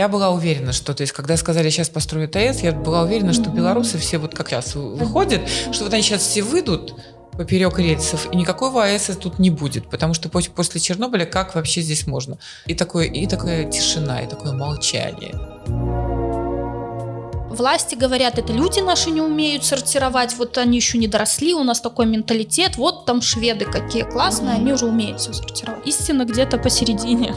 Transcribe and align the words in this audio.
Я 0.00 0.08
была 0.08 0.30
уверена, 0.30 0.72
что, 0.72 0.94
то 0.94 1.02
есть, 1.02 1.12
когда 1.12 1.36
сказали, 1.36 1.68
сейчас 1.68 1.90
построят 1.90 2.34
АЭС, 2.34 2.62
я 2.62 2.72
была 2.72 3.02
уверена, 3.02 3.34
что 3.34 3.50
белорусы 3.50 3.98
все 3.98 4.16
вот 4.16 4.34
как 4.34 4.48
раз 4.48 4.74
выходят, 4.74 5.42
что 5.72 5.84
вот 5.84 5.92
они 5.92 6.02
сейчас 6.02 6.22
все 6.22 6.40
выйдут, 6.40 6.94
поперек 7.32 7.78
рельсов, 7.78 8.32
и 8.32 8.36
никакого 8.38 8.82
АЭС 8.82 9.10
тут 9.20 9.38
не 9.38 9.50
будет, 9.50 9.90
потому 9.90 10.14
что 10.14 10.30
после 10.30 10.80
Чернобыля 10.80 11.26
как 11.26 11.54
вообще 11.54 11.82
здесь 11.82 12.06
можно? 12.06 12.38
И, 12.64 12.74
такое, 12.74 13.08
и 13.08 13.26
такая 13.26 13.70
тишина, 13.70 14.22
и 14.22 14.26
такое 14.26 14.52
молчание. 14.52 15.34
Власти 17.50 17.94
говорят, 17.94 18.38
это 18.38 18.54
люди 18.54 18.80
наши 18.80 19.10
не 19.10 19.20
умеют 19.20 19.66
сортировать, 19.66 20.34
вот 20.38 20.56
они 20.56 20.78
еще 20.78 20.96
не 20.96 21.08
доросли, 21.08 21.52
у 21.52 21.62
нас 21.62 21.78
такой 21.82 22.06
менталитет, 22.06 22.78
вот 22.78 23.04
там 23.04 23.20
шведы 23.20 23.66
какие 23.66 24.04
классные, 24.04 24.54
они 24.54 24.72
уже 24.72 24.86
умеют 24.86 25.20
все 25.20 25.34
сортировать. 25.34 25.86
Истина 25.86 26.24
где-то 26.24 26.56
посередине 26.56 27.34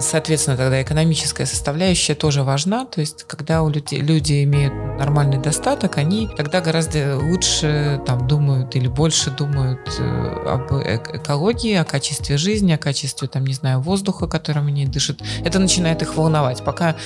соответственно, 0.00 0.56
тогда 0.56 0.82
экономическая 0.82 1.46
составляющая 1.46 2.14
тоже 2.14 2.42
важна. 2.42 2.84
То 2.84 3.00
есть, 3.00 3.24
когда 3.24 3.62
у 3.62 3.68
людей, 3.68 4.00
люди 4.00 4.42
имеют 4.44 4.72
нормальный 4.98 5.38
достаток, 5.38 5.98
они 5.98 6.28
тогда 6.36 6.60
гораздо 6.60 7.18
лучше 7.18 8.00
там, 8.06 8.26
думают 8.26 8.74
или 8.76 8.88
больше 8.88 9.30
думают 9.30 9.80
э, 9.98 10.44
об 10.46 10.72
экологии, 10.72 11.74
о 11.74 11.84
качестве 11.84 12.36
жизни, 12.36 12.72
о 12.72 12.78
качестве, 12.78 13.28
там, 13.28 13.44
не 13.46 13.54
знаю, 13.54 13.80
воздуха, 13.80 14.26
которым 14.26 14.66
они 14.66 14.86
дышат. 14.86 15.20
Это 15.44 15.58
начинает 15.58 16.02
их 16.02 16.16
волновать. 16.16 16.64
Пока 16.64 16.96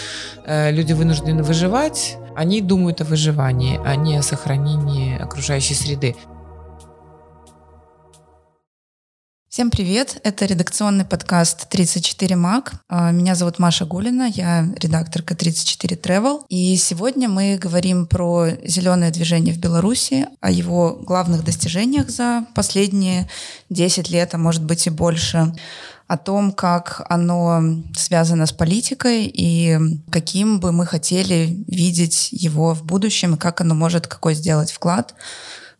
э, 0.46 0.70
люди 0.70 0.92
вынуждены 0.92 1.42
выживать, 1.42 2.16
они 2.34 2.60
думают 2.60 3.00
о 3.00 3.04
выживании, 3.04 3.80
а 3.84 3.94
не 3.96 4.16
о 4.16 4.22
сохранении 4.22 5.16
окружающей 5.16 5.74
среды. 5.74 6.16
Всем 9.54 9.70
привет! 9.70 10.20
Это 10.24 10.46
редакционный 10.46 11.04
подкаст 11.04 11.68
34 11.68 12.34
Мак. 12.34 12.72
А, 12.88 13.12
меня 13.12 13.36
зовут 13.36 13.60
Маша 13.60 13.84
Гулина, 13.84 14.24
я 14.24 14.66
редакторка 14.80 15.36
34 15.36 15.94
Travel. 15.94 16.40
И 16.48 16.74
сегодня 16.76 17.28
мы 17.28 17.56
говорим 17.56 18.08
про 18.08 18.48
зеленое 18.64 19.12
движение 19.12 19.54
в 19.54 19.60
Беларуси, 19.60 20.26
о 20.40 20.50
его 20.50 20.96
главных 20.96 21.44
достижениях 21.44 22.10
за 22.10 22.46
последние 22.56 23.28
10 23.70 24.10
лет, 24.10 24.34
а 24.34 24.38
может 24.38 24.64
быть 24.64 24.88
и 24.88 24.90
больше 24.90 25.54
о 26.08 26.18
том, 26.18 26.50
как 26.50 27.06
оно 27.08 27.62
связано 27.96 28.46
с 28.46 28.52
политикой 28.52 29.30
и 29.32 29.78
каким 30.10 30.58
бы 30.58 30.72
мы 30.72 30.84
хотели 30.84 31.64
видеть 31.68 32.30
его 32.32 32.74
в 32.74 32.82
будущем, 32.82 33.34
и 33.36 33.38
как 33.38 33.60
оно 33.60 33.76
может 33.76 34.08
какой 34.08 34.34
сделать 34.34 34.72
вклад 34.72 35.14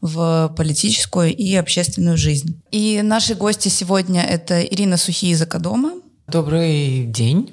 в 0.05 0.53
политическую 0.55 1.35
и 1.35 1.55
общественную 1.55 2.19
жизнь. 2.19 2.61
И 2.71 3.01
наши 3.03 3.35
гости 3.35 3.69
сегодня 3.69 4.21
это 4.21 4.61
Ирина 4.61 4.99
Сухи 4.99 5.31
из 5.31 5.41
Акадома. 5.41 5.93
Добрый 6.29 7.07
день. 7.07 7.51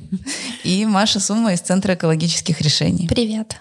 И 0.66 0.86
Маша 0.86 1.22
Сума 1.22 1.54
из 1.54 1.62
Центра 1.62 1.94
экологических 1.94 2.60
решений. 2.60 3.08
Привет. 3.08 3.56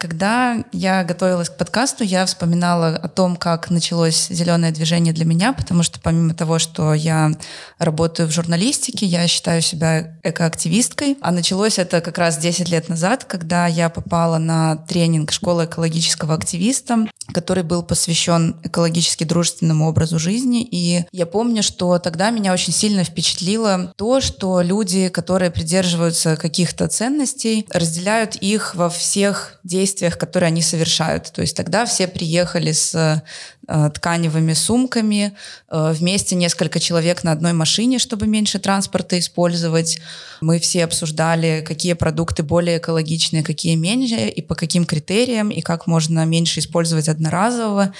Когда 0.00 0.64
я 0.72 1.04
готовилась 1.04 1.50
к 1.50 1.58
подкасту, 1.58 2.04
я 2.04 2.24
вспоминала 2.24 2.96
о 2.96 3.06
том, 3.06 3.36
как 3.36 3.68
началось 3.68 4.28
зеленое 4.30 4.72
движение 4.72 5.12
для 5.12 5.26
меня, 5.26 5.52
потому 5.52 5.82
что 5.82 6.00
помимо 6.00 6.32
того, 6.32 6.58
что 6.58 6.94
я 6.94 7.32
работаю 7.76 8.26
в 8.26 8.32
журналистике, 8.32 9.04
я 9.04 9.28
считаю 9.28 9.60
себя 9.60 10.16
экоактивисткой. 10.22 11.18
А 11.20 11.30
началось 11.32 11.78
это 11.78 12.00
как 12.00 12.16
раз 12.16 12.38
10 12.38 12.70
лет 12.70 12.88
назад, 12.88 13.24
когда 13.24 13.66
я 13.66 13.90
попала 13.90 14.38
на 14.38 14.76
тренинг 14.76 15.32
школы 15.32 15.66
экологического 15.66 16.32
активиста, 16.32 17.06
который 17.34 17.62
был 17.62 17.82
посвящен 17.82 18.56
экологически 18.64 19.24
дружественному 19.24 19.86
образу 19.86 20.18
жизни. 20.18 20.62
И 20.62 21.04
я 21.12 21.26
помню, 21.26 21.62
что 21.62 21.98
тогда 21.98 22.30
меня 22.30 22.54
очень 22.54 22.72
сильно 22.72 23.04
впечатлило 23.04 23.92
то, 23.96 24.22
что 24.22 24.62
люди, 24.62 25.10
которые 25.10 25.50
придерживаются 25.50 26.38
каких-то 26.38 26.88
ценностей, 26.88 27.66
разделяют 27.70 28.36
их 28.36 28.74
во 28.74 28.88
всех 28.88 29.60
действиях 29.62 29.89
действиях, 29.90 30.18
которые 30.18 30.48
они 30.48 30.62
совершают. 30.62 31.32
То 31.32 31.42
есть 31.42 31.56
тогда 31.56 31.84
все 31.84 32.06
приехали 32.06 32.72
с 32.72 33.22
э, 33.66 33.90
тканевыми 33.94 34.54
сумками, 34.54 35.32
э, 35.68 35.92
вместе 35.92 36.36
несколько 36.36 36.78
человек 36.78 37.24
на 37.24 37.32
одной 37.32 37.52
машине, 37.52 37.98
чтобы 37.98 38.26
меньше 38.26 38.58
транспорта 38.58 39.18
использовать. 39.18 39.98
Мы 40.40 40.58
все 40.58 40.84
обсуждали, 40.84 41.64
какие 41.66 41.94
продукты 41.94 42.42
более 42.42 42.78
экологичные, 42.78 43.42
какие 43.42 43.74
меньше, 43.74 44.28
и 44.28 44.42
по 44.42 44.54
каким 44.54 44.84
критериям, 44.84 45.50
и 45.50 45.60
как 45.60 45.86
можно 45.86 46.24
меньше 46.24 46.60
использовать 46.60 47.08
одноразового. 47.08 47.92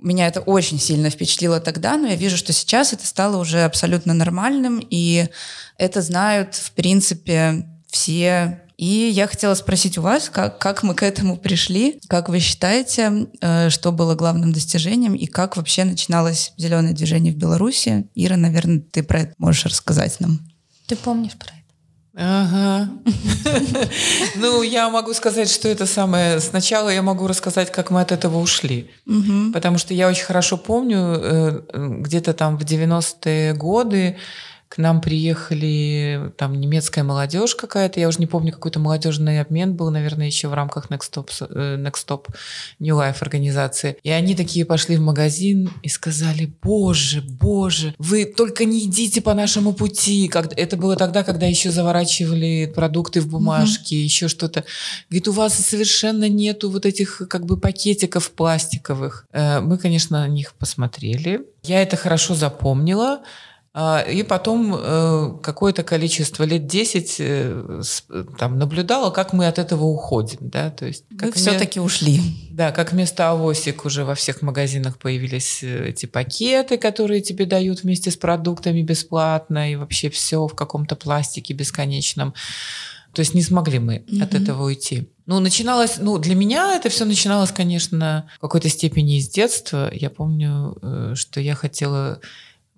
Меня 0.00 0.28
это 0.28 0.40
очень 0.40 0.78
сильно 0.78 1.10
впечатлило 1.10 1.60
тогда, 1.60 1.96
но 1.96 2.08
я 2.08 2.16
вижу, 2.16 2.36
что 2.36 2.52
сейчас 2.52 2.92
это 2.92 3.06
стало 3.06 3.38
уже 3.38 3.64
абсолютно 3.64 4.14
нормальным, 4.14 4.86
и 4.90 5.26
это 5.78 6.02
знают, 6.02 6.54
в 6.54 6.72
принципе, 6.72 7.66
все 7.90 8.63
и 8.76 9.10
я 9.12 9.26
хотела 9.26 9.54
спросить 9.54 9.98
у 9.98 10.02
вас, 10.02 10.28
как, 10.28 10.58
как 10.58 10.82
мы 10.82 10.94
к 10.94 11.02
этому 11.02 11.36
пришли, 11.36 12.00
как 12.08 12.28
вы 12.28 12.40
считаете, 12.40 13.28
э, 13.40 13.70
что 13.70 13.92
было 13.92 14.14
главным 14.14 14.52
достижением 14.52 15.14
и 15.14 15.26
как 15.26 15.56
вообще 15.56 15.84
начиналось 15.84 16.52
зеленое 16.56 16.94
движение 16.94 17.32
в 17.32 17.36
Беларуси? 17.36 18.08
Ира, 18.14 18.36
наверное, 18.36 18.80
ты 18.80 19.02
про 19.02 19.20
это 19.20 19.34
можешь 19.38 19.66
рассказать 19.66 20.18
нам. 20.20 20.40
Ты 20.86 20.96
помнишь 20.96 21.32
про 21.32 21.48
это? 21.48 21.64
Ага. 22.16 22.90
Ну, 24.36 24.62
я 24.62 24.88
могу 24.90 25.14
сказать, 25.14 25.50
что 25.50 25.68
это 25.68 25.86
самое... 25.86 26.40
Сначала 26.40 26.88
я 26.88 27.02
могу 27.02 27.26
рассказать, 27.26 27.70
как 27.70 27.90
мы 27.90 28.00
от 28.00 28.12
этого 28.12 28.38
ушли. 28.38 28.90
Потому 29.52 29.78
что 29.78 29.94
я 29.94 30.08
очень 30.08 30.24
хорошо 30.24 30.56
помню, 30.56 30.98
э, 30.98 31.62
где-то 32.00 32.34
там 32.34 32.58
в 32.58 32.62
90-е 32.62 33.54
годы 33.54 34.16
к 34.74 34.78
нам 34.78 35.00
приехали 35.00 36.32
там 36.36 36.58
немецкая 36.58 37.04
молодежь 37.04 37.54
какая-то, 37.54 38.00
я 38.00 38.08
уже 38.08 38.18
не 38.18 38.26
помню, 38.26 38.52
какой-то 38.52 38.80
молодежный 38.80 39.40
обмен 39.40 39.74
был, 39.76 39.92
наверное, 39.92 40.26
еще 40.26 40.48
в 40.48 40.54
рамках 40.54 40.90
Next 40.90 41.12
Stop, 41.12 41.30
э, 41.48 41.76
Next 41.76 42.04
Stop 42.04 42.26
New 42.80 42.96
Life 42.96 43.18
организации. 43.20 43.96
И 44.02 44.10
они 44.10 44.34
такие 44.34 44.64
пошли 44.64 44.96
в 44.96 45.00
магазин 45.00 45.70
и 45.84 45.88
сказали, 45.88 46.52
боже, 46.60 47.22
боже, 47.22 47.94
вы 47.98 48.24
только 48.24 48.64
не 48.64 48.86
идите 48.86 49.20
по 49.20 49.32
нашему 49.32 49.74
пути. 49.74 50.28
Это 50.56 50.76
было 50.76 50.96
тогда, 50.96 51.22
когда 51.22 51.46
еще 51.46 51.70
заворачивали 51.70 52.72
продукты 52.74 53.20
в 53.20 53.28
бумажки, 53.28 53.94
mm-hmm. 53.94 53.98
еще 53.98 54.26
что-то. 54.26 54.64
Говорит, 55.08 55.28
у 55.28 55.32
вас 55.32 55.54
совершенно 55.54 56.28
нету 56.28 56.68
вот 56.68 56.84
этих 56.84 57.22
как 57.30 57.46
бы 57.46 57.58
пакетиков 57.58 58.32
пластиковых. 58.32 59.26
Э, 59.30 59.60
мы, 59.60 59.78
конечно, 59.78 60.18
на 60.18 60.28
них 60.28 60.54
посмотрели. 60.54 61.42
Я 61.62 61.80
это 61.80 61.96
хорошо 61.96 62.34
запомнила. 62.34 63.22
А, 63.76 64.02
и 64.02 64.22
потом 64.22 64.72
э, 64.72 65.32
какое-то 65.42 65.82
количество 65.82 66.44
лет 66.44 66.68
10 66.68 67.16
э, 67.18 67.82
там, 68.38 68.56
наблюдала, 68.56 69.10
как 69.10 69.32
мы 69.32 69.48
от 69.48 69.58
этого 69.58 69.82
уходим. 69.86 70.38
Да? 70.42 70.70
То 70.70 70.86
есть, 70.86 71.04
как 71.18 71.30
Вы 71.30 71.34
все-таки 71.34 71.80
ушли. 71.80 72.20
Да, 72.52 72.70
как 72.70 72.92
вместо 72.92 73.30
авосик 73.30 73.84
уже 73.84 74.04
во 74.04 74.14
всех 74.14 74.42
магазинах 74.42 74.96
появились 74.98 75.64
э, 75.64 75.88
эти 75.88 76.06
пакеты, 76.06 76.78
которые 76.78 77.20
тебе 77.20 77.46
дают 77.46 77.82
вместе 77.82 78.12
с 78.12 78.16
продуктами 78.16 78.80
бесплатно, 78.80 79.72
и 79.72 79.74
вообще 79.74 80.08
все 80.08 80.46
в 80.46 80.54
каком-то 80.54 80.94
пластике 80.94 81.52
бесконечном. 81.52 82.32
То 83.12 83.20
есть 83.20 83.34
не 83.34 83.42
смогли 83.42 83.80
мы 83.80 83.96
mm-hmm. 83.96 84.22
от 84.22 84.34
этого 84.36 84.66
уйти. 84.66 85.08
Ну, 85.26 85.40
начиналось, 85.40 85.96
ну, 85.98 86.18
для 86.18 86.36
меня 86.36 86.76
это 86.76 86.90
все 86.90 87.04
начиналось, 87.04 87.50
конечно, 87.50 88.30
в 88.36 88.40
какой-то 88.40 88.68
степени 88.68 89.18
из 89.18 89.28
детства. 89.28 89.90
Я 89.92 90.10
помню, 90.10 91.14
что 91.16 91.40
я 91.40 91.56
хотела 91.56 92.20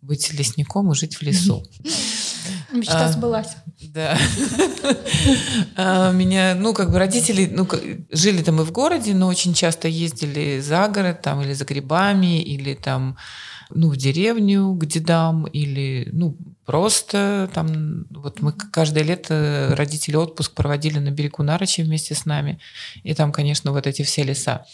быть 0.02 0.32
лесником 0.32 0.92
и 0.92 0.94
жить 0.94 1.16
в 1.16 1.22
лесу. 1.22 1.64
Мечта 2.72 3.06
а, 3.06 3.12
сбылась. 3.12 3.56
Да. 3.80 4.18
а, 5.76 6.12
меня, 6.12 6.54
ну, 6.54 6.74
как 6.74 6.90
бы 6.90 6.98
родители, 6.98 7.50
ну, 7.52 7.68
жили 8.10 8.42
там 8.42 8.60
и 8.60 8.64
в 8.64 8.72
городе, 8.72 9.14
но 9.14 9.28
очень 9.28 9.54
часто 9.54 9.88
ездили 9.88 10.60
за 10.60 10.88
город, 10.88 11.22
там, 11.22 11.42
или 11.42 11.52
за 11.52 11.64
грибами, 11.64 12.42
или 12.42 12.74
там, 12.74 13.16
ну, 13.70 13.88
в 13.88 13.96
деревню 13.96 14.74
к 14.74 14.86
дедам, 14.86 15.46
или, 15.46 16.08
ну, 16.12 16.36
просто 16.64 17.48
там, 17.54 18.06
вот 18.10 18.42
мы 18.42 18.52
каждое 18.52 19.04
лето 19.04 19.72
родители 19.76 20.16
отпуск 20.16 20.52
проводили 20.52 20.98
на 20.98 21.10
берегу 21.10 21.42
Нарочи 21.42 21.82
вместе 21.82 22.14
с 22.14 22.26
нами, 22.26 22.58
и 23.04 23.14
там, 23.14 23.32
конечно, 23.32 23.72
вот 23.72 23.86
эти 23.86 24.02
все 24.02 24.24
леса. 24.24 24.66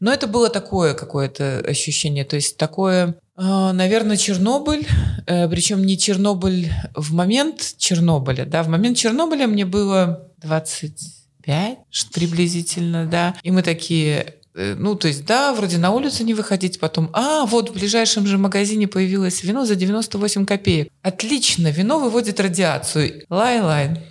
Но 0.00 0.12
это 0.12 0.26
было 0.26 0.50
такое 0.50 0.94
какое-то 0.94 1.60
ощущение, 1.66 2.24
то 2.24 2.36
есть 2.36 2.56
такое 2.58 3.16
Наверное, 3.38 4.16
Чернобыль, 4.16 4.84
э, 5.26 5.48
причем 5.48 5.84
не 5.84 5.96
Чернобыль 5.96 6.72
в 6.94 7.14
момент 7.14 7.74
Чернобыля, 7.78 8.44
да, 8.44 8.64
в 8.64 8.68
момент 8.68 8.96
Чернобыля 8.96 9.46
мне 9.46 9.64
было 9.64 10.28
25 10.42 11.78
приблизительно, 12.12 13.06
да, 13.06 13.36
и 13.44 13.52
мы 13.52 13.62
такие, 13.62 14.34
ну, 14.76 14.94
то 14.96 15.08
есть, 15.08 15.24
да, 15.24 15.52
вроде 15.52 15.78
на 15.78 15.90
улицу 15.92 16.24
не 16.24 16.34
выходить, 16.34 16.80
потом, 16.80 17.10
а, 17.12 17.46
вот 17.46 17.70
в 17.70 17.74
ближайшем 17.74 18.26
же 18.26 18.38
магазине 18.38 18.88
появилось 18.88 19.42
вино 19.44 19.64
за 19.64 19.76
98 19.76 20.46
копеек. 20.46 20.88
Отлично, 21.02 21.68
вино 21.68 22.00
выводит 22.00 22.40
радиацию. 22.40 23.24
Лай-лай. 23.30 24.02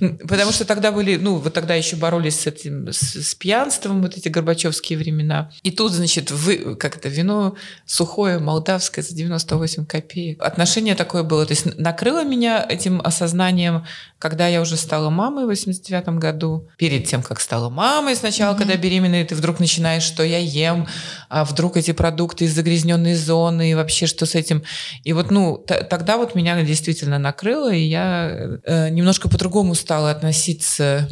Потому 0.28 0.52
что 0.52 0.64
тогда 0.64 0.90
были, 0.90 1.16
ну, 1.16 1.36
вот 1.36 1.54
тогда 1.54 1.74
еще 1.74 1.96
боролись 1.96 2.40
с 2.40 2.46
этим, 2.46 2.88
с, 2.88 3.34
пьянством, 3.36 4.02
вот 4.02 4.16
эти 4.16 4.28
горбачевские 4.28 4.98
времена. 4.98 5.50
И 5.62 5.70
тут, 5.70 5.92
значит, 5.92 6.30
вы, 6.30 6.76
как 6.76 6.96
это, 6.96 7.08
вино 7.08 7.54
сухое, 7.86 8.38
молдавское 8.38 9.04
за 9.04 9.14
98 9.14 9.86
копеек. 9.86 10.42
Отношение 10.42 10.94
такое 10.94 11.22
было. 11.22 11.46
То 11.46 11.52
есть 11.52 11.78
накрыло 11.78 12.24
меня 12.24 12.66
этим 12.68 13.00
осознанием, 13.02 13.84
когда 14.18 14.48
я 14.48 14.60
уже 14.60 14.76
стала 14.76 15.10
мамой 15.10 15.44
в 15.44 15.48
89 15.48 16.18
году. 16.18 16.68
Перед 16.76 17.06
тем, 17.06 17.22
как 17.22 17.40
стала 17.40 17.68
мамой 17.68 18.16
сначала, 18.16 18.56
когда 18.56 18.76
беременная, 18.76 19.24
ты 19.24 19.34
вдруг 19.34 19.51
вдруг 19.52 19.60
начинаешь, 19.60 20.02
что 20.02 20.22
я 20.22 20.38
ем, 20.38 20.86
а 21.28 21.44
вдруг 21.44 21.76
эти 21.76 21.92
продукты 21.92 22.46
из 22.46 22.54
загрязненной 22.54 23.14
зоны, 23.14 23.70
и 23.70 23.74
вообще 23.74 24.06
что 24.06 24.24
с 24.24 24.34
этим. 24.34 24.62
И 25.04 25.12
вот, 25.12 25.30
ну, 25.30 25.62
тогда 25.66 26.16
вот 26.16 26.34
меня 26.34 26.62
действительно 26.62 27.18
накрыло, 27.18 27.70
и 27.70 27.82
я 27.82 28.58
э, 28.64 28.88
немножко 28.88 29.28
по-другому 29.28 29.74
стала 29.74 30.10
относиться 30.10 31.08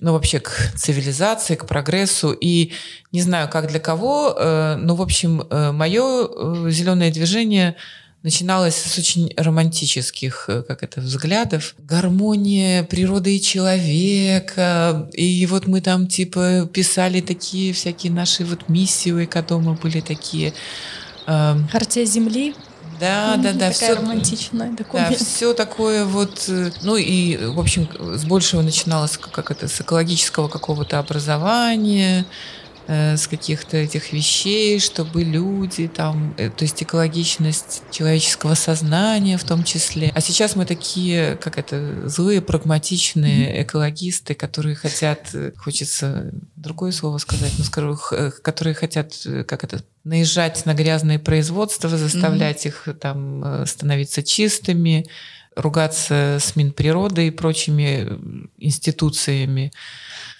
ну, 0.00 0.12
вообще 0.12 0.40
к 0.40 0.72
цивилизации, 0.76 1.56
к 1.56 1.66
прогрессу. 1.66 2.32
И 2.32 2.72
не 3.12 3.20
знаю, 3.20 3.48
как 3.50 3.68
для 3.68 3.80
кого, 3.80 4.34
э, 4.34 4.76
но, 4.76 4.94
в 4.94 5.02
общем, 5.02 5.42
э, 5.42 5.72
мое 5.72 6.26
э, 6.26 6.70
зеленое 6.70 7.10
движение– 7.10 7.76
начиналось 8.28 8.76
с 8.76 8.98
очень 8.98 9.32
романтических, 9.38 10.44
э, 10.48 10.62
как 10.62 10.82
это, 10.82 11.00
взглядов. 11.00 11.74
Гармония 11.78 12.82
природы 12.84 13.36
и 13.36 13.40
человека. 13.40 15.08
И 15.14 15.46
вот 15.46 15.66
мы 15.66 15.80
там 15.80 16.06
типа 16.06 16.68
писали 16.70 17.22
такие 17.22 17.72
всякие 17.72 18.12
наши 18.12 18.44
вот 18.44 18.68
миссии 18.68 19.12
у 19.12 19.24
Экодома 19.24 19.78
были 19.82 20.00
такие. 20.00 20.52
Э, 21.26 21.56
Хартия 21.72 22.04
Земли. 22.04 22.54
Да, 23.00 23.36
да, 23.36 23.52
да. 23.52 23.70
Такая 23.70 23.72
все, 23.72 23.94
романтичная 23.94 24.72
документ. 24.72 25.18
Да, 25.18 25.24
все 25.24 25.54
такое 25.54 26.04
вот, 26.04 26.44
э, 26.48 26.70
ну 26.82 26.96
и, 26.96 27.36
в 27.46 27.58
общем, 27.58 27.88
с 27.98 28.26
большего 28.26 28.60
начиналось 28.60 29.16
как 29.16 29.50
это, 29.50 29.68
с 29.68 29.80
экологического 29.80 30.48
какого-то 30.48 30.98
образования, 30.98 32.26
Э, 32.90 33.18
с 33.18 33.26
каких-то 33.26 33.76
этих 33.76 34.14
вещей, 34.14 34.80
чтобы 34.80 35.22
люди 35.22 35.88
там, 35.88 36.34
э, 36.38 36.48
то 36.48 36.64
есть 36.64 36.82
экологичность 36.82 37.82
человеческого 37.90 38.54
сознания 38.54 39.36
в 39.36 39.44
том 39.44 39.62
числе. 39.62 40.10
А 40.14 40.22
сейчас 40.22 40.56
мы 40.56 40.64
такие, 40.64 41.36
как 41.36 41.58
это, 41.58 42.08
злые, 42.08 42.40
прагматичные 42.40 43.62
экологисты, 43.62 44.32
которые 44.34 44.74
хотят, 44.74 45.34
э, 45.34 45.52
хочется 45.58 46.30
другое 46.56 46.92
слово 46.92 47.18
сказать, 47.18 47.52
но 47.58 47.64
скажу, 47.64 47.98
которые 48.40 48.72
хотят, 48.72 49.12
как 49.46 49.64
это, 49.64 49.82
наезжать 50.04 50.64
на 50.64 50.72
грязные 50.72 51.18
производства, 51.18 51.90
заставлять 51.90 52.64
mm-hmm. 52.64 52.88
их 52.88 52.98
там 52.98 53.66
становиться 53.66 54.22
чистыми, 54.22 55.04
ругаться 55.58 56.38
с 56.40 56.56
Минприродой 56.56 57.28
и 57.28 57.30
прочими 57.30 58.08
институциями. 58.58 59.72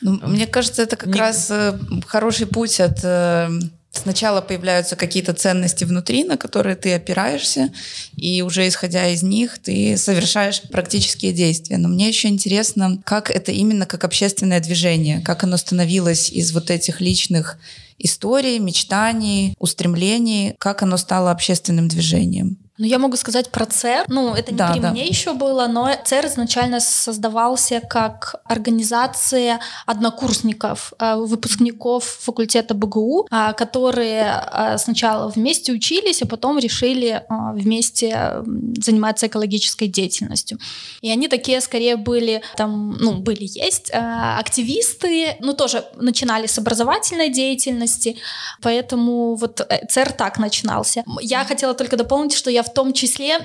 Ну, 0.00 0.20
мне 0.26 0.46
кажется, 0.46 0.82
это 0.82 0.96
как 0.96 1.08
Не... 1.08 1.18
раз 1.18 1.50
э, 1.50 1.78
хороший 2.06 2.46
путь 2.46 2.80
от 2.80 3.00
э, 3.02 3.50
сначала 3.90 4.40
появляются 4.40 4.96
какие-то 4.96 5.34
ценности 5.34 5.84
внутри, 5.84 6.24
на 6.24 6.36
которые 6.36 6.76
ты 6.76 6.94
опираешься, 6.94 7.70
и 8.16 8.42
уже 8.42 8.66
исходя 8.68 9.08
из 9.08 9.22
них 9.22 9.58
ты 9.58 9.96
совершаешь 9.96 10.62
практические 10.62 11.32
действия. 11.32 11.78
Но 11.78 11.88
мне 11.88 12.08
еще 12.08 12.28
интересно, 12.28 13.00
как 13.04 13.30
это 13.30 13.52
именно 13.52 13.86
как 13.86 14.04
общественное 14.04 14.60
движение, 14.60 15.20
как 15.20 15.44
оно 15.44 15.56
становилось 15.56 16.30
из 16.30 16.52
вот 16.52 16.70
этих 16.70 17.00
личных 17.00 17.58
историй, 17.98 18.58
мечтаний, 18.58 19.54
устремлений, 19.58 20.54
как 20.58 20.82
оно 20.82 20.96
стало 20.96 21.30
общественным 21.30 21.88
движением. 21.88 22.58
Ну, 22.78 22.86
я 22.86 22.98
могу 22.98 23.16
сказать 23.16 23.50
про 23.50 23.66
ЦЕР. 23.66 24.04
Ну, 24.08 24.34
это 24.34 24.52
не 24.52 24.58
да, 24.58 24.72
при 24.72 24.80
да. 24.80 24.90
мне 24.92 25.06
еще 25.06 25.32
было, 25.32 25.66
но 25.66 25.90
ЦЕР 26.04 26.26
изначально 26.26 26.78
создавался 26.78 27.80
как 27.80 28.36
организация 28.44 29.58
однокурсников, 29.84 30.92
э, 31.00 31.16
выпускников 31.16 32.04
факультета 32.04 32.74
БГУ, 32.74 33.26
э, 33.30 33.52
которые 33.54 34.42
э, 34.52 34.78
сначала 34.78 35.28
вместе 35.28 35.72
учились, 35.72 36.22
а 36.22 36.26
потом 36.26 36.58
решили 36.58 37.24
вместе 37.28 38.42
заниматься 38.80 39.26
экологической 39.26 39.88
деятельностью. 39.88 40.58
И 41.00 41.10
они 41.10 41.26
такие 41.26 41.60
скорее 41.60 41.96
были, 41.96 42.42
там, 42.56 42.96
ну, 43.00 43.14
были, 43.14 43.44
есть 43.44 43.90
активисты, 43.92 45.36
ну, 45.40 45.52
тоже 45.52 45.84
начинали 45.96 46.46
с 46.46 46.58
образовательной 46.58 47.30
деятельности, 47.30 48.16
поэтому 48.62 49.34
вот 49.34 49.66
ЦЕР 49.90 50.12
так 50.12 50.38
начинался. 50.38 51.04
Я 51.20 51.44
хотела 51.44 51.74
только 51.74 51.96
дополнить, 51.96 52.34
что 52.34 52.50
я 52.50 52.62
в 52.70 52.74
том 52.74 52.92
числе, 52.92 53.38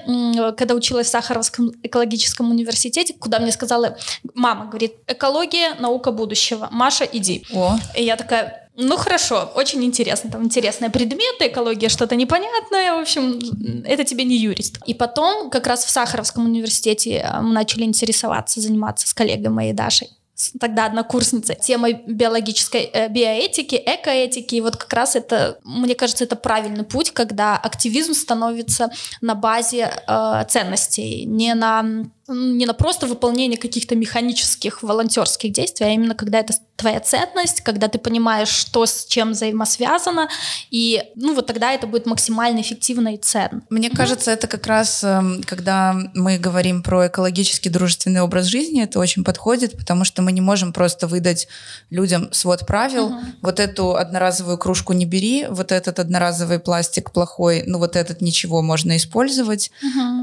когда 0.57 0.75
училась 0.75 1.07
в 1.07 1.09
Сахаровском 1.09 1.71
экологическом 1.83 2.51
университете, 2.51 3.13
куда 3.13 3.39
мне 3.39 3.51
сказала 3.51 3.97
мама, 4.33 4.65
говорит, 4.65 4.93
экология, 5.07 5.75
наука 5.79 6.11
будущего. 6.11 6.67
Маша, 6.71 7.05
иди. 7.05 7.45
О. 7.53 7.77
И 7.95 8.03
я 8.03 8.15
такая, 8.15 8.69
ну 8.75 8.97
хорошо, 8.97 9.51
очень 9.55 9.83
интересно. 9.83 10.31
Там 10.31 10.43
интересные 10.43 10.89
предметы, 10.89 11.47
экология 11.47 11.89
что-то 11.89 12.15
непонятное. 12.15 12.93
В 12.93 13.01
общем, 13.01 13.39
это 13.85 14.03
тебе 14.03 14.23
не 14.23 14.35
юрист. 14.37 14.79
И 14.85 14.93
потом 14.93 15.49
как 15.49 15.67
раз 15.67 15.85
в 15.85 15.89
Сахаровском 15.89 16.45
университете 16.45 17.17
э, 17.17 17.41
мы 17.41 17.53
начали 17.53 17.83
интересоваться, 17.83 18.61
заниматься 18.61 19.07
с 19.07 19.13
коллегой 19.13 19.49
моей 19.49 19.73
Дашей 19.73 20.09
тогда 20.59 20.85
однокурсница, 20.85 21.55
темой 21.55 22.03
биологической 22.07 22.89
э, 22.93 23.09
биоэтики, 23.09 23.75
экоэтики. 23.75 24.55
И 24.55 24.61
вот 24.61 24.77
как 24.77 24.91
раз 24.93 25.15
это, 25.15 25.59
мне 25.63 25.95
кажется, 25.95 26.23
это 26.23 26.35
правильный 26.35 26.83
путь, 26.83 27.11
когда 27.11 27.57
активизм 27.57 28.13
становится 28.13 28.91
на 29.21 29.35
базе 29.35 29.91
э, 30.07 30.45
ценностей, 30.49 31.25
не 31.25 31.53
на 31.53 31.83
не 32.27 32.65
на 32.65 32.73
просто 32.73 33.05
выполнение 33.05 33.57
каких-то 33.57 33.95
механических 33.95 34.81
волонтерских 34.81 35.51
действий, 35.51 35.87
а 35.87 35.89
именно 35.89 36.15
когда 36.15 36.39
это 36.39 36.53
твоя 36.77 36.99
ценность, 36.99 37.61
когда 37.61 37.87
ты 37.87 37.99
понимаешь, 37.99 38.49
что 38.49 38.85
с 38.85 39.05
чем 39.05 39.31
взаимосвязано, 39.31 40.29
и 40.71 41.03
ну 41.15 41.35
вот 41.35 41.47
тогда 41.47 41.71
это 41.71 41.85
будет 41.85 42.05
максимально 42.05 42.61
эффективно 42.61 43.13
и 43.13 43.17
ценно. 43.17 43.61
Мне 43.69 43.89
mm 43.89 43.95
кажется, 43.95 44.31
это 44.31 44.47
как 44.47 44.67
раз, 44.67 45.03
эм, 45.03 45.43
когда 45.43 45.95
мы 46.13 46.37
говорим 46.37 46.81
про 46.81 47.07
экологически 47.07 47.69
дружественный 47.69 48.21
образ 48.21 48.47
жизни, 48.47 48.83
это 48.83 48.99
очень 48.99 49.23
подходит, 49.23 49.77
потому 49.77 50.03
что 50.03 50.21
мы 50.21 50.31
не 50.31 50.41
можем 50.41 50.73
просто 50.73 51.07
выдать 51.07 51.47
людям 51.89 52.29
свод 52.31 52.65
правил, 52.65 53.09
mm 53.09 53.23
вот 53.41 53.59
эту 53.59 53.95
одноразовую 53.95 54.57
кружку 54.57 54.93
не 54.93 55.05
бери, 55.05 55.45
вот 55.49 55.71
этот 55.71 55.99
одноразовый 55.99 56.59
пластик 56.59 57.11
плохой, 57.11 57.63
ну 57.65 57.77
вот 57.77 57.95
этот 57.95 58.21
ничего 58.21 58.61
можно 58.61 58.95
использовать, 58.95 59.71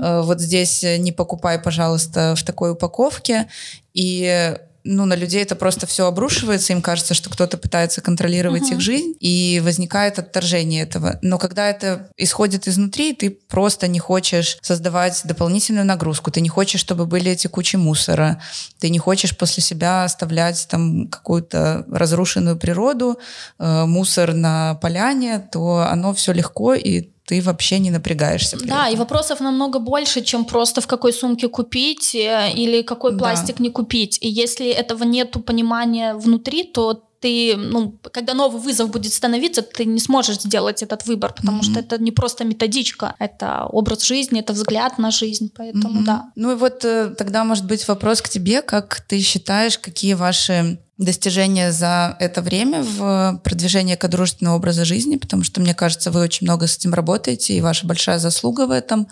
mm 0.00 0.20
вот 0.30 0.40
здесь 0.40 0.82
не 0.98 1.12
покупай, 1.12 1.58
пожалуйста, 1.58 1.80
пожалуйста, 2.10 2.34
в 2.36 2.44
такой 2.44 2.72
упаковке. 2.72 3.48
И 3.94 4.56
ну, 4.82 5.04
на 5.04 5.14
людей 5.14 5.42
это 5.42 5.56
просто 5.56 5.86
все 5.86 6.06
обрушивается, 6.06 6.72
им 6.72 6.80
кажется, 6.80 7.12
что 7.12 7.28
кто-то 7.28 7.58
пытается 7.58 8.00
контролировать 8.00 8.62
uh-huh. 8.62 8.76
их 8.76 8.80
жизнь, 8.80 9.14
и 9.20 9.60
возникает 9.62 10.18
отторжение 10.18 10.82
этого. 10.82 11.18
Но 11.20 11.38
когда 11.38 11.68
это 11.68 12.08
исходит 12.16 12.66
изнутри, 12.66 13.12
ты 13.12 13.30
просто 13.30 13.88
не 13.88 13.98
хочешь 13.98 14.58
создавать 14.62 15.20
дополнительную 15.24 15.84
нагрузку, 15.84 16.30
ты 16.30 16.40
не 16.40 16.48
хочешь, 16.48 16.80
чтобы 16.80 17.04
были 17.04 17.30
эти 17.30 17.46
кучи 17.46 17.76
мусора, 17.76 18.40
ты 18.78 18.88
не 18.88 18.98
хочешь 18.98 19.36
после 19.36 19.62
себя 19.62 20.04
оставлять 20.04 20.66
там 20.70 21.08
какую-то 21.08 21.84
разрушенную 21.92 22.56
природу, 22.56 23.18
э, 23.58 23.84
мусор 23.84 24.32
на 24.32 24.74
поляне, 24.76 25.46
то 25.52 25.86
оно 25.90 26.14
все 26.14 26.32
легко, 26.32 26.72
и 26.72 27.10
ты 27.30 27.40
вообще 27.40 27.78
не 27.78 27.90
напрягаешься. 27.90 28.56
Да, 28.56 28.86
этом. 28.86 28.94
и 28.94 28.96
вопросов 28.96 29.40
намного 29.40 29.78
больше, 29.78 30.20
чем 30.20 30.44
просто 30.44 30.80
в 30.80 30.86
какой 30.88 31.12
сумке 31.12 31.48
купить 31.48 32.14
э, 32.14 32.52
или 32.56 32.82
какой 32.82 33.16
пластик 33.16 33.58
да. 33.58 33.64
не 33.64 33.70
купить. 33.70 34.18
И 34.20 34.28
если 34.28 34.66
этого 34.66 35.04
нету 35.04 35.38
понимания 35.40 36.14
внутри, 36.14 36.64
то 36.64 37.04
ты, 37.20 37.54
ну, 37.56 37.98
когда 38.12 38.34
новый 38.34 38.60
вызов 38.60 38.90
будет 38.90 39.12
становиться, 39.12 39.62
ты 39.62 39.84
не 39.84 40.00
сможешь 40.00 40.40
сделать 40.40 40.82
этот 40.82 41.06
выбор, 41.06 41.32
потому 41.32 41.60
mm-hmm. 41.60 41.70
что 41.70 41.80
это 41.80 42.02
не 42.02 42.10
просто 42.10 42.44
методичка, 42.44 43.14
это 43.20 43.66
образ 43.66 44.02
жизни, 44.02 44.40
это 44.40 44.52
взгляд 44.52 44.98
на 44.98 45.10
жизнь, 45.10 45.52
поэтому 45.56 46.00
mm-hmm. 46.00 46.04
да. 46.04 46.32
Ну 46.34 46.52
и 46.52 46.54
вот 46.56 46.84
э, 46.84 47.14
тогда 47.16 47.44
может 47.44 47.66
быть 47.66 47.86
вопрос 47.86 48.22
к 48.22 48.28
тебе, 48.28 48.62
как 48.62 49.02
ты 49.02 49.20
считаешь, 49.20 49.78
какие 49.78 50.14
ваши 50.14 50.80
достижения 51.00 51.72
за 51.72 52.16
это 52.20 52.42
время 52.42 52.82
в 52.82 53.40
продвижении 53.42 53.94
экодружественного 53.94 54.56
образа 54.56 54.84
жизни, 54.84 55.16
потому 55.16 55.42
что, 55.42 55.60
мне 55.60 55.74
кажется, 55.74 56.10
вы 56.10 56.20
очень 56.20 56.46
много 56.46 56.66
с 56.66 56.76
этим 56.76 56.92
работаете, 56.92 57.54
и 57.54 57.60
ваша 57.60 57.86
большая 57.86 58.18
заслуга 58.18 58.66
в 58.66 58.70
этом, 58.70 59.08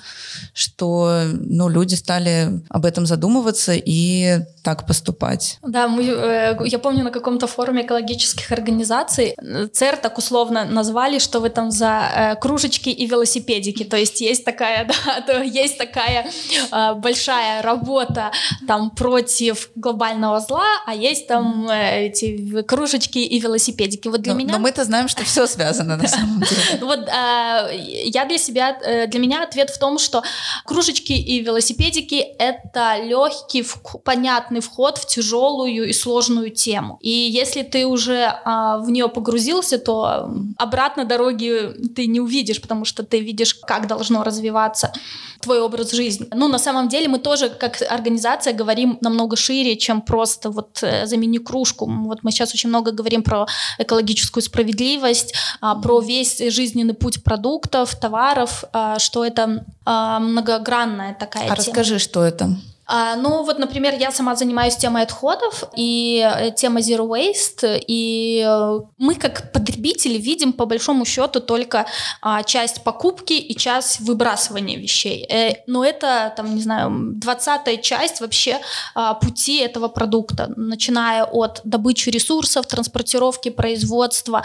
что 0.52 1.22
ну, 1.32 1.68
люди 1.68 1.94
стали 1.94 2.60
об 2.68 2.84
этом 2.84 3.06
задумываться 3.06 3.72
и 3.74 4.40
так 4.62 4.86
поступать. 4.86 5.58
Да, 5.62 5.88
мы, 5.88 6.04
э, 6.04 6.56
я 6.66 6.78
помню 6.78 7.04
на 7.04 7.10
каком-то 7.10 7.46
форуме 7.46 7.82
экологических 7.82 8.52
организаций 8.52 9.34
ЦЕР 9.72 9.96
так 9.96 10.18
условно 10.18 10.66
назвали, 10.66 11.18
что 11.18 11.40
вы 11.40 11.48
там 11.48 11.70
за 11.70 12.02
э, 12.14 12.36
кружечки 12.36 12.90
и 12.90 13.06
велосипедики, 13.06 13.84
то 13.84 13.96
есть 13.96 14.20
есть 14.20 14.44
такая, 14.44 14.84
да, 15.06 15.20
то 15.22 15.42
есть 15.42 15.78
такая 15.78 16.26
э, 16.70 16.94
большая 16.94 17.62
работа 17.62 18.30
там 18.66 18.90
против 18.90 19.70
глобального 19.74 20.40
зла, 20.40 20.66
а 20.86 20.94
есть 20.94 21.26
там 21.28 21.66
э, 21.70 21.77
эти 21.78 22.62
кружечки 22.62 23.18
и 23.18 23.40
велосипедики. 23.40 24.08
Вот 24.08 24.22
для 24.22 24.32
но, 24.32 24.38
меня... 24.38 24.52
Но 24.52 24.58
мы-то 24.58 24.84
знаем, 24.84 25.08
что 25.08 25.24
все 25.24 25.46
связано 25.46 25.96
на 25.96 26.08
самом 26.08 26.40
деле. 26.40 26.78
Вот 26.80 27.08
а, 27.08 27.68
я 27.70 28.24
для 28.24 28.38
себя, 28.38 28.78
э, 28.82 29.06
для 29.06 29.20
меня 29.20 29.42
ответ 29.42 29.70
в 29.70 29.78
том, 29.78 29.98
что 29.98 30.22
кружечки 30.64 31.12
и 31.12 31.40
велосипедики— 31.40 32.14
это 32.38 32.96
легкий, 33.02 33.64
понятный 34.04 34.60
вход 34.60 34.98
в 34.98 35.06
тяжелую 35.06 35.88
и 35.88 35.92
сложную 35.92 36.50
тему. 36.50 36.98
И 37.00 37.10
если 37.10 37.62
ты 37.62 37.86
уже 37.86 38.40
а, 38.44 38.78
в 38.78 38.90
нее 38.90 39.08
погрузился, 39.08 39.78
то 39.78 40.30
обратно 40.56 41.04
дороги 41.04 41.74
ты 41.94 42.06
не 42.06 42.20
увидишь, 42.20 42.60
потому 42.60 42.84
что 42.84 43.02
ты 43.02 43.20
видишь, 43.20 43.54
как 43.54 43.86
должно 43.86 44.22
развиваться 44.24 44.92
твой 45.40 45.60
образ 45.60 45.92
жизни. 45.92 46.26
Ну, 46.34 46.48
на 46.48 46.58
самом 46.58 46.88
деле 46.88 47.08
мы 47.08 47.18
тоже, 47.18 47.48
как 47.48 47.82
организация, 47.88 48.52
говорим 48.52 48.98
намного 49.00 49.36
шире, 49.36 49.76
чем 49.76 50.02
просто 50.02 50.50
вот 50.50 50.82
э, 50.82 51.06
замени 51.06 51.38
кружку. 51.38 51.67
Вот 52.06 52.22
мы 52.22 52.30
сейчас 52.30 52.54
очень 52.54 52.68
много 52.68 52.92
говорим 52.92 53.22
про 53.22 53.46
экологическую 53.78 54.42
справедливость, 54.42 55.34
а, 55.60 55.74
про 55.74 56.00
весь 56.00 56.38
жизненный 56.38 56.94
путь 56.94 57.22
продуктов, 57.22 57.94
товаров, 57.96 58.64
а, 58.72 58.98
что 58.98 59.24
это 59.24 59.64
а, 59.84 60.18
многогранная 60.20 61.14
такая 61.14 61.44
а 61.44 61.46
тема. 61.46 61.56
расскажи, 61.56 61.98
что 61.98 62.22
это? 62.22 62.56
А, 62.90 63.16
ну 63.16 63.42
вот, 63.42 63.58
например, 63.58 63.94
я 64.00 64.10
сама 64.10 64.34
занимаюсь 64.34 64.74
темой 64.76 65.02
отходов 65.02 65.64
и 65.76 66.26
э, 66.26 66.50
темой 66.52 66.82
Zero 66.82 67.06
Waste, 67.06 67.84
и 67.86 68.42
э, 68.46 68.80
мы 68.96 69.14
как 69.14 69.52
потребители 69.52 70.16
видим 70.16 70.54
по 70.54 70.64
большому 70.64 71.04
счету 71.04 71.40
только 71.40 71.84
а, 72.22 72.42
часть 72.42 72.82
покупки 72.84 73.34
и 73.34 73.54
часть 73.54 74.00
выбрасывания 74.00 74.78
вещей. 74.78 75.26
Э, 75.28 75.62
но 75.66 75.84
это, 75.84 76.32
там, 76.34 76.54
не 76.54 76.62
знаю, 76.62 77.12
двадцатая 77.14 77.76
часть 77.76 78.22
вообще 78.22 78.58
а, 78.94 79.12
пути 79.12 79.58
этого 79.58 79.88
продукта, 79.88 80.50
начиная 80.56 81.24
от 81.24 81.60
добычи 81.64 82.08
ресурсов, 82.08 82.66
транспортировки, 82.66 83.50
производства, 83.50 84.42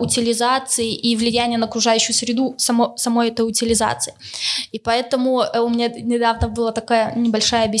утилизации 0.00 0.92
и 0.92 1.16
влияния 1.16 1.56
на 1.56 1.66
окружающую 1.66 2.14
среду 2.14 2.54
само, 2.58 2.94
самой 2.98 3.28
этой 3.28 3.48
утилизации. 3.48 4.14
И 4.72 4.78
поэтому 4.78 5.42
у 5.54 5.68
меня 5.70 5.88
недавно 5.88 6.48
была 6.48 6.72
такая 6.72 7.14
небольшая 7.14 7.66
беседа, 7.68 7.77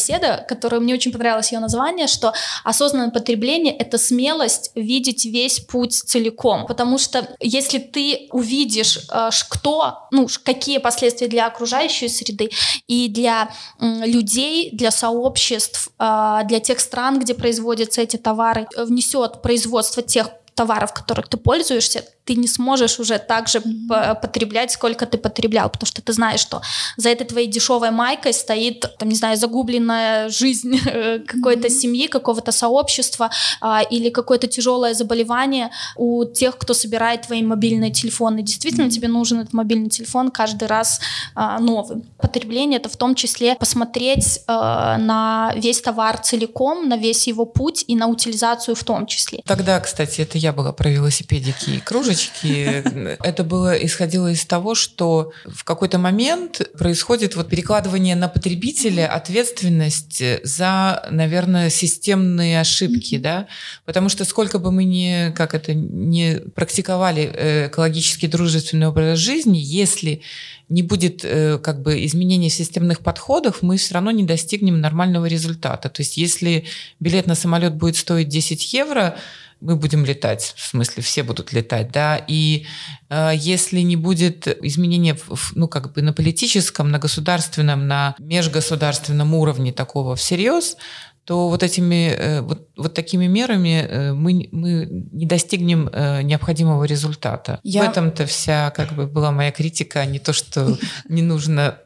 которая 0.48 0.80
мне 0.80 0.94
очень 0.94 1.12
понравилось 1.12 1.52
ее 1.52 1.60
название, 1.60 2.06
что 2.06 2.32
осознанное 2.64 3.10
потребление— 3.10 3.76
это 3.78 3.98
смелость 3.98 4.70
видеть 4.74 5.24
весь 5.24 5.60
путь 5.60 5.94
целиком. 5.94 6.66
Потому 6.66 6.98
что 6.98 7.28
если 7.40 7.78
ты 7.78 8.28
увидишь, 8.30 8.98
э, 9.10 9.30
кто, 9.48 10.08
ну, 10.10 10.28
какие 10.42 10.78
последствия 10.78 11.28
для 11.28 11.46
окружающей 11.46 12.08
среды 12.08 12.50
и 12.86 13.08
для 13.08 13.50
людей, 13.80 14.70
для 14.72 14.90
сообществ, 14.90 15.90
э, 15.98 16.40
для 16.44 16.60
тех 16.60 16.80
стран, 16.80 17.20
где 17.20 17.34
производятся 17.34 18.00
эти 18.00 18.16
товары, 18.16 18.66
внесет 18.76 19.42
производство 19.42 20.02
тех 20.02 20.30
товаров, 20.58 20.92
которых 20.92 21.28
ты 21.28 21.36
пользуешься, 21.36 22.04
ты 22.28 22.34
не 22.34 22.46
сможешь 22.46 23.00
уже 23.00 23.18
так 23.18 23.48
же 23.48 23.58
mm-hmm. 23.58 24.20
потреблять, 24.20 24.70
сколько 24.70 25.06
ты 25.06 25.16
потреблял, 25.16 25.70
потому 25.70 25.86
что 25.86 26.02
ты 26.02 26.12
знаешь, 26.12 26.40
что 26.40 26.60
за 26.98 27.08
этой 27.08 27.26
твоей 27.26 27.48
дешевой 27.48 27.90
майкой 27.90 28.34
стоит, 28.34 28.84
там, 28.98 29.08
не 29.08 29.14
знаю, 29.14 29.38
загубленная 29.38 30.28
жизнь 30.28 30.78
э, 30.86 31.20
какой-то 31.20 31.68
mm-hmm. 31.68 31.80
семьи, 31.80 32.06
какого-то 32.06 32.52
сообщества 32.52 33.30
а, 33.60 33.80
или 33.80 34.10
какое-то 34.10 34.46
тяжелое 34.46 34.92
заболевание 34.92 35.70
у 35.96 36.26
тех, 36.26 36.58
кто 36.58 36.74
собирает 36.74 37.22
твои 37.22 37.42
мобильные 37.42 37.90
телефоны. 37.90 38.42
Действительно, 38.42 38.88
mm-hmm. 38.88 38.90
тебе 38.90 39.08
нужен 39.08 39.40
этот 39.40 39.54
мобильный 39.54 39.88
телефон 39.88 40.30
каждый 40.30 40.68
раз 40.68 41.00
а, 41.34 41.58
новый. 41.58 42.02
Потребление— 42.18 42.78
это 42.80 42.90
в 42.90 42.96
том 42.96 43.14
числе 43.14 43.54
посмотреть 43.54 44.40
а, 44.46 44.98
на 44.98 45.54
весь 45.56 45.80
товар 45.80 46.18
целиком, 46.18 46.88
на 46.88 46.98
весь 46.98 47.26
его 47.26 47.46
путь 47.46 47.86
и 47.88 47.96
на 47.96 48.06
утилизацию 48.06 48.74
в 48.74 48.84
том 48.84 49.06
числе. 49.06 49.40
Тогда, 49.46 49.80
кстати, 49.80 50.20
это 50.20 50.36
я 50.36 50.52
была 50.52 50.72
про 50.72 50.90
велосипедики 50.90 51.70
и 51.70 51.80
кружечки, 51.80 52.17
книжечки, 52.18 53.18
это 53.22 53.44
было 53.44 53.74
исходило 53.74 54.28
из 54.28 54.44
того, 54.44 54.74
что 54.74 55.32
в 55.44 55.64
какой-то 55.64 55.98
момент 55.98 56.62
происходит 56.76 57.36
вот 57.36 57.48
перекладывание 57.48 58.16
на 58.16 58.28
потребителя 58.28 59.12
ответственность 59.12 60.22
за, 60.42 61.06
наверное, 61.10 61.70
системные 61.70 62.60
ошибки, 62.60 63.18
да, 63.18 63.46
потому 63.84 64.08
что 64.08 64.24
сколько 64.24 64.58
бы 64.58 64.72
мы 64.72 64.84
ни, 64.84 65.32
как 65.34 65.54
это, 65.54 65.74
не 65.74 66.40
практиковали 66.54 67.30
э, 67.32 67.66
экологически 67.68 68.26
дружественный 68.26 68.88
образ 68.88 69.18
жизни, 69.18 69.58
если 69.58 70.22
не 70.68 70.82
будет 70.82 71.24
э, 71.24 71.58
как 71.58 71.82
бы 71.82 72.04
изменения 72.04 72.50
в 72.50 72.52
системных 72.52 73.00
подходах, 73.00 73.62
мы 73.62 73.78
все 73.78 73.94
равно 73.94 74.10
не 74.10 74.24
достигнем 74.24 74.80
нормального 74.80 75.26
результата. 75.26 75.88
То 75.88 76.02
есть 76.02 76.16
если 76.18 76.64
билет 77.00 77.26
на 77.26 77.34
самолет 77.34 77.74
будет 77.74 77.96
стоить 77.96 78.28
10 78.28 78.72
евро, 78.74 79.16
мы 79.60 79.76
будем 79.76 80.04
летать, 80.04 80.54
в 80.56 80.66
смысле 80.66 81.02
все 81.02 81.22
будут 81.22 81.52
летать, 81.52 81.90
да, 81.90 82.16
и 82.16 82.66
э, 83.10 83.32
если 83.34 83.80
не 83.80 83.96
будет 83.96 84.46
изменения, 84.64 85.14
в, 85.14 85.56
ну, 85.56 85.68
как 85.68 85.92
бы 85.92 86.02
на 86.02 86.12
политическом, 86.12 86.90
на 86.90 86.98
государственном, 86.98 87.86
на 87.86 88.14
межгосударственном 88.18 89.34
уровне 89.34 89.72
такого 89.72 90.14
всерьез, 90.16 90.76
то 91.24 91.50
вот 91.50 91.62
этими 91.62 92.08
э, 92.08 92.40
вот, 92.40 92.67
вот 92.78 92.94
такими 92.94 93.26
мерами 93.26 93.86
э, 93.88 94.12
мы, 94.12 94.48
мы 94.52 94.88
не 95.12 95.26
достигнем 95.26 95.90
э, 95.92 96.22
необходимого 96.22 96.84
результата. 96.84 97.60
Я... 97.64 97.84
В 97.84 97.90
этом-то 97.90 98.24
вся 98.26 98.70
как 98.70 98.92
бы 98.92 99.06
была 99.06 99.32
моя 99.32 99.50
критика, 99.50 100.00
а 100.00 100.06
не 100.06 100.18
то, 100.18 100.32
что 100.32 100.78
не 101.08 101.22
нужно 101.22 101.78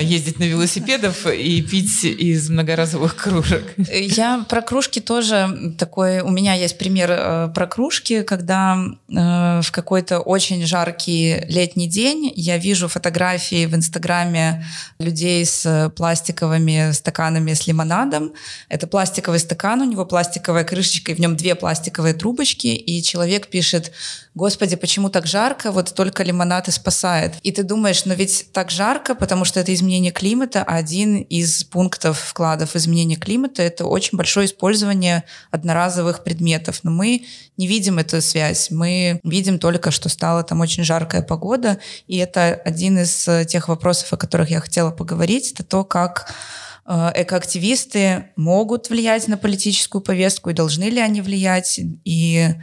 ездить 0.00 0.38
на 0.38 0.44
велосипедах 0.44 1.26
и 1.26 1.62
пить 1.62 2.04
из 2.04 2.50
многоразовых 2.50 3.16
кружек. 3.16 3.74
Я 3.90 4.44
про 4.48 4.60
кружки 4.60 5.00
тоже 5.00 5.74
такой... 5.78 6.20
У 6.20 6.30
меня 6.30 6.54
есть 6.54 6.78
пример 6.78 7.52
про 7.52 7.66
кружки, 7.66 8.22
когда 8.22 8.76
в 9.08 9.70
какой-то 9.70 10.20
очень 10.20 10.66
жаркий 10.66 11.44
летний 11.48 11.86
день 11.86 12.32
я 12.34 12.58
вижу 12.58 12.88
фотографии 12.88 13.66
в 13.66 13.74
Инстаграме 13.74 14.64
людей 14.98 15.44
с 15.44 15.92
пластиковыми 15.96 16.92
стаканами 16.92 17.54
с 17.54 17.66
лимонадом, 17.66 18.32
это 18.68 18.86
пластиковый 18.86 19.38
стакан, 19.38 19.77
у 19.80 19.84
него 19.84 20.04
пластиковая 20.04 20.64
крышечка, 20.64 21.12
и 21.12 21.14
в 21.14 21.18
нем 21.18 21.36
две 21.36 21.54
пластиковые 21.54 22.14
трубочки, 22.14 22.68
и 22.68 23.02
человек 23.02 23.48
пишет, 23.48 23.92
господи, 24.34 24.76
почему 24.76 25.10
так 25.10 25.26
жарко, 25.26 25.72
вот 25.72 25.94
только 25.94 26.22
лимонад 26.22 26.68
и 26.68 26.70
спасает. 26.70 27.34
И 27.42 27.52
ты 27.52 27.62
думаешь, 27.62 28.04
но 28.04 28.14
ведь 28.14 28.48
так 28.52 28.70
жарко, 28.70 29.14
потому 29.14 29.44
что 29.44 29.60
это 29.60 29.74
изменение 29.74 30.12
климата, 30.12 30.62
а 30.62 30.76
один 30.76 31.22
из 31.22 31.64
пунктов 31.64 32.18
вкладов 32.18 32.76
изменения 32.76 33.16
климата— 33.16 33.62
это 33.64 33.86
очень 33.86 34.16
большое 34.16 34.46
использование 34.46 35.24
одноразовых 35.50 36.24
предметов. 36.24 36.80
Но 36.82 36.90
мы 36.90 37.26
не 37.56 37.66
видим 37.66 37.98
эту 37.98 38.20
связь, 38.22 38.70
мы 38.70 39.20
видим 39.24 39.58
только, 39.58 39.90
что 39.90 40.08
стала 40.08 40.42
там 40.42 40.60
очень 40.60 40.84
жаркая 40.84 41.22
погода, 41.22 41.78
и 42.06 42.16
это 42.16 42.54
один 42.64 42.98
из 42.98 43.28
тех 43.48 43.68
вопросов, 43.68 44.12
о 44.12 44.16
которых 44.16 44.50
я 44.50 44.60
хотела 44.60 44.90
поговорить, 44.90 45.52
это 45.52 45.64
то, 45.64 45.84
как 45.84 46.28
Э, 46.28 46.67
экоактивисты 46.88 48.30
могут 48.36 48.88
влиять 48.88 49.28
на 49.28 49.36
политическую 49.36 50.00
повестку 50.00 50.50
и 50.50 50.54
должны 50.54 50.84
ли 50.84 51.00
они 51.00 51.20
влиять, 51.20 51.78
и 52.04 52.54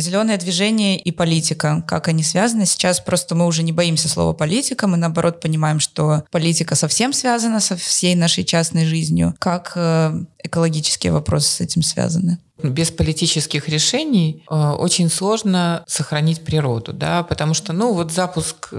зеленое 0.00 0.38
движение 0.38 0.98
и 0.98 1.10
политика, 1.10 1.84
как 1.86 2.08
они 2.08 2.22
связаны. 2.22 2.66
Сейчас 2.66 3.00
просто 3.00 3.34
мы 3.34 3.46
уже 3.46 3.62
не 3.62 3.72
боимся 3.72 4.08
слова 4.08 4.32
политика, 4.32 4.86
мы 4.86 4.96
наоборот 4.96 5.40
понимаем, 5.40 5.80
что 5.80 6.24
политика 6.30 6.74
совсем 6.74 7.12
связана 7.12 7.60
со 7.60 7.76
всей 7.76 8.14
нашей 8.14 8.44
частной 8.44 8.86
жизнью. 8.86 9.34
Как 9.38 9.72
э, 9.74 10.12
экологические 10.42 11.12
вопросы 11.12 11.48
с 11.48 11.60
этим 11.60 11.82
связаны? 11.82 12.38
Без 12.62 12.90
политических 12.90 13.68
решений 13.68 14.44
э, 14.50 14.54
очень 14.54 15.10
сложно 15.10 15.84
сохранить 15.86 16.44
природу, 16.44 16.92
да, 16.92 17.22
потому 17.22 17.54
что, 17.54 17.72
ну, 17.72 17.92
вот 17.92 18.12
запуск 18.12 18.72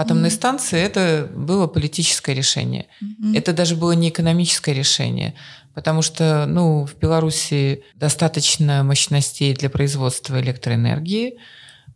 атомной 0.00 0.28
mm-hmm. 0.28 0.32
станции, 0.32 0.80
это 0.80 1.28
было 1.34 1.66
политическое 1.66 2.34
решение. 2.34 2.86
Mm-hmm. 3.02 3.38
Это 3.38 3.52
даже 3.52 3.76
было 3.76 3.92
не 3.92 4.08
экономическое 4.08 4.72
решение, 4.72 5.34
потому 5.74 6.02
что 6.02 6.46
ну, 6.46 6.86
в 6.86 6.96
Беларуси 6.96 7.84
достаточно 7.94 8.82
мощностей 8.82 9.54
для 9.54 9.70
производства 9.70 10.40
электроэнергии. 10.40 11.38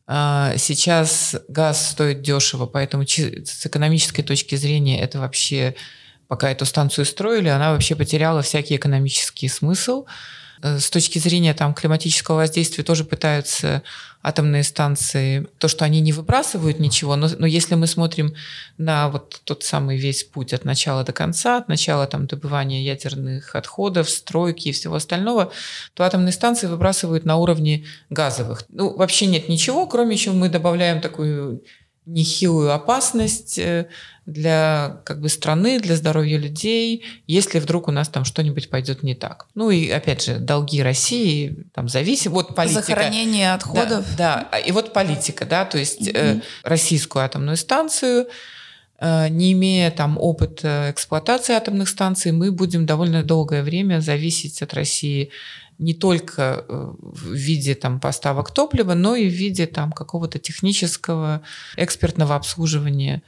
А, 0.07 0.55
сейчас 0.59 1.35
газ 1.49 1.91
стоит 1.91 2.23
дешево, 2.23 2.67
поэтому 2.67 3.07
с 3.07 3.67
экономической 3.67 4.23
точки 4.23 4.55
зрения 4.55 5.01
это 5.01 5.19
вообще, 5.19 5.75
пока 6.29 6.51
эту 6.51 6.67
станцию 6.67 7.07
строили, 7.07 7.49
она 7.49 7.73
вообще 7.73 7.97
потеряла 7.97 8.43
всякий 8.43 8.77
экономический 8.77 9.49
смысл. 9.49 10.05
С 10.65 10.89
точки 10.89 11.19
зрения 11.19 11.53
там, 11.53 11.75
климатического 11.75 12.37
воздействия 12.37 12.85
тоже 12.85 13.05
пытаются 13.05 13.83
атомные 14.23 14.63
станции, 14.63 15.47
то, 15.59 15.69
что 15.69 15.85
они 15.85 16.01
не 16.01 16.15
выбрасывают 16.15 16.81
ничего, 16.81 17.15
но, 17.17 17.29
но 17.39 17.47
если 17.47 17.75
мы 17.75 17.87
смотрим 17.87 18.35
на 18.79 19.11
вот 19.11 19.43
тот 19.45 19.63
самый 19.63 19.99
весь 19.99 20.25
путь 20.25 20.55
от 20.55 20.65
начала 20.65 21.05
до 21.05 21.13
конца, 21.13 21.59
от 21.59 21.69
начала 21.69 22.07
там, 22.07 22.27
добывания 22.27 22.81
ядерных 22.81 23.55
отходов, 23.55 24.09
стройки 24.09 24.69
и 24.69 24.73
всего 24.73 24.95
остального, 24.95 25.53
то 25.93 26.05
атомные 26.05 26.33
станции 26.33 26.67
выбрасывают 26.67 27.27
на 27.27 27.37
уровне 27.37 27.85
газовых. 28.09 28.65
Ну, 28.71 28.97
вообще 28.97 29.27
нет 29.27 29.51
ничего, 29.51 29.87
кроме 29.87 30.17
чего 30.17 30.35
мы 30.35 30.49
добавляем 30.49 31.03
такую 31.03 31.63
нехилую 32.07 32.73
опасность 32.73 33.59
э, 33.59 33.89
для 34.27 35.01
как 35.05 35.21
бы 35.21 35.29
страны, 35.29 35.81
для 35.81 35.97
здоровья 35.97 36.39
людей, 36.39 37.05
если 37.27 37.59
вдруг 37.59 37.89
у 37.89 37.93
нас 37.93 38.09
там 38.09 38.25
что-нибудь 38.25 38.71
пойдет 38.71 39.03
не 39.03 39.15
так. 39.15 39.47
Ну 39.55 39.71
и 39.71 39.89
опять 39.91 40.25
же, 40.25 40.39
долги 40.39 40.83
России 40.83 41.65
там 41.75 41.89
зависят. 41.89 42.33
Вот 42.33 42.55
политика. 42.55 42.81
Захоронение 42.81 43.55
отходов. 43.55 44.05
Да, 44.17 44.49
да. 44.51 44.59
и 44.59 44.73
вот 44.73 44.93
политика, 44.93 45.45
да, 45.45 45.65
то 45.65 45.79
есть 45.79 46.09
mm-hmm. 46.09 46.43
российскую 46.63 47.25
атомную 47.25 47.57
станцию 47.57 48.29
э, 48.99 49.29
не 49.29 49.53
имея 49.53 49.91
там 49.91 50.17
опыта 50.19 50.89
эксплуатации 50.91 51.55
атомных 51.55 51.89
станций, 51.89 52.33
мы 52.33 52.53
будем 52.53 52.87
довольно 52.87 53.23
долгое 53.23 53.63
время 53.63 54.01
зависеть 54.01 54.63
от 54.63 54.75
России 54.75 55.31
не 55.79 55.95
только 55.95 56.65
э, 56.69 56.93
в 56.99 57.33
виде 57.33 57.75
там, 57.75 58.01
поставок 58.01 58.53
топлива, 58.53 58.95
но 58.95 59.17
и 59.17 59.29
в 59.29 59.33
виде 59.33 59.67
там, 59.67 59.93
какого-то 59.93 60.39
технического 60.39 61.43
экспертного 61.77 62.37
обслуживания 62.37 63.23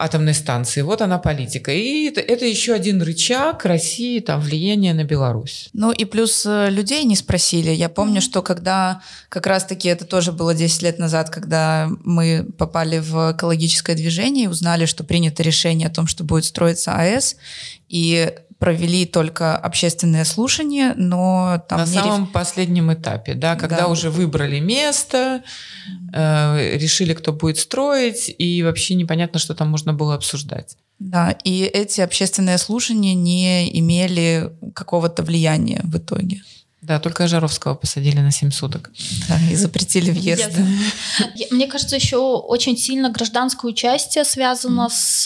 атомной 0.00 0.32
станции. 0.32 0.80
Вот 0.80 1.02
она 1.02 1.18
политика. 1.18 1.72
И 1.72 2.06
это, 2.08 2.20
это 2.20 2.46
еще 2.46 2.72
один 2.72 3.02
рычаг 3.02 3.66
России, 3.66 4.20
там, 4.20 4.40
влияние 4.40 4.94
на 4.94 5.04
Беларусь. 5.04 5.68
Ну 5.74 5.92
и 5.92 6.06
плюс 6.06 6.46
э, 6.46 6.70
людей 6.70 7.04
не 7.04 7.16
спросили. 7.16 7.70
Я 7.70 7.90
помню, 7.90 8.22
что 8.22 8.40
когда 8.40 9.02
как 9.28 9.46
раз-таки 9.46 9.88
это 9.88 10.06
тоже 10.06 10.32
было 10.32 10.54
10 10.54 10.82
лет 10.82 10.98
назад, 10.98 11.28
когда 11.28 11.90
мы 12.02 12.46
попали 12.56 12.98
в 12.98 13.32
экологическое 13.32 13.94
движение 13.94 14.44
и 14.46 14.48
узнали, 14.48 14.86
что 14.86 15.04
принято 15.04 15.42
решение 15.42 15.88
о 15.88 15.94
том, 15.94 16.06
что 16.06 16.24
будет 16.24 16.46
строиться 16.46 16.94
АЭС, 16.94 17.36
и 17.88 18.32
провели 18.60 19.06
только 19.06 19.56
общественное 19.56 20.24
слушание, 20.24 20.92
но 20.94 21.64
там... 21.66 21.80
На 21.80 21.86
самом 21.86 22.24
реф... 22.24 22.32
последнем 22.32 22.92
этапе, 22.92 23.32
да, 23.32 23.56
когда 23.56 23.78
да. 23.78 23.88
уже 23.88 24.10
выбрали 24.10 24.60
место, 24.60 25.42
э, 26.12 26.76
решили, 26.76 27.14
кто 27.14 27.32
будет 27.32 27.56
строить, 27.56 28.32
и 28.36 28.62
вообще 28.62 28.94
непонятно, 28.94 29.40
что 29.40 29.54
там 29.54 29.70
можно 29.70 29.94
было 29.94 30.14
обсуждать. 30.14 30.76
Да, 30.98 31.30
и 31.42 31.62
эти 31.62 32.02
общественные 32.02 32.58
слушания 32.58 33.14
не 33.14 33.78
имели 33.78 34.52
какого-то 34.74 35.22
влияния 35.22 35.80
в 35.84 35.96
итоге. 35.96 36.42
Да, 36.82 36.98
только 36.98 37.28
Жаровского 37.28 37.74
посадили 37.74 38.20
на 38.20 38.30
7 38.30 38.50
суток. 38.50 38.90
Да, 39.28 39.38
и 39.50 39.54
запретили 39.54 40.10
въезд. 40.10 40.50
Мне 41.50 41.66
кажется, 41.66 41.96
еще 41.96 42.16
очень 42.16 42.76
сильно 42.76 43.10
гражданское 43.10 43.70
участие 43.70 44.24
связано 44.24 44.88
с, 44.88 45.24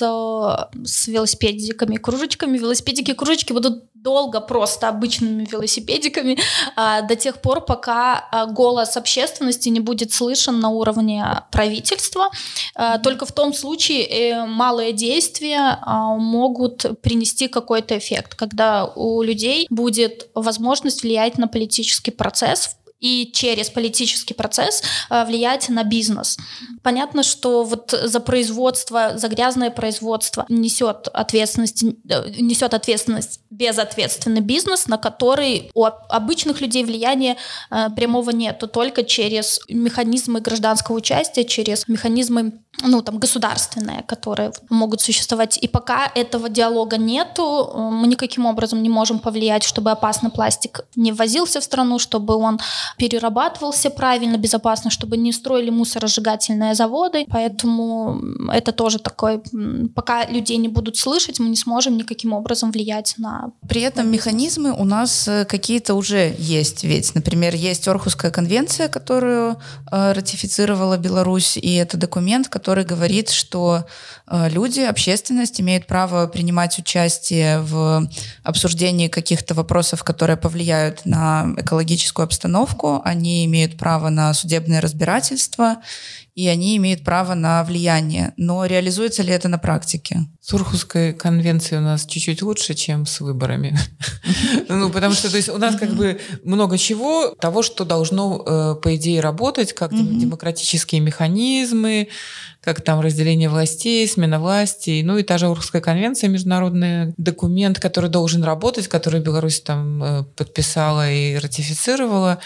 с 0.85 1.09
велосипедиками, 1.09 1.97
кружечками. 1.97 2.59
Велосипедики, 2.59 3.13
кружечки 3.13 3.53
будут 3.53 3.85
долго 4.05 4.41
просто 4.41 4.89
обычными 4.89 5.47
велосипедиками 5.51 6.39
а, 6.77 7.01
до 7.01 7.17
тех 7.17 7.41
пор, 7.41 7.63
пока 7.63 8.29
а, 8.31 8.47
голос 8.47 8.99
общественности 8.99 9.71
не 9.71 9.81
будет 9.81 10.13
слышен 10.13 10.61
на 10.61 10.69
уровне 10.69 11.25
правительства. 11.51 12.31
А, 12.75 12.99
только 12.99 13.25
в 13.25 13.33
том 13.33 13.55
случае 13.55 14.05
э, 14.05 14.47
малые 14.47 14.93
действия 14.93 15.79
могут 15.87 17.01
принести 17.01 17.49
какой-то 17.49 17.97
эффект, 17.97 18.35
когда 18.35 18.85
у 18.85 19.23
людей 19.23 19.67
будет 19.71 20.29
возможность 20.35 21.03
влиять 21.03 21.39
на 21.39 21.49
политический 21.49 22.11
процесс 22.11 22.77
и 23.05 23.31
через 23.31 23.69
политический 23.69 24.33
процесс 24.33 24.83
э, 25.11 25.25
влиять 25.27 25.69
на 25.69 25.85
бизнес. 25.85 26.39
Понятно, 26.83 27.23
что 27.23 27.63
вот 27.63 27.91
за 27.91 28.19
производство, 28.19 29.19
за 29.19 29.29
грязное 29.29 29.71
производство 29.71 30.47
несет 30.49 31.09
ответственность, 31.13 31.85
э, 31.85 32.31
несет 32.39 32.73
ответственность 32.73 33.41
безответственный 33.51 34.41
бизнес, 34.41 34.89
на 34.89 34.97
который 34.97 35.71
у 35.75 35.85
обычных 35.85 36.63
людей 36.63 36.83
влияния 36.83 37.37
э, 37.71 37.91
прямого 37.95 38.31
нету, 38.31 38.69
только 38.69 39.05
через 39.05 39.61
механизмы 39.69 40.41
гражданского 40.41 40.97
участия, 40.97 41.45
через 41.45 41.87
механизмы 41.89 42.64
ну, 42.83 43.03
там, 43.03 43.19
государственные, 43.19 44.03
которые 44.07 44.53
могут 44.71 45.01
существовать. 45.01 45.59
И 45.59 45.69
пока 45.69 46.11
этого 46.15 46.49
диалога 46.49 46.97
нету, 46.97 47.71
мы 47.75 48.07
никаким 48.07 48.47
образом 48.47 48.83
не 48.83 48.89
можем 48.89 49.19
повлиять, 49.19 49.63
чтобы 49.63 49.91
опасный 49.91 50.31
пластик 50.31 50.85
не 50.97 51.13
ввозился 51.13 51.61
в 51.61 51.65
страну, 51.65 51.99
чтобы 51.99 52.35
он 52.37 52.61
перерабатывался 52.99 53.91
правильно, 53.91 54.37
безопасно, 54.37 54.91
чтобы 54.91 55.17
не 55.17 55.33
строили 55.33 55.71
мусоросжигательные 55.71 56.75
заводы. 56.75 57.27
Поэтому 57.31 58.21
это 58.53 58.73
тоже 58.73 58.99
такой... 58.99 59.43
Пока 59.95 60.27
людей 60.27 60.57
не 60.57 60.69
будут 60.69 60.97
слышать, 60.97 61.41
мы 61.41 61.49
не 61.49 61.57
сможем 61.57 61.97
никаким 61.97 62.33
образом 62.33 62.73
влиять 62.73 63.15
на... 63.19 63.53
При 63.69 63.83
этом 63.83 64.11
механизмы 64.11 64.73
у 64.73 64.85
нас 64.85 65.29
э, 65.29 65.45
какие-то 65.45 65.95
уже 65.95 66.35
есть. 66.39 66.85
Ведь, 66.85 67.15
например, 67.15 67.55
есть 67.55 67.89
Орхусская 67.89 68.31
конвенция, 68.31 68.89
которую 68.89 69.57
э, 69.91 70.13
ратифицировала 70.13 70.97
Беларусь, 70.99 71.57
и 71.57 71.75
это 71.75 71.97
документ, 71.97 72.49
который 72.49 72.64
говорит, 72.85 73.31
что 73.31 73.85
э, 74.27 74.49
люди, 74.49 74.81
общественность 74.81 75.61
имеют 75.61 75.87
право 75.87 76.27
принимать 76.27 76.79
участие 76.79 77.61
в 77.61 78.09
обсуждении 78.43 79.09
каких-то 79.09 79.55
вопросов, 79.55 80.03
которые 80.03 80.37
повлияют 80.37 81.05
на 81.05 81.55
экологическую 81.57 82.25
обстановку, 82.25 83.03
они 83.05 83.45
имеют 83.45 83.77
право 83.77 84.09
на 84.09 84.33
судебное 84.35 84.81
разбирательство, 84.81 85.77
и 86.35 86.49
они 86.49 86.77
имеют 86.77 87.05
право 87.05 87.35
на 87.35 87.63
влияние. 87.63 88.33
Но 88.37 88.67
реализуется 88.67 89.23
ли 89.23 89.33
это 89.33 89.49
на 89.49 89.59
практике? 89.59 90.27
С 90.41 90.53
Урхусской 90.53 91.13
конвенцией 91.13 91.79
у 91.79 91.83
нас 91.83 92.07
чуть-чуть 92.07 92.43
лучше, 92.43 92.75
чем 92.75 93.07
с 93.07 93.21
выборами. 93.21 93.79
Ну, 94.69 94.91
потому 94.91 95.15
что 95.15 95.31
то 95.31 95.37
есть, 95.37 95.49
у 95.49 95.59
нас 95.59 95.77
как 95.77 95.95
бы 95.95 96.19
много 96.43 96.79
чего, 96.79 97.35
того, 97.39 97.63
что 97.63 97.85
должно, 97.85 98.43
э, 98.45 98.75
по 98.81 98.97
идее, 98.97 99.21
работать, 99.21 99.73
как 99.73 99.91
демократические 99.93 101.01
механизмы, 101.01 102.09
как 102.61 102.81
там 102.81 103.01
разделение 103.01 103.49
властей, 103.49 104.09
смена 104.09 104.41
власти, 104.41 105.03
ну 105.05 105.19
и 105.19 105.23
та 105.23 105.39
же 105.39 105.49
Урхская 105.49 105.83
конвенция, 105.83 106.29
международный 106.29 107.15
документ, 107.19 107.79
который 107.79 108.11
должен 108.11 108.43
работать, 108.43 108.89
который 108.89 109.21
Беларусь 109.21 109.61
там 109.61 110.03
э, 110.03 110.25
подписала 110.37 111.11
и 111.11 111.37
ратифицировала 111.37 112.41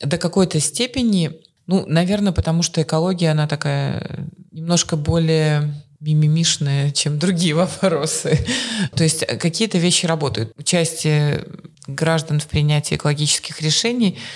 до 0.00 0.18
какой-то 0.18 0.60
степени, 0.60 1.32
ну, 1.66 1.84
наверное, 1.86 2.32
потому 2.32 2.62
что 2.62 2.82
экология, 2.82 3.30
она 3.30 3.46
такая 3.46 4.28
немножко 4.52 4.96
более 4.96 5.74
мимимишная, 6.00 6.90
чем 6.90 7.18
другие 7.18 7.54
вопросы. 7.56 8.38
То 8.94 9.04
есть 9.04 9.26
какие-то 9.26 9.78
вещи 9.78 10.06
работают. 10.06 10.52
Участие 10.56 11.46
граждан 11.86 12.40
в 12.40 12.46
принятии 12.46 12.96
экологических 12.96 13.60
решений– 13.60 14.18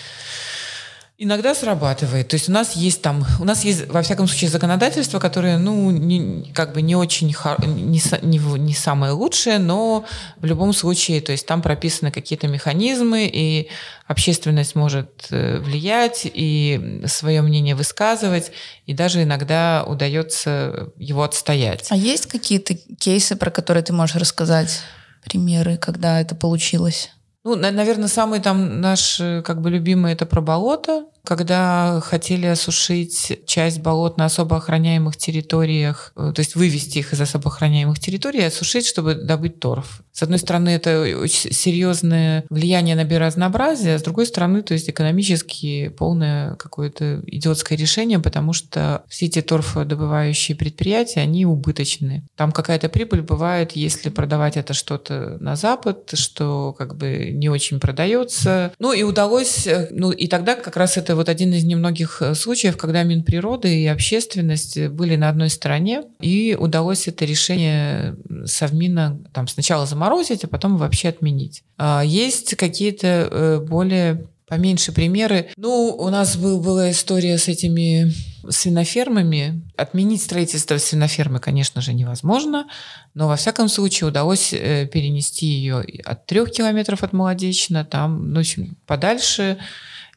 Иногда 1.22 1.54
срабатывает. 1.54 2.28
То 2.28 2.36
есть 2.36 2.48
у 2.48 2.52
нас 2.52 2.74
есть 2.76 3.02
там, 3.02 3.26
у 3.40 3.44
нас 3.44 3.62
есть, 3.62 3.88
во 3.88 4.00
всяком 4.00 4.26
случае, 4.26 4.48
законодательство, 4.48 5.18
которое, 5.18 5.58
ну, 5.58 5.90
не, 5.90 6.50
как 6.54 6.72
бы 6.72 6.80
не 6.80 6.96
очень, 6.96 7.26
не, 7.26 8.00
не, 8.22 8.58
не 8.58 8.72
самое 8.72 9.12
лучшее, 9.12 9.58
но 9.58 10.06
в 10.38 10.46
любом 10.46 10.72
случае, 10.72 11.20
то 11.20 11.32
есть 11.32 11.44
там 11.44 11.60
прописаны 11.60 12.10
какие-то 12.10 12.48
механизмы, 12.48 13.30
и 13.30 13.68
общественность 14.06 14.74
может 14.74 15.26
э, 15.30 15.58
влиять 15.58 16.22
и 16.24 17.02
свое 17.04 17.42
мнение 17.42 17.74
высказывать, 17.74 18.50
и 18.86 18.94
даже 18.94 19.22
иногда 19.22 19.84
удается 19.86 20.88
его 20.96 21.22
отстоять. 21.22 21.86
А 21.90 21.96
есть 21.96 22.28
какие-то 22.28 22.76
кейсы, 22.98 23.36
про 23.36 23.50
которые 23.50 23.82
ты 23.82 23.92
можешь 23.92 24.16
рассказать? 24.16 24.80
Примеры, 25.22 25.76
когда 25.76 26.18
это 26.18 26.34
получилось? 26.34 27.10
Ну, 27.42 27.56
наверное, 27.56 28.08
самый 28.08 28.40
там 28.40 28.80
наш 28.80 29.18
э, 29.18 29.42
как 29.42 29.62
бы 29.62 29.70
любимый 29.70 30.12
это 30.12 30.26
про 30.26 30.42
болото, 30.42 31.06
когда 31.24 32.00
хотели 32.02 32.46
осушить 32.46 33.40
часть 33.46 33.80
болот 33.80 34.16
на 34.16 34.26
особо 34.26 34.56
охраняемых 34.56 35.16
территориях, 35.16 36.12
э, 36.16 36.32
то 36.34 36.40
есть 36.40 36.54
вывести 36.54 36.98
их 36.98 37.12
из 37.12 37.20
особо 37.20 37.48
охраняемых 37.48 37.98
территорий 37.98 38.40
и 38.40 38.44
осушить, 38.44 38.86
чтобы 38.86 39.14
добыть 39.14 39.60
торф. 39.60 40.02
С 40.12 40.22
одной 40.22 40.38
стороны, 40.38 40.70
это 40.70 41.00
очень 41.22 41.52
серьезное 41.52 42.44
влияние 42.50 42.96
на 42.96 43.04
биоразнообразие, 43.04 43.94
а 43.94 43.98
с 43.98 44.02
другой 44.02 44.26
стороны, 44.26 44.62
то 44.62 44.74
есть 44.74 44.90
экономически 44.90 45.88
полное 45.88 46.56
какое-то 46.56 47.22
идиотское 47.26 47.78
решение, 47.78 48.18
потому 48.18 48.52
что 48.52 49.04
все 49.08 49.26
эти 49.26 49.40
торфодобывающие 49.40 50.56
предприятия, 50.56 51.20
они 51.20 51.46
убыточны. 51.46 52.24
Там 52.36 52.52
какая-то 52.52 52.88
прибыль 52.88 53.22
бывает, 53.22 53.72
если 53.72 54.10
продавать 54.10 54.56
это 54.56 54.74
что-то 54.74 55.38
на 55.40 55.56
Запад, 55.56 56.10
что 56.14 56.74
как 56.76 56.96
бы 56.96 57.30
не 57.32 57.48
очень 57.48 57.80
продается. 57.80 58.72
Ну 58.78 58.92
и 58.92 59.02
удалось, 59.02 59.66
э, 59.66 59.88
ну 59.90 60.10
и 60.10 60.26
тогда 60.26 60.54
как 60.54 60.76
раз 60.76 60.96
это 60.96 61.09
вот 61.14 61.28
один 61.28 61.52
из 61.52 61.64
немногих 61.64 62.22
э, 62.22 62.34
случаев, 62.34 62.76
когда 62.76 63.02
Минприроды 63.02 63.82
и 63.82 63.86
общественность 63.86 64.88
были 64.88 65.16
на 65.16 65.28
одной 65.28 65.50
стороне, 65.50 66.04
и 66.20 66.56
удалось 66.58 67.08
это 67.08 67.24
решение 67.24 68.16
Совмина 68.44 69.20
там 69.32 69.48
сначала 69.48 69.86
заморозить, 69.86 70.44
а 70.44 70.48
потом 70.48 70.76
вообще 70.76 71.08
отменить. 71.08 71.62
А, 71.78 72.02
есть 72.04 72.54
какие-то 72.56 73.28
э, 73.30 73.60
более 73.60 74.26
поменьше 74.50 74.92
примеры. 74.92 75.48
Ну, 75.56 75.94
у 75.96 76.10
нас 76.10 76.36
был, 76.36 76.60
была 76.60 76.90
история 76.90 77.38
с 77.38 77.46
этими 77.46 78.12
свинофермами. 78.48 79.62
Отменить 79.76 80.22
строительство 80.22 80.76
свинофермы, 80.76 81.38
конечно 81.38 81.80
же, 81.80 81.94
невозможно, 81.94 82.66
но 83.14 83.28
во 83.28 83.36
всяком 83.36 83.68
случае 83.68 84.08
удалось 84.08 84.52
э, 84.52 84.86
перенести 84.86 85.46
ее 85.46 85.84
от 86.04 86.26
трех 86.26 86.50
километров 86.50 87.04
от 87.04 87.12
Молодечина, 87.12 87.84
там, 87.84 88.30
ну, 88.30 88.36
в 88.36 88.40
общем, 88.40 88.76
подальше, 88.86 89.58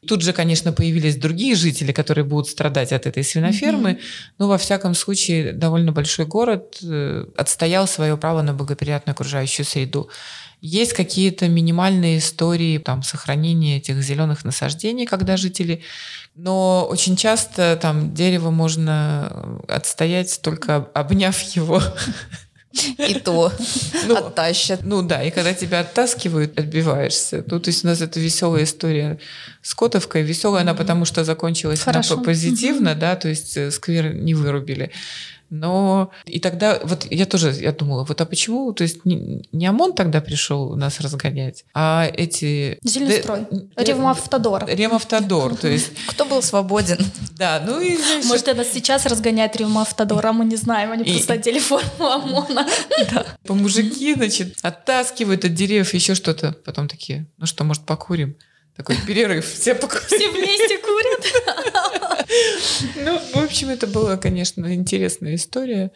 Тут 0.06 0.22
же, 0.22 0.32
конечно, 0.32 0.72
появились 0.72 1.16
другие 1.16 1.54
жители, 1.54 1.92
которые 1.92 2.24
будут 2.24 2.48
страдать 2.48 2.92
от 2.92 3.06
этой 3.06 3.24
свинофермы, 3.24 3.90
mm-hmm. 3.90 4.34
но 4.38 4.48
во 4.48 4.58
всяком 4.58 4.94
случае 4.94 5.52
довольно 5.52 5.92
большой 5.92 6.26
город 6.26 6.78
э, 6.82 7.26
отстоял 7.36 7.86
свое 7.86 8.16
право 8.16 8.42
на 8.42 8.54
благоприятную 8.54 9.14
окружающую 9.14 9.66
среду. 9.66 10.08
Есть 10.60 10.94
какие-то 10.94 11.46
минимальные 11.46 12.18
истории 12.18 12.78
там, 12.78 13.02
сохранения 13.02 13.76
этих 13.76 14.02
зеленых 14.02 14.44
насаждений, 14.44 15.06
когда 15.06 15.36
жители... 15.36 15.82
Но 16.36 16.86
очень 16.90 17.16
часто 17.16 17.78
там 17.80 18.12
дерево 18.12 18.50
можно 18.50 19.60
отстоять, 19.68 20.40
только 20.42 20.88
обняв 20.94 21.40
его. 21.54 21.82
И 22.98 23.14
то 23.14 23.52
ну, 24.06 24.16
оттащат. 24.16 24.80
Ну 24.82 25.02
да, 25.02 25.22
и 25.22 25.30
когда 25.30 25.54
тебя 25.54 25.80
оттаскивают, 25.80 26.58
отбиваешься. 26.58 27.44
Ну, 27.46 27.60
то 27.60 27.68
есть 27.68 27.84
у 27.84 27.88
нас 27.88 28.00
это 28.00 28.18
веселая 28.20 28.64
история 28.64 29.18
с 29.62 29.74
Котовкой. 29.74 30.22
Веселая 30.22 30.62
она 30.62 30.74
потому, 30.74 31.04
что 31.04 31.24
закончилась 31.24 31.80
Хорошо. 31.80 32.14
она 32.14 32.24
позитивно, 32.24 32.94
да, 32.94 33.16
то 33.16 33.28
есть 33.28 33.56
э, 33.56 33.70
сквер 33.70 34.14
не 34.14 34.34
вырубили. 34.34 34.90
Но 35.50 36.10
и 36.24 36.40
тогда 36.40 36.80
вот 36.82 37.06
я 37.10 37.26
тоже 37.26 37.52
я 37.52 37.72
думала, 37.72 38.04
вот 38.04 38.20
а 38.20 38.26
почему, 38.26 38.72
то 38.72 38.82
есть 38.82 39.04
не, 39.04 39.46
не 39.52 39.66
ОМОН 39.66 39.94
тогда 39.94 40.20
пришел 40.20 40.74
нас 40.76 41.00
разгонять, 41.00 41.64
а 41.74 42.08
эти... 42.12 42.78
Зеленый 42.82 43.20
строй. 43.20 43.46
Ремавтодор. 43.76 44.66
Ремавтодор, 44.66 45.56
то 45.56 45.68
есть... 45.68 45.90
Кто 46.08 46.24
был 46.24 46.42
свободен? 46.42 46.98
Да, 47.38 47.62
ну 47.64 47.80
и... 47.80 47.96
Значит... 47.96 48.24
Может, 48.28 48.48
это 48.48 48.64
сейчас 48.64 49.06
разгоняет 49.06 49.56
Ремавтодор, 49.56 50.26
а 50.26 50.32
мы 50.32 50.44
не 50.44 50.56
знаем, 50.56 50.92
они 50.92 51.04
и... 51.04 51.12
просто 51.12 51.34
одели 51.34 51.58
форму 51.58 52.06
ОМОНа. 52.06 52.66
Да. 53.12 53.26
По 53.46 53.54
мужики, 53.54 54.14
значит, 54.14 54.56
оттаскивают 54.62 55.44
от 55.44 55.54
деревьев 55.54 55.92
еще 55.94 56.14
что-то. 56.14 56.52
Потом 56.64 56.88
такие, 56.88 57.26
ну 57.38 57.46
что, 57.46 57.64
может, 57.64 57.84
покурим? 57.84 58.36
Такой 58.76 58.96
перерыв. 59.06 59.46
Все, 59.46 59.74
покурим. 59.74 60.02
Все 60.06 60.30
вместе 60.30 60.78
курят. 60.78 62.02
Ну, 62.96 63.18
в 63.18 63.36
общем, 63.36 63.68
это 63.68 63.86
была, 63.86 64.16
конечно, 64.16 64.72
интересная 64.74 65.34
история. 65.34 65.90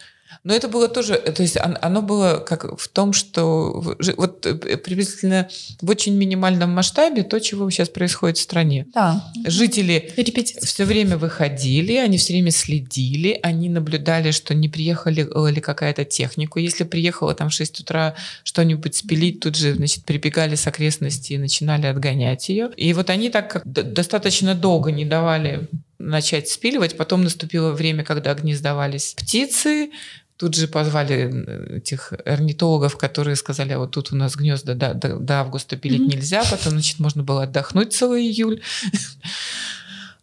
Но 0.45 0.55
это 0.55 0.69
было 0.69 0.89
тоже, 0.89 1.17
то 1.17 1.43
есть 1.43 1.57
оно 1.57 2.03
было 2.03 2.39
как 2.47 2.79
в 2.79 2.89
том, 2.89 3.13
что 3.13 3.97
вот 4.17 4.47
э, 4.47 4.77
приблизительно 4.77 5.49
в 5.81 5.89
очень 5.89 6.15
минимальном 6.15 6.71
масштабе 6.71 7.23
то, 7.23 7.41
чего 7.41 7.69
сейчас 7.71 7.89
происходит 7.89 8.37
в 8.37 8.43
стране. 8.43 8.87
Да. 8.95 9.33
Жители 9.47 10.13
Репетиция. 10.17 10.67
все 10.67 10.85
время 10.85 11.17
выходили, 11.17 11.95
они 11.95 12.19
все 12.19 12.35
время 12.35 12.51
следили, 12.51 13.39
они 13.43 13.69
наблюдали, 13.69 14.31
что 14.31 14.55
не 14.55 14.69
приехали 14.69 15.27
ли 15.51 15.61
какая-то 15.61 16.05
техника. 16.05 16.61
Если 16.61 16.85
приехала 16.85 17.35
там 17.35 17.49
в 17.49 17.55
6 17.55 17.81
утра 17.81 18.15
что-нибудь 18.45 18.95
спилить, 18.95 19.41
тут 19.41 19.57
же, 19.57 19.75
значит, 19.75 20.05
прибегали 20.05 20.57
с 20.57 20.67
окрестностей 20.67 21.37
и 21.37 21.39
начинали 21.39 21.87
отгонять 21.87 22.49
ее. 22.49 22.71
И 22.77 22.93
вот 22.93 23.09
они 23.11 23.31
так 23.31 23.51
как 23.51 23.63
достаточно 23.65 24.55
долго 24.55 24.93
не 24.93 25.05
давали 25.05 25.69
начать 25.99 26.49
спиливать. 26.49 26.97
Потом 26.97 27.25
наступило 27.25 27.73
время, 27.73 28.05
когда 28.05 28.35
гнездовались 28.35 29.15
птицы. 29.15 29.91
Тут 30.37 30.55
же 30.55 30.69
позвали 30.69 31.79
этих 31.79 32.13
орнитологов, 32.25 32.97
которые 32.97 33.35
сказали, 33.35 33.73
а 33.73 33.79
вот 33.79 33.91
тут 33.91 34.13
у 34.13 34.17
нас 34.17 34.37
гнезда 34.37 34.75
до, 34.75 34.95
до, 34.95 35.17
до 35.19 35.41
августа 35.41 35.77
пилить 35.77 36.03
mm-hmm. 36.03 36.17
нельзя, 36.17 36.45
потом, 36.49 36.75
значит, 36.75 37.01
можно 37.01 37.25
было 37.25 37.43
отдохнуть 37.43 37.93
целый 37.93 38.23
июль. 38.23 38.63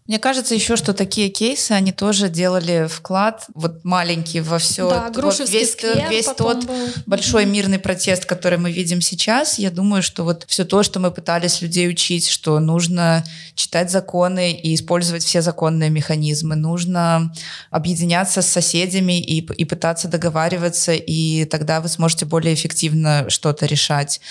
Мне 0.08 0.20
кажется 0.20 0.54
еще, 0.54 0.76
что 0.76 0.94
такие 0.94 1.30
кейсы, 1.30 1.72
они 1.72 1.92
тоже 1.92 2.30
делали 2.30 2.88
вклад 2.88 3.46
вот 3.56 3.84
маленький 3.84 4.40
во 4.40 4.60
все. 4.60 4.88
Да, 4.88 5.12
вот 5.12 5.50
весь, 5.50 5.72
сквер 5.72 6.10
весь 6.12 6.28
тот 6.28 6.64
был. 6.64 6.76
большой 7.08 7.46
мирный 7.48 7.80
протест, 7.80 8.26
который 8.26 8.60
мы 8.60 8.72
видим 8.72 9.02
сейчас. 9.02 9.58
Я 9.58 9.72
думаю, 9.72 10.04
что 10.04 10.24
вот 10.24 10.46
все 10.48 10.64
то, 10.64 10.84
что 10.84 11.00
мы 11.00 11.10
пытались 11.10 11.60
людей 11.62 11.90
учить, 11.90 12.28
что 12.28 12.60
нужно 12.60 13.24
читать 13.56 13.90
законы 13.90 14.54
и 14.54 14.76
использовать 14.76 15.24
все 15.24 15.42
законные 15.42 15.90
механизмы, 15.90 16.56
нужно 16.56 17.34
объединяться 17.72 18.44
с 18.44 18.48
соседями 18.48 19.20
и, 19.20 19.40
и 19.40 19.66
пытаться 19.66 20.08
договариваться, 20.08 20.94
и 20.94 21.46
тогда 21.46 21.82
вы 21.82 21.88
сможете 21.88 22.26
более 22.26 22.54
эффективно 22.54 23.28
что-то 23.30 23.66
решать. 23.66 24.22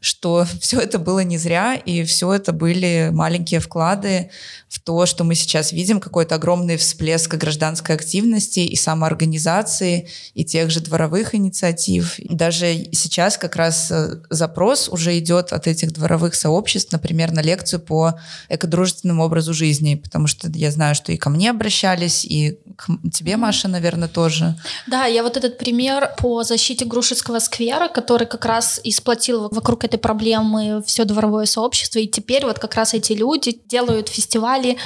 Что 0.00 0.46
все 0.60 0.78
это 0.78 1.00
было 1.00 1.20
не 1.20 1.36
зря, 1.36 1.74
и 1.74 2.04
все 2.04 2.32
это 2.32 2.52
были 2.52 3.10
маленькие 3.12 3.58
вклады 3.58 4.30
в 4.68 4.78
то, 4.78 5.06
что 5.06 5.15
мы 5.24 5.34
сейчас 5.34 5.72
видим, 5.72 6.00
какой-то 6.00 6.34
огромный 6.36 6.76
всплеск 6.76 7.34
гражданской 7.34 7.94
активности 7.94 8.60
и 8.60 8.76
самоорганизации, 8.76 10.08
и 10.34 10.44
тех 10.44 10.70
же 10.70 10.80
дворовых 10.80 11.34
инициатив. 11.34 12.18
И 12.18 12.34
даже 12.34 12.88
сейчас 12.92 13.38
как 13.38 13.56
раз 13.56 13.90
э, 13.90 14.20
запрос 14.30 14.88
уже 14.88 15.18
идет 15.18 15.52
от 15.52 15.66
этих 15.66 15.92
дворовых 15.92 16.34
сообществ, 16.34 16.92
например, 16.92 17.32
на 17.32 17.40
лекцию 17.40 17.80
по 17.80 18.14
экодружественному 18.48 19.24
образу 19.24 19.54
жизни, 19.54 19.94
потому 19.94 20.26
что 20.26 20.48
я 20.54 20.70
знаю, 20.70 20.94
что 20.94 21.12
и 21.12 21.16
ко 21.16 21.30
мне 21.30 21.50
обращались, 21.50 22.24
и 22.24 22.58
к 22.76 22.88
тебе, 23.12 23.36
Маша, 23.36 23.68
наверное, 23.68 24.08
тоже. 24.08 24.56
Да, 24.86 25.06
я 25.06 25.22
вот 25.22 25.36
этот 25.36 25.58
пример 25.58 26.14
по 26.18 26.42
защите 26.42 26.84
Грушевского 26.84 27.38
сквера, 27.38 27.88
который 27.88 28.26
как 28.26 28.44
раз 28.44 28.80
и 28.82 28.92
сплотил 28.92 29.48
вокруг 29.50 29.84
этой 29.84 29.98
проблемы 29.98 30.82
все 30.86 31.04
дворовое 31.04 31.46
сообщество, 31.46 31.98
и 31.98 32.06
теперь 32.06 32.44
вот 32.44 32.58
как 32.58 32.74
раз 32.74 32.94
эти 32.94 33.12
люди 33.12 33.58
делают 33.66 34.08
фестивали, 34.08 34.76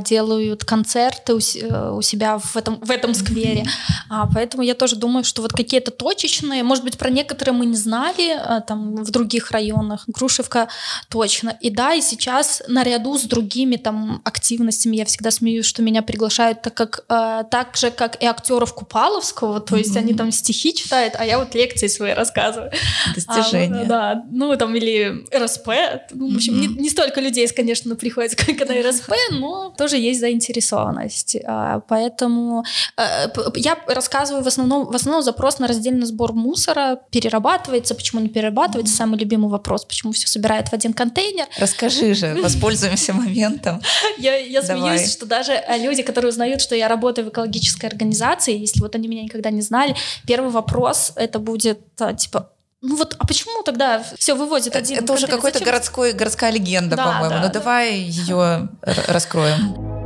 делают 0.00 0.64
концерты 0.64 1.34
у, 1.34 1.38
э, 1.38 1.90
у 1.90 2.02
себя 2.02 2.38
в 2.38 2.56
этом, 2.56 2.78
в 2.80 2.90
этом 2.90 3.14
сквере. 3.14 3.64
А, 4.08 4.28
поэтому 4.32 4.62
я 4.62 4.74
тоже 4.74 4.96
думаю, 4.96 5.24
что 5.24 5.42
вот 5.42 5.52
какие-то 5.52 5.90
точечные, 5.90 6.62
может 6.62 6.84
быть, 6.84 6.98
про 6.98 7.10
некоторые 7.10 7.54
мы 7.54 7.66
не 7.66 7.76
знали, 7.76 8.30
а, 8.30 8.60
там 8.60 8.96
в 8.96 9.10
других 9.10 9.50
районах, 9.50 10.04
Грушевка 10.06 10.68
точно. 11.08 11.56
И 11.60 11.70
да, 11.70 11.94
и 11.94 12.00
сейчас 12.00 12.62
наряду 12.68 13.18
с 13.18 13.22
другими 13.22 13.76
там 13.76 14.20
активностями, 14.24 14.96
я 14.96 15.04
всегда 15.04 15.30
смеюсь, 15.30 15.66
что 15.66 15.82
меня 15.82 16.02
приглашают 16.02 16.62
так, 16.62 16.74
как, 16.74 17.04
так 17.06 17.76
же, 17.76 17.90
как 17.90 18.22
и 18.22 18.26
актеров 18.26 18.74
Купаловского, 18.74 19.60
то 19.60 19.76
есть 19.76 19.96
mm-hmm. 19.96 20.00
они 20.00 20.14
там 20.14 20.32
стихи 20.32 20.74
читают, 20.74 21.14
а 21.18 21.24
я 21.24 21.38
вот 21.38 21.54
лекции 21.54 21.86
свои 21.86 22.12
рассказываю. 22.12 22.70
Достижение. 23.14 23.82
А, 23.82 23.86
да, 23.86 24.24
ну 24.30 24.56
там 24.56 24.74
или 24.74 25.24
РСП, 25.34 25.68
ну, 26.10 26.32
в 26.32 26.36
общем, 26.36 26.54
mm-hmm. 26.54 26.76
не, 26.76 26.82
не 26.82 26.90
столько 26.90 27.20
людей, 27.20 27.46
конечно, 27.48 27.96
приходится, 27.96 28.36
как 28.46 28.68
на 28.68 28.88
РСП, 28.88 29.12
но 29.30 29.53
тоже 29.76 29.96
есть 29.96 30.20
заинтересованность. 30.20 31.36
А, 31.44 31.80
поэтому 31.80 32.64
э, 32.96 33.28
я 33.56 33.78
рассказываю 33.86 34.44
в 34.44 34.46
основном, 34.46 34.86
в 34.86 34.94
основном 34.94 35.22
запрос 35.22 35.58
на 35.58 35.66
раздельный 35.66 36.06
сбор 36.06 36.32
мусора, 36.32 37.00
перерабатывается, 37.10 37.94
почему 37.94 38.20
не 38.20 38.28
перерабатывается, 38.28 38.94
самый 38.94 39.18
любимый 39.18 39.50
вопрос, 39.50 39.84
почему 39.84 40.12
все 40.12 40.26
собирают 40.26 40.68
в 40.68 40.72
один 40.72 40.92
контейнер. 40.92 41.46
Расскажи 41.58 42.14
же, 42.14 42.34
воспользуемся 42.42 43.12
моментом. 43.12 43.80
Я, 44.18 44.36
я 44.36 44.62
смеюсь, 44.62 45.12
что 45.12 45.26
даже 45.26 45.52
э, 45.52 45.78
люди, 45.78 46.02
которые 46.02 46.30
узнают, 46.30 46.60
что 46.60 46.74
я 46.74 46.88
работаю 46.88 47.26
в 47.26 47.28
экологической 47.30 47.86
организации, 47.86 48.56
если 48.56 48.80
вот 48.80 48.94
они 48.94 49.08
меня 49.08 49.22
никогда 49.22 49.50
не 49.50 49.62
знали, 49.62 49.96
первый 50.26 50.50
вопрос 50.50 51.12
это 51.16 51.38
будет 51.38 51.80
э, 52.00 52.14
типа, 52.14 52.50
ну 52.86 52.96
вот, 52.96 53.16
а 53.18 53.26
почему 53.26 53.62
тогда 53.62 54.04
все 54.18 54.34
вывозит 54.34 54.76
один? 54.76 54.98
Это 55.02 55.14
уже 55.14 55.26
какая-то 55.26 55.64
городской, 55.64 56.12
городская 56.12 56.50
легенда, 56.50 56.96
да, 56.96 57.04
по-моему. 57.04 57.30
Да, 57.30 57.40
ну 57.40 57.46
да. 57.46 57.48
давай 57.48 57.94
ее 57.94 58.68
раскроем. 58.82 60.03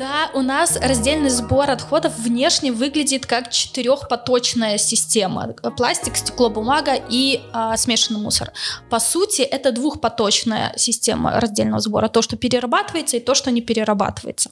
Да, 0.00 0.30
у 0.32 0.40
нас 0.40 0.78
раздельный 0.80 1.28
сбор 1.28 1.68
отходов 1.68 2.16
внешне 2.16 2.72
выглядит 2.72 3.26
как 3.26 3.50
четырехпоточная 3.50 4.78
система. 4.78 5.48
Пластик, 5.76 6.16
стекло, 6.16 6.48
бумага 6.48 6.94
и 6.94 7.42
а, 7.52 7.76
смешанный 7.76 8.18
мусор. 8.18 8.50
По 8.88 8.98
сути, 8.98 9.42
это 9.42 9.72
двухпоточная 9.72 10.72
система 10.78 11.38
раздельного 11.38 11.80
сбора. 11.80 12.08
То, 12.08 12.22
что 12.22 12.38
перерабатывается, 12.38 13.18
и 13.18 13.20
то, 13.20 13.34
что 13.34 13.50
не 13.50 13.60
перерабатывается. 13.60 14.50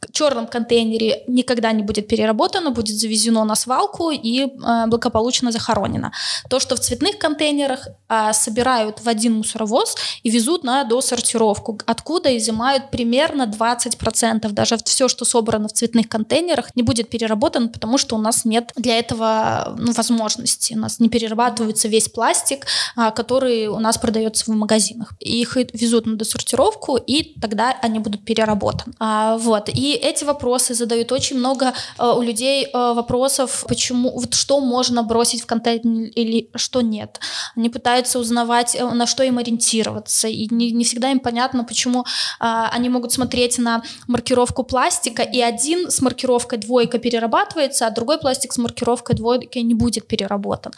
В 0.00 0.10
черном 0.10 0.46
контейнере 0.46 1.22
никогда 1.26 1.72
не 1.72 1.82
будет 1.82 2.08
переработано, 2.08 2.70
будет 2.70 2.96
завезено 2.96 3.44
на 3.44 3.56
свалку 3.56 4.10
и 4.10 4.46
а, 4.64 4.86
благополучно 4.86 5.52
захоронено. 5.52 6.12
То, 6.48 6.60
что 6.60 6.76
в 6.76 6.80
цветных 6.80 7.18
контейнерах 7.18 7.88
а, 8.08 8.32
собирают 8.32 9.02
в 9.02 9.08
один 9.08 9.34
мусоровоз 9.34 9.96
и 10.22 10.30
везут 10.30 10.64
на 10.64 10.84
досортировку, 10.84 11.78
откуда 11.84 12.34
изымают 12.38 12.90
примерно 12.90 13.42
20%, 13.42 14.48
даже 14.52 14.77
все, 14.84 15.08
что 15.08 15.24
собрано 15.24 15.68
в 15.68 15.72
цветных 15.72 16.08
контейнерах, 16.08 16.74
не 16.76 16.82
будет 16.82 17.10
переработано, 17.10 17.68
потому 17.68 17.98
что 17.98 18.16
у 18.16 18.18
нас 18.18 18.44
нет 18.44 18.72
для 18.76 18.98
этого 18.98 19.74
ну, 19.78 19.92
возможности. 19.92 20.74
У 20.74 20.78
нас 20.78 21.00
не 21.00 21.08
перерабатывается 21.08 21.88
весь 21.88 22.08
пластик, 22.08 22.66
а, 22.96 23.10
который 23.10 23.68
у 23.68 23.78
нас 23.78 23.98
продается 23.98 24.44
в 24.44 24.48
магазинах. 24.48 25.12
Их 25.20 25.56
везут 25.56 26.06
на 26.06 26.16
досортировку, 26.16 26.96
и 26.96 27.38
тогда 27.40 27.76
они 27.82 27.98
будут 27.98 28.24
переработаны. 28.24 28.94
А, 28.98 29.36
вот. 29.38 29.68
И 29.68 29.92
эти 29.92 30.24
вопросы 30.24 30.74
задают 30.74 31.12
очень 31.12 31.38
много 31.38 31.72
а, 31.96 32.14
у 32.14 32.22
людей 32.22 32.68
вопросов, 32.72 33.64
почему, 33.68 34.10
вот 34.10 34.34
что 34.34 34.60
можно 34.60 35.02
бросить 35.02 35.42
в 35.42 35.46
контейнер 35.46 36.10
или 36.14 36.50
что 36.54 36.80
нет. 36.80 37.20
Они 37.56 37.68
пытаются 37.68 38.18
узнавать, 38.18 38.74
э, 38.74 38.84
на 38.84 39.06
что 39.06 39.22
им 39.22 39.38
ориентироваться, 39.38 40.28
и 40.28 40.52
не, 40.52 40.72
не 40.72 40.84
всегда 40.84 41.10
им 41.10 41.20
понятно, 41.20 41.64
почему 41.64 42.04
они 42.38 42.88
могут 42.88 43.12
смотреть 43.12 43.58
на 43.58 43.82
маркировку 44.06 44.64
пластика, 44.68 45.22
и 45.22 45.40
один 45.40 45.90
с 45.90 46.00
маркировкой 46.00 46.58
двойка 46.58 46.98
перерабатывается, 46.98 47.86
а 47.86 47.90
другой 47.90 48.18
пластик 48.18 48.52
с 48.52 48.58
маркировкой 48.58 49.16
двойка 49.16 49.60
не 49.60 49.74
будет 49.74 50.06
переработан. 50.06 50.72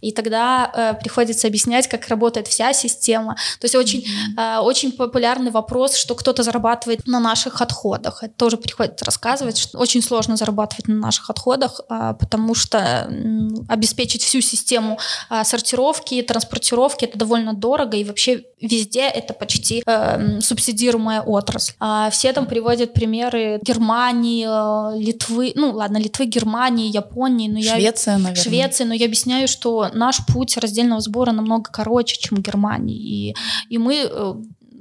И 0.00 0.12
тогда 0.12 0.70
э, 0.74 0.94
приходится 1.00 1.48
объяснять, 1.48 1.88
как 1.88 2.08
работает 2.08 2.46
вся 2.46 2.72
система. 2.72 3.36
То 3.60 3.64
есть 3.64 3.74
очень, 3.74 4.04
э, 4.38 4.58
очень 4.58 4.92
популярный 4.92 5.50
вопрос, 5.50 5.96
что 5.96 6.14
кто-то 6.14 6.42
зарабатывает 6.42 7.06
на 7.06 7.20
наших 7.20 7.60
отходах. 7.62 8.22
Это 8.22 8.34
тоже 8.34 8.56
приходится 8.56 9.04
рассказывать, 9.04 9.58
что 9.58 9.78
очень 9.78 10.02
сложно 10.02 10.36
зарабатывать 10.36 10.88
на 10.88 10.96
наших 10.96 11.30
отходах, 11.30 11.80
э, 11.88 12.14
потому 12.18 12.54
что 12.54 12.78
э, 12.78 13.48
обеспечить 13.68 14.22
всю 14.22 14.40
систему 14.40 14.98
э, 15.30 15.44
сортировки, 15.44 16.22
транспортировки 16.22 17.04
это 17.06 17.18
довольно 17.18 17.54
дорого, 17.54 17.96
и 17.96 18.04
вообще 18.04 18.44
везде 18.60 19.02
это 19.02 19.34
почти 19.34 19.82
э, 19.86 20.40
субсидируемая 20.40 21.22
отрасль. 21.22 21.72
А 21.80 22.10
все 22.10 22.32
там 22.32 22.46
приводят 22.46 22.92
примеры 23.30 23.60
Германии, 23.62 24.46
э, 24.46 25.00
Литвы, 25.00 25.52
ну 25.54 25.72
ладно, 25.72 25.98
Литвы, 25.98 26.26
Германии, 26.26 26.94
Японии, 26.94 27.48
но 27.48 27.58
я 27.58 27.74
Швеция, 27.76 28.18
наверное. 28.18 28.42
Швеции, 28.42 28.84
но 28.84 28.94
я 28.94 29.06
объясняю, 29.06 29.48
что 29.48 29.88
наш 29.94 30.24
путь 30.26 30.56
раздельного 30.56 31.00
сбора 31.00 31.32
намного 31.32 31.70
короче, 31.70 32.16
чем 32.18 32.38
Германии, 32.38 32.96
и 32.96 33.34
и 33.68 33.78
мы 33.78 34.08
э, 34.10 34.34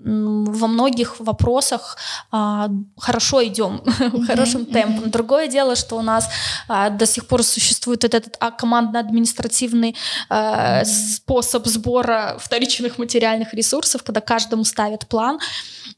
во 0.03 0.67
многих 0.67 1.19
вопросах 1.19 1.97
а, 2.31 2.69
хорошо 2.97 3.45
идем, 3.45 3.81
mm-hmm. 3.83 4.25
хорошим 4.27 4.65
темпом. 4.65 5.09
Другое 5.09 5.47
дело, 5.47 5.75
что 5.75 5.97
у 5.97 6.01
нас 6.01 6.29
а, 6.67 6.89
до 6.89 7.05
сих 7.05 7.27
пор 7.27 7.43
существует 7.43 8.03
этот 8.03 8.35
а, 8.39 8.51
командно-административный 8.51 9.95
а, 10.29 10.81
mm-hmm. 10.81 10.85
способ 10.85 11.67
сбора 11.67 12.37
вторичных 12.39 12.97
материальных 12.97 13.53
ресурсов, 13.53 14.03
когда 14.03 14.21
каждому 14.21 14.63
ставят 14.63 15.07
план. 15.07 15.39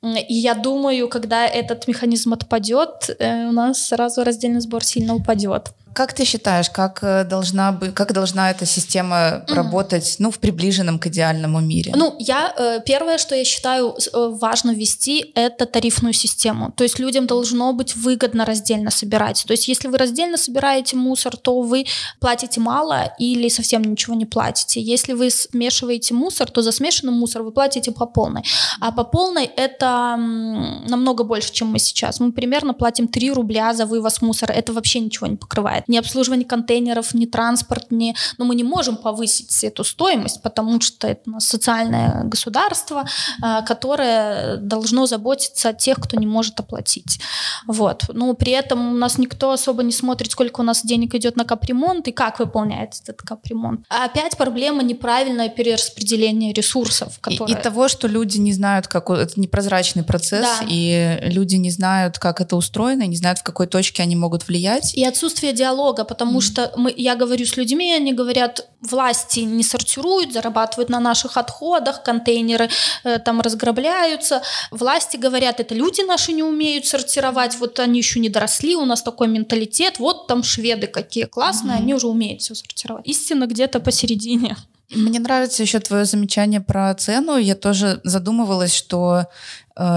И 0.02 0.34
я 0.34 0.56
думаю, 0.56 1.08
когда 1.08 1.46
этот 1.46 1.88
механизм 1.88 2.34
отпадет, 2.34 3.10
э, 3.20 3.48
у 3.48 3.52
нас 3.52 3.88
сразу 3.88 4.24
раздельный 4.24 4.62
сбор 4.62 4.84
сильно 4.84 5.14
упадет. 5.14 5.74
Как 5.93 6.13
ты 6.13 6.23
считаешь, 6.23 6.69
как 6.69 6.99
э, 7.04 7.25
должна, 7.25 7.71
бы, 7.73 7.89
как 7.89 8.13
должна 8.13 8.49
эта 8.49 8.65
система 8.65 9.15
mm. 9.15 9.54
работать 9.54 10.15
ну, 10.19 10.32
в 10.32 10.39
приближенном 10.39 10.99
к 10.99 11.08
идеальному 11.08 11.60
мире? 11.60 11.91
Ну, 11.95 12.15
я, 12.17 12.54
э, 12.58 12.80
первое, 12.86 13.17
что 13.17 13.36
я 13.36 13.43
считаю 13.43 13.93
э, 13.93 14.30
важно 14.39 14.71
ввести, 14.71 15.32
это 15.36 15.65
тарифную 15.65 16.13
систему. 16.13 16.71
То 16.71 16.84
есть 16.84 16.99
людям 16.99 17.27
должно 17.27 17.73
быть 17.73 17.95
выгодно 17.95 18.45
раздельно 18.45 18.89
собирать. 18.89 19.43
То 19.45 19.51
есть 19.51 19.67
если 19.67 19.89
вы 19.89 19.97
раздельно 19.97 20.38
собираете 20.38 20.95
мусор, 20.95 21.36
то 21.36 21.62
вы 21.62 21.86
платите 22.19 22.62
мало 22.62 23.13
или 23.19 23.49
совсем 23.49 23.84
ничего 23.84 24.15
не 24.15 24.25
платите. 24.25 24.82
Если 24.82 25.12
вы 25.12 25.30
смешиваете 25.30 26.13
мусор, 26.13 26.49
то 26.49 26.62
за 26.62 26.71
смешанный 26.71 27.13
мусор 27.13 27.41
вы 27.43 27.51
платите 27.51 27.91
по 27.91 28.06
полной. 28.06 28.43
А 28.80 28.91
по 28.91 29.04
полной 29.04 29.45
это 29.45 30.15
намного 30.17 31.23
больше, 31.23 31.51
чем 31.51 31.67
мы 31.67 31.80
сейчас. 31.80 32.19
Мы 32.19 32.32
примерно 32.32 32.73
платим 32.73 33.08
3 33.08 33.32
рубля 33.32 33.73
за 33.73 33.86
вывоз 33.86 34.21
мусора. 34.21 34.54
Это 34.54 34.71
вообще 34.71 35.01
ничего 35.01 35.27
не 35.27 35.36
покрывает 35.36 35.81
бывает. 35.82 35.89
Ни 35.89 35.98
обслуживание 35.98 36.48
контейнеров, 36.48 37.13
ни 37.13 37.26
транспорт, 37.26 37.91
ни... 37.91 38.15
Но 38.38 38.46
мы 38.46 38.56
не 38.56 38.63
можем 38.63 38.98
повысить 38.98 39.63
эту 39.63 39.84
стоимость, 39.84 40.41
потому 40.41 40.82
что 40.82 41.08
это 41.08 41.22
у 41.28 41.32
нас 41.32 41.48
социальное 41.48 42.24
государство, 42.24 43.06
а, 43.41 43.62
которое 43.62 44.58
должно 44.58 45.06
заботиться 45.06 45.70
о 45.70 45.74
тех, 45.74 45.98
кто 45.98 46.17
не 46.17 46.28
может 46.28 46.60
оплатить. 46.60 47.20
Вот. 47.67 48.06
Но 48.13 48.34
при 48.34 48.52
этом 48.52 48.94
у 48.94 48.98
нас 48.98 49.17
никто 49.17 49.52
особо 49.52 49.84
не 49.84 49.91
смотрит, 49.91 50.32
сколько 50.32 50.62
у 50.62 50.63
нас 50.63 50.86
денег 50.86 51.15
идет 51.15 51.36
на 51.36 51.46
капремонт 51.46 52.08
и 52.08 52.12
как 52.12 52.39
выполняется 52.39 53.04
этот 53.04 53.22
капремонт. 53.22 53.86
А 53.89 54.06
опять 54.06 54.38
проблема 54.38 54.84
неправильное 54.84 55.50
перераспределение 55.50 56.54
ресурсов. 56.54 57.20
Которое... 57.20 57.54
И, 57.54 57.58
и 57.58 57.62
того, 57.62 57.88
что 57.88 58.08
люди 58.08 58.38
не 58.38 58.54
знают, 58.54 58.88
как 58.88 59.10
это 59.10 59.39
непрозрачный 59.39 60.04
процесс, 60.04 60.46
да. 60.60 60.65
и 60.67 61.20
люди 61.24 61.56
не 61.56 61.72
знают, 61.72 62.20
как 62.20 62.41
это 62.41 62.56
устроено, 62.56 63.06
не 63.08 63.15
знают, 63.15 63.39
в 63.39 63.44
какой 63.44 63.67
точке 63.67 64.04
они 64.04 64.15
могут 64.15 64.48
влиять. 64.48 64.94
И 64.94 65.04
отсутствие 65.06 65.54
диалога 65.54 65.70
диалога, 65.71 66.03
потому 66.03 66.39
mm 66.39 66.41
что 66.41 66.71
мы, 66.75 66.93
я 66.97 67.15
говорю 67.15 67.45
с 67.45 67.57
людьми, 67.57 67.93
они 67.93 68.13
говорят, 68.13 68.67
власти 68.81 69.41
не 69.41 69.63
сортируют, 69.63 70.34
зарабатывают 70.34 70.89
на 70.89 70.99
наших 70.99 71.38
отходах, 71.38 72.03
контейнеры 72.03 72.69
э, 73.03 73.19
там 73.19 73.41
разграбляются. 73.41 74.41
Власти 74.71 75.17
говорят, 75.17 75.60
это 75.60 75.75
люди 75.75 76.01
наши 76.01 76.34
не 76.34 76.43
умеют 76.43 76.86
сортировать, 76.86 77.57
вот 77.60 77.79
они 77.79 77.99
еще 77.99 78.19
не 78.19 78.29
доросли, 78.29 78.75
у 78.75 78.86
нас 78.86 79.03
такой 79.03 79.27
менталитет, 79.27 79.99
вот 79.99 80.27
там 80.27 80.43
шведы 80.43 80.88
какие 80.88 81.25
классные, 81.25 81.77
mm 81.77 81.81
они 81.81 81.93
уже 81.93 82.07
умеют 82.07 82.41
все 82.41 82.55
сортировать. 82.55 83.07
Истина 83.07 83.47
где-то 83.47 83.79
посередине. 83.79 84.55
Мне 84.93 85.19
нравится 85.19 85.63
еще 85.63 85.79
твое 85.79 86.05
замечание 86.05 86.60
про 86.60 86.93
цену. 86.95 87.38
Я 87.38 87.55
тоже 87.55 88.01
задумывалась, 88.03 88.75
что 88.75 89.25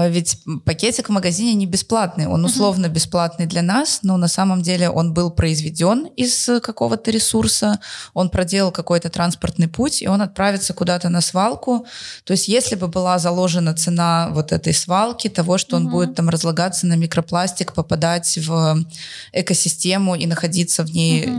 ведь 0.09 0.39
пакетик 0.63 1.09
в 1.09 1.11
магазине 1.11 1.53
не 1.53 1.65
бесплатный, 1.65 2.27
он 2.27 2.43
условно 2.45 2.87
бесплатный 2.87 3.45
для 3.45 3.61
нас, 3.61 3.99
но 4.03 4.17
на 4.17 4.27
самом 4.27 4.61
деле 4.61 4.89
он 4.89 5.13
был 5.13 5.29
произведен 5.31 6.07
из 6.17 6.49
какого-то 6.61 7.11
ресурса, 7.11 7.79
он 8.13 8.29
проделал 8.29 8.71
какой-то 8.71 9.09
транспортный 9.09 9.67
путь, 9.67 10.01
и 10.01 10.07
он 10.07 10.21
отправится 10.21 10.73
куда-то 10.73 11.09
на 11.09 11.21
свалку. 11.21 11.85
То 12.23 12.33
есть 12.33 12.47
если 12.47 12.75
бы 12.75 12.87
была 12.87 13.19
заложена 13.19 13.73
цена 13.73 14.29
вот 14.31 14.51
этой 14.51 14.73
свалки, 14.73 15.29
того, 15.29 15.57
что 15.57 15.75
он 15.75 15.89
будет 15.89 16.15
там 16.15 16.29
разлагаться 16.29 16.87
на 16.87 16.95
микропластик, 16.95 17.73
попадать 17.73 18.37
в 18.37 18.85
экосистему 19.33 20.15
и 20.15 20.25
находиться 20.25 20.83
в 20.83 20.91
ней 20.91 21.29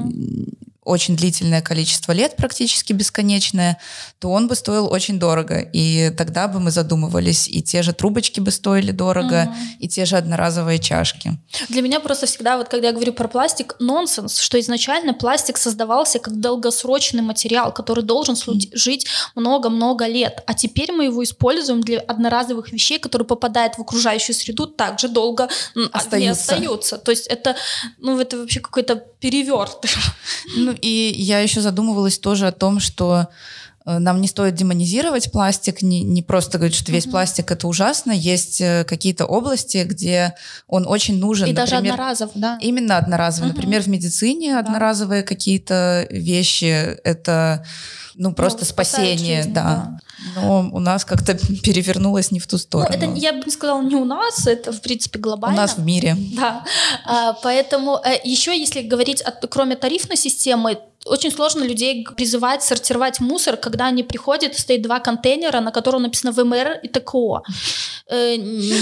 очень 0.87 1.17
длительное 1.17 1.61
количество 1.61 2.13
лет, 2.13 2.37
практически 2.37 2.93
бесконечное, 2.93 3.79
то 4.19 4.31
он 4.31 4.47
бы 4.49 4.55
стоил 4.55 4.87
очень 4.91 5.19
дорого. 5.19 5.59
И 5.59 6.11
тогда 6.17 6.47
бы 6.49 6.61
мы 6.61 6.71
задумывались, 6.71 7.49
и 7.49 7.63
те 7.63 7.83
же 7.83 7.93
трубочки 7.93 8.41
бы 8.41 8.51
стоили 8.51 8.93
дорого, 8.93 9.49
угу. 9.49 9.57
и 9.81 9.89
те 9.89 10.05
же 10.05 10.17
одноразовые 10.17 10.79
чашки. 10.79 11.33
Для 11.69 11.83
меня 11.83 12.01
просто 12.01 12.27
всегда, 12.27 12.57
вот 12.57 12.69
когда 12.69 12.89
я 12.89 12.93
говорю 12.93 13.13
про 13.13 13.29
пластик, 13.29 13.75
нонсенс, 13.81 14.39
что 14.39 14.59
изначально 14.61 15.13
пластик 15.13 15.59
создавался 15.59 16.19
как 16.21 16.41
долгосрочный 16.41 17.23
материал, 17.23 17.73
который 17.75 18.05
должен 18.05 18.37
жить 18.73 19.07
много-много 19.35 20.07
лет. 20.07 20.43
А 20.47 20.55
теперь 20.55 20.93
мы 20.93 21.05
его 21.05 21.23
используем 21.25 21.81
для 21.81 21.99
одноразовых 21.99 22.73
вещей, 22.73 22.99
которые 22.99 23.27
попадают 23.27 23.77
в 23.77 23.81
окружающую 23.81 24.35
среду, 24.35 24.67
также 24.67 25.09
долго 25.09 25.49
остаются. 25.93 26.55
остаются. 26.55 26.99
То 26.99 27.11
есть 27.11 27.27
это, 27.27 27.57
ну, 27.99 28.19
это 28.21 28.39
вообще 28.39 28.61
какой-то 28.61 28.97
переверт. 28.97 29.85
Ну, 30.57 30.76
и 30.81 31.13
я 31.17 31.41
еще 31.41 31.61
задумывалась 31.61 32.19
тоже 32.19 32.47
о 32.47 32.53
том, 32.53 32.81
что 32.81 33.29
э, 33.85 33.99
нам 33.99 34.21
не 34.21 34.29
стоит 34.29 34.55
демонизировать 34.55 35.33
пластик, 35.33 35.83
не, 35.83 36.03
не 36.03 36.23
просто 36.23 36.59
говорить, 36.59 36.77
что 36.77 36.93
весь 36.93 37.07
mm-hmm. 37.07 37.11
пластик 37.11 37.51
это 37.51 37.69
ужасно. 37.69 38.13
Есть 38.13 38.61
э, 38.61 38.85
какие-то 38.85 39.27
области, 39.27 39.85
где 39.85 40.35
он 40.67 40.87
очень 40.87 41.19
нужен. 41.19 41.47
И 41.47 41.53
например, 41.53 41.71
даже 41.71 41.77
одноразов, 41.77 42.31
да? 42.35 42.59
Именно 42.61 42.99
одноразовый. 42.99 43.51
Mm-hmm. 43.51 43.55
Например, 43.55 43.83
в 43.83 43.87
медицине 43.89 44.53
да. 44.53 44.61
одноразовые 44.61 45.23
какие-то 45.23 46.07
вещи 46.11 46.99
это 47.05 47.65
ну 48.15 48.33
просто 48.33 48.61
ну, 48.61 48.67
спасение, 48.67 49.43
жизнь, 49.43 49.53
да. 49.53 49.63
да. 49.63 49.99
Но 50.37 50.71
у 50.73 50.81
нас 50.81 51.05
как-то 51.05 51.35
перевернулось 51.35 52.31
не 52.31 52.39
в 52.39 52.47
ту 52.47 52.59
сторону. 52.59 52.91
Ну, 52.99 53.13
это, 53.13 53.19
я 53.19 53.33
бы 53.33 53.43
не 53.45 53.51
сказала, 53.51 53.83
не 53.83 53.97
у 53.97 54.05
нас, 54.05 54.47
это, 54.47 54.73
в 54.73 54.81
принципе, 54.81 55.19
глобально. 55.19 55.57
У 55.57 55.61
нас 55.61 55.77
в 55.77 55.85
мире. 55.85 56.17
Да. 56.35 56.65
А, 57.05 57.33
поэтому 57.43 58.01
э, 58.05 58.21
еще, 58.25 58.59
если 58.59 58.83
говорить, 58.83 59.21
от, 59.23 59.45
кроме 59.51 59.77
тарифной 59.77 60.17
системы, 60.17 60.79
очень 61.07 61.31
сложно 61.31 61.65
людей 61.65 62.07
призывать 62.17 62.63
сортировать 62.63 63.21
мусор, 63.21 63.57
когда 63.57 63.87
они 63.87 64.03
приходят, 64.03 64.55
и 64.55 64.59
стоит 64.59 64.83
два 64.83 65.01
контейнера, 65.01 65.61
на 65.61 65.71
котором 65.71 66.03
написано 66.03 66.33
ВМР 66.33 66.81
и 66.83 66.89
ТКО. 66.89 67.43
Э, 68.09 68.37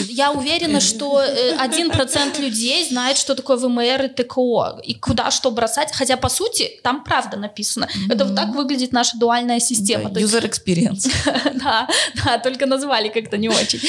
я 0.08 0.32
уверена, 0.32 0.80
что 0.80 1.20
э, 1.20 1.56
один 1.58 1.90
процент 1.90 2.38
людей 2.38 2.86
знает, 2.88 3.16
что 3.16 3.34
такое 3.34 3.56
ВМР 3.56 4.04
и 4.04 4.08
ТКО, 4.08 4.80
и 4.84 4.94
куда 4.94 5.30
что 5.30 5.50
бросать, 5.50 5.92
хотя, 5.92 6.16
по 6.16 6.28
сути, 6.28 6.70
там 6.82 7.04
правда 7.04 7.36
написано. 7.36 7.88
Это 8.10 8.24
вот 8.24 8.36
так 8.36 8.54
выглядит 8.54 8.92
наша 8.92 9.16
дуальная 9.18 9.60
система. 9.60 10.10
User 10.10 10.44
experience. 10.44 11.10
Да, 11.64 11.88
да, 12.24 12.38
только 12.38 12.66
назвали 12.66 13.08
как-то 13.08 13.38
не 13.38 13.48
очень. 13.48 13.80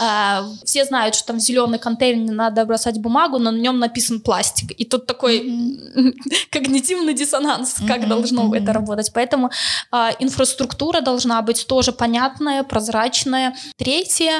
А, 0.00 0.46
все 0.64 0.84
знают, 0.84 1.14
что 1.14 1.28
там 1.28 1.38
в 1.38 1.40
зеленый 1.40 1.78
контейнер 1.78 2.32
надо 2.32 2.64
бросать 2.64 2.98
бумагу, 2.98 3.38
но 3.38 3.50
на 3.50 3.56
нем 3.56 3.78
написан 3.78 4.20
пластик. 4.20 4.72
И 4.78 4.84
тут 4.84 5.06
такой 5.06 5.40
когнитивный 6.50 7.14
диссонанс 7.14 7.76
как 7.86 8.00
mm-hmm. 8.00 8.08
должно 8.08 8.42
mm-hmm. 8.44 8.62
это 8.62 8.72
работать. 8.72 9.12
Поэтому 9.14 9.50
э, 9.92 10.10
инфраструктура 10.18 11.00
должна 11.00 11.42
быть 11.42 11.66
тоже 11.66 11.92
понятная, 11.92 12.62
прозрачная. 12.62 13.54
Третий 13.76 14.30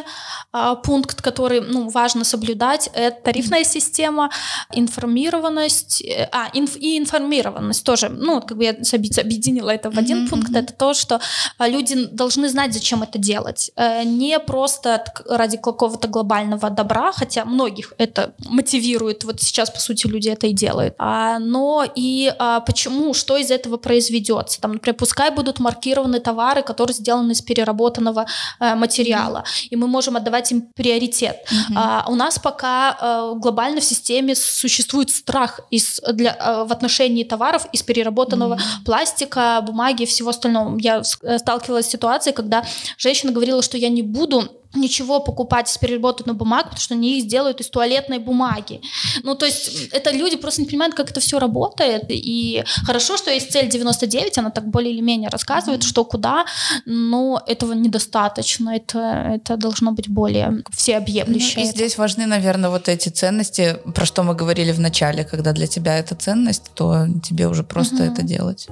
э, 0.53 0.77
пункт, 0.83 1.23
который 1.23 1.61
ну, 1.61 1.89
важно 1.89 2.25
соблюдать, 2.25 2.91
это 2.95 3.23
тарифная 3.23 3.65
система, 3.65 4.31
информированность, 4.73 6.03
э, 6.03 6.29
а, 6.33 6.49
инф, 6.53 6.77
и 6.77 6.99
информированность 6.99 7.85
тоже. 7.85 8.09
Ну, 8.09 8.41
как 8.41 8.57
бы 8.57 8.65
я 8.65 8.71
объединила 8.71 9.71
это 9.71 9.91
в 9.91 9.99
один 9.99 10.25
mm-hmm. 10.25 10.31
пункт, 10.31 10.55
это 10.55 10.73
то, 10.73 10.95
что 10.95 11.21
люди 11.59 12.07
должны 12.07 12.49
знать, 12.49 12.73
зачем 12.73 13.03
это 13.03 13.19
делать. 13.19 13.71
Э, 13.77 14.05
не 14.05 14.39
просто 14.39 15.05
ради 15.29 15.57
какого-то 15.57 16.09
глобального 16.09 16.71
добра, 16.71 17.13
хотя 17.13 17.45
многих 17.45 17.93
это 17.99 18.35
мотивирует, 18.39 19.25
вот 19.25 19.41
сейчас, 19.41 19.71
по 19.71 19.81
сути, 19.81 20.07
люди 20.07 20.29
это 20.29 20.47
и 20.47 20.53
делают, 20.53 20.95
а, 20.99 21.39
но 21.39 21.85
и 21.95 22.33
а, 22.39 22.61
почему, 22.61 23.15
что 23.15 23.34
что 23.35 23.37
из 23.37 23.51
этого 23.51 23.77
произведется. 23.79 24.61
Там, 24.61 24.73
например, 24.73 24.97
пускай 24.97 25.31
будут 25.31 25.59
маркированы 25.59 26.21
товары, 26.21 26.63
которые 26.63 26.95
сделаны 26.95 27.33
из 27.33 27.43
переработанного 27.43 28.27
э, 28.61 28.75
материала, 28.75 29.45
и 29.71 29.77
мы 29.77 29.87
можем 29.87 30.17
отдавать 30.17 30.53
им 30.53 30.63
приоритет. 30.77 31.37
Угу. 31.51 31.75
А, 31.77 32.05
у 32.09 32.15
нас 32.15 32.39
пока 32.39 32.97
а, 33.01 33.35
глобально 33.35 33.81
в 33.81 33.85
системе 33.85 34.35
существует 34.35 35.11
страх 35.11 35.61
из, 35.71 36.01
для, 36.13 36.37
а, 36.39 36.65
в 36.65 36.73
отношении 36.73 37.25
товаров 37.25 37.67
из 37.73 37.83
переработанного 37.83 38.55
угу. 38.55 38.63
пластика, 38.85 39.61
бумаги 39.67 40.05
и 40.05 40.07
всего 40.07 40.31
остального. 40.31 40.79
Я 40.79 41.03
сталкивалась 41.03 41.87
с 41.87 41.91
ситуацией, 41.91 42.35
когда 42.35 42.65
женщина 42.99 43.33
говорила, 43.33 43.63
что 43.63 43.77
я 43.77 43.89
не 43.89 44.03
буду 44.03 44.49
ничего 44.77 45.21
покупать 45.21 45.71
из 45.71 45.79
переработанной 45.79 46.35
бумаги, 46.35 46.65
потому 46.65 46.81
что 46.81 46.95
они 46.95 47.19
их 47.19 47.25
сделают 47.25 47.61
из 47.61 47.69
туалетной 47.69 48.19
бумаги. 48.19 48.81
Ну, 49.23 49.35
то 49.35 49.47
есть 49.47 49.89
это 49.93 50.11
люди 50.11 50.37
просто 50.37 50.63
не 50.63 50.67
понимают, 50.67 50.95
как 50.95 51.11
это 51.11 51.21
все 51.21 51.39
работает. 51.39 52.05
И 52.09 52.65
хорошо, 52.87 53.17
что 53.17 53.31
есть 53.31 53.51
цель 53.53 53.69
99, 53.69 54.39
она 54.39 54.51
так 54.51 54.69
более 54.69 54.93
или 54.93 55.01
менее 55.01 55.29
рассказывает, 55.31 55.83
mm-hmm. 55.83 55.89
что 55.89 56.05
куда, 56.05 56.45
но 56.87 57.43
этого 57.47 57.73
недостаточно. 57.73 58.71
Это, 58.71 58.99
это 59.37 59.57
должно 59.57 59.93
быть 59.93 60.09
более 60.09 60.63
всеобъемлющее. 60.71 61.65
Ну, 61.65 61.71
и 61.71 61.73
здесь 61.73 61.99
важны, 61.99 62.27
наверное, 62.27 62.71
вот 62.71 62.89
эти 62.89 63.09
ценности, 63.09 63.77
про 63.95 64.07
что 64.07 64.23
мы 64.23 64.35
говорили 64.35 64.73
в 64.73 64.81
начале, 64.81 65.25
когда 65.25 65.53
для 65.53 65.67
тебя 65.67 65.99
это 65.99 66.15
ценность, 66.15 66.71
то 66.75 67.07
тебе 67.23 67.49
уже 67.49 67.63
просто 67.63 67.97
mm-hmm. 67.97 68.13
это 68.13 68.23
делать. 68.23 68.69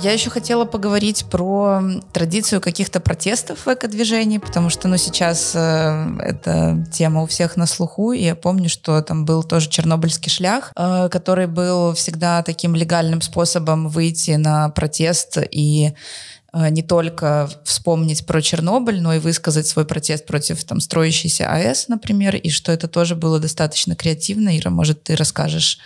Я 0.00 0.12
еще 0.12 0.30
хотела 0.30 0.64
поговорить 0.64 1.26
про 1.30 1.80
традицию 2.12 2.60
каких-то 2.60 2.98
протестов 2.98 3.66
в 3.66 3.68
эко-движении, 3.68 4.38
потому 4.38 4.68
что, 4.68 4.88
ну, 4.88 4.96
сейчас 4.96 5.52
э, 5.54 6.16
эта 6.20 6.84
тема 6.92 7.22
у 7.22 7.26
всех 7.26 7.56
на 7.56 7.66
слуху, 7.66 8.12
и 8.12 8.22
я 8.24 8.34
помню, 8.34 8.68
что 8.68 9.00
там 9.02 9.24
был 9.24 9.44
тоже 9.44 9.68
чернобыльский 9.68 10.30
шлях, 10.30 10.72
э, 10.74 11.08
который 11.08 11.46
был 11.46 11.94
всегда 11.94 12.42
таким 12.42 12.74
легальным 12.74 13.20
способом 13.20 13.88
выйти 13.88 14.32
на 14.32 14.70
протест 14.70 15.38
и 15.50 15.92
э, 16.52 16.68
не 16.70 16.82
только 16.82 17.48
вспомнить 17.64 18.26
про 18.26 18.42
Чернобыль, 18.42 19.00
но 19.00 19.14
и 19.14 19.20
высказать 19.20 19.66
свой 19.68 19.84
протест 19.84 20.26
против 20.26 20.64
там 20.64 20.80
строящейся 20.80 21.48
АЭС, 21.48 21.86
например, 21.88 22.34
и 22.34 22.50
что 22.50 22.72
это 22.72 22.88
тоже 22.88 23.14
было 23.14 23.38
достаточно 23.38 23.94
креативно. 23.94 24.58
Ира, 24.58 24.70
может, 24.70 25.04
ты 25.04 25.14
расскажешь, 25.14 25.78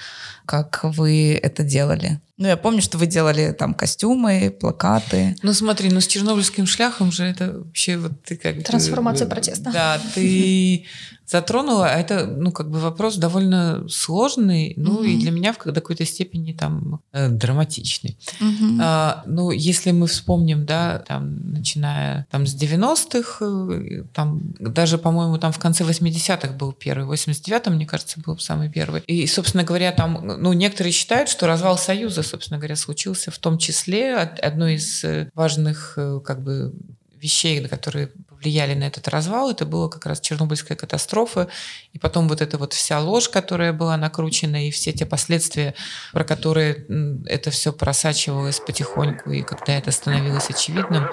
как 0.47 0.81
вы 0.85 1.39
это 1.43 1.65
делали? 1.65 2.21
Ну, 2.39 2.49
я 2.49 2.59
помню, 2.59 2.83
что 2.83 2.99
вы 2.99 3.07
делали 3.07 3.53
там 3.53 3.73
костюмы, 3.73 4.55
плакаты. 4.61 5.37
Ну, 5.43 5.55
смотри, 5.55 5.89
ну 5.91 6.01
с 6.01 6.07
чернобыльским 6.07 6.67
шляхом 6.67 7.11
же 7.11 7.25
это 7.25 7.61
вообще 7.61 7.97
вот 7.97 8.23
ты 8.25 8.37
как 8.37 8.63
Трансформация 8.63 9.27
протеста. 9.27 9.71
Да, 9.73 10.01
ты 10.15 10.85
затронула, 11.27 11.89
а 11.89 11.99
это, 11.99 12.27
ну, 12.27 12.53
как 12.53 12.71
бы 12.71 12.79
вопрос 12.79 13.17
довольно 13.17 13.89
сложный, 13.89 14.75
ну, 14.77 15.03
mm-hmm. 15.03 15.09
и 15.09 15.19
для 15.19 15.31
меня 15.31 15.53
в 15.53 15.59
какой-то 15.59 16.05
степени 16.05 16.53
там 16.53 17.01
э, 17.13 17.29
драматичный. 17.29 18.19
Mm-hmm. 18.41 18.79
А, 18.83 19.23
ну, 19.27 19.51
если 19.51 19.93
мы 19.93 20.07
вспомним, 20.07 20.67
да, 20.67 20.99
там, 20.99 21.53
начиная 21.53 22.27
там 22.31 22.47
с 22.47 22.55
90-х, 22.55 23.45
э, 23.45 24.05
там, 24.13 24.41
даже, 24.59 24.99
по-моему, 24.99 25.39
там 25.39 25.53
в 25.53 25.59
конце 25.59 25.85
80-х 25.85 26.53
был 26.53 26.73
первый, 26.73 27.07
в 27.07 27.13
89-м, 27.13 27.75
мне 27.75 27.87
кажется, 27.87 28.21
был 28.21 28.39
самый 28.39 28.71
первый. 28.71 29.03
И, 29.07 29.27
собственно 29.27 29.65
говоря, 29.65 29.93
там, 29.93 30.21
ну, 30.23 30.53
некоторые 30.53 30.93
считают, 30.93 31.29
что 31.29 31.47
развал 31.47 31.79
Союза 31.79 32.23
собственно 32.27 32.59
говоря, 32.59 32.77
случился 32.77 33.31
в 33.31 33.39
том 33.39 33.59
числе 33.59 34.17
одной 34.17 34.75
из 34.75 35.05
э, 35.05 35.31
важных 35.35 35.95
э, 35.97 36.21
как 36.25 36.43
бы 36.43 36.75
вещей, 37.15 37.67
которые 37.67 38.11
повлияли 38.47 38.75
на 38.75 38.85
этот 38.85 39.09
развал, 39.09 39.51
это 39.51 39.67
была 39.67 39.89
как 39.89 40.07
раз 40.07 40.21
Чернобыльская 40.21 40.77
катастрофа, 40.77 41.49
и 41.93 41.99
потом 41.99 42.29
вот 42.29 42.41
эта 42.41 42.59
вот 42.59 42.75
вся 42.75 43.01
ложь, 43.01 43.29
которая 43.29 43.73
была 43.73 43.97
накручена, 43.97 44.69
и 44.69 44.71
все 44.71 44.93
те 44.93 45.05
последствия, 45.05 45.75
про 46.13 46.23
которые 46.23 46.87
это 47.27 47.51
все 47.51 47.73
просачивалось 47.73 48.61
потихоньку, 48.61 49.31
и 49.31 49.43
когда 49.43 49.73
это 49.73 49.91
становилось 49.91 50.49
очевидным. 50.49 51.09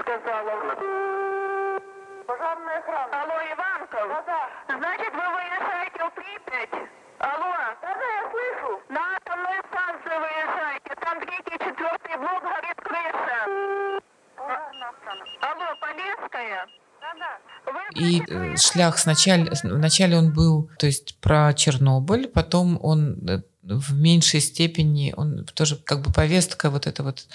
Сказала. 0.00 0.52
Пожарная 2.26 2.78
охрана. 2.78 3.22
Алло, 3.22 3.34
Иванков? 3.52 4.08
Да-да. 4.08 4.78
Значит, 4.78 5.12
вы 5.12 5.26
выезжаете 5.34 6.00
в 6.06 6.12
Припять? 6.14 6.88
Алло? 7.18 7.52
Да-да, 7.82 8.08
я 8.18 8.30
слышу. 8.30 8.80
На 8.88 9.16
атомную 9.16 9.62
станцию 9.70 10.20
выезжаете. 10.20 10.94
Там 11.00 11.20
третий, 11.20 11.58
четвертый 11.58 12.16
блок 12.18 12.42
горит 12.42 12.76
крыша. 12.82 14.02
Алло, 15.40 15.76
Полесская? 15.80 16.66
И 17.94 18.22
э, 18.26 18.56
шлях 18.56 18.98
сначала, 18.98 19.46
вначале 19.62 20.16
он 20.16 20.32
был, 20.32 20.70
то 20.78 20.86
есть 20.86 21.18
про 21.20 21.52
Чернобыль, 21.52 22.28
потом 22.28 22.78
он 22.82 23.28
э, 23.28 23.42
в 23.62 23.94
меньшей 23.94 24.40
степени, 24.40 25.12
он 25.16 25.44
тоже 25.54 25.76
как 25.76 26.02
бы 26.02 26.12
повестка 26.12 26.70
вот 26.70 26.86
эта 26.86 27.02
вот 27.02 27.26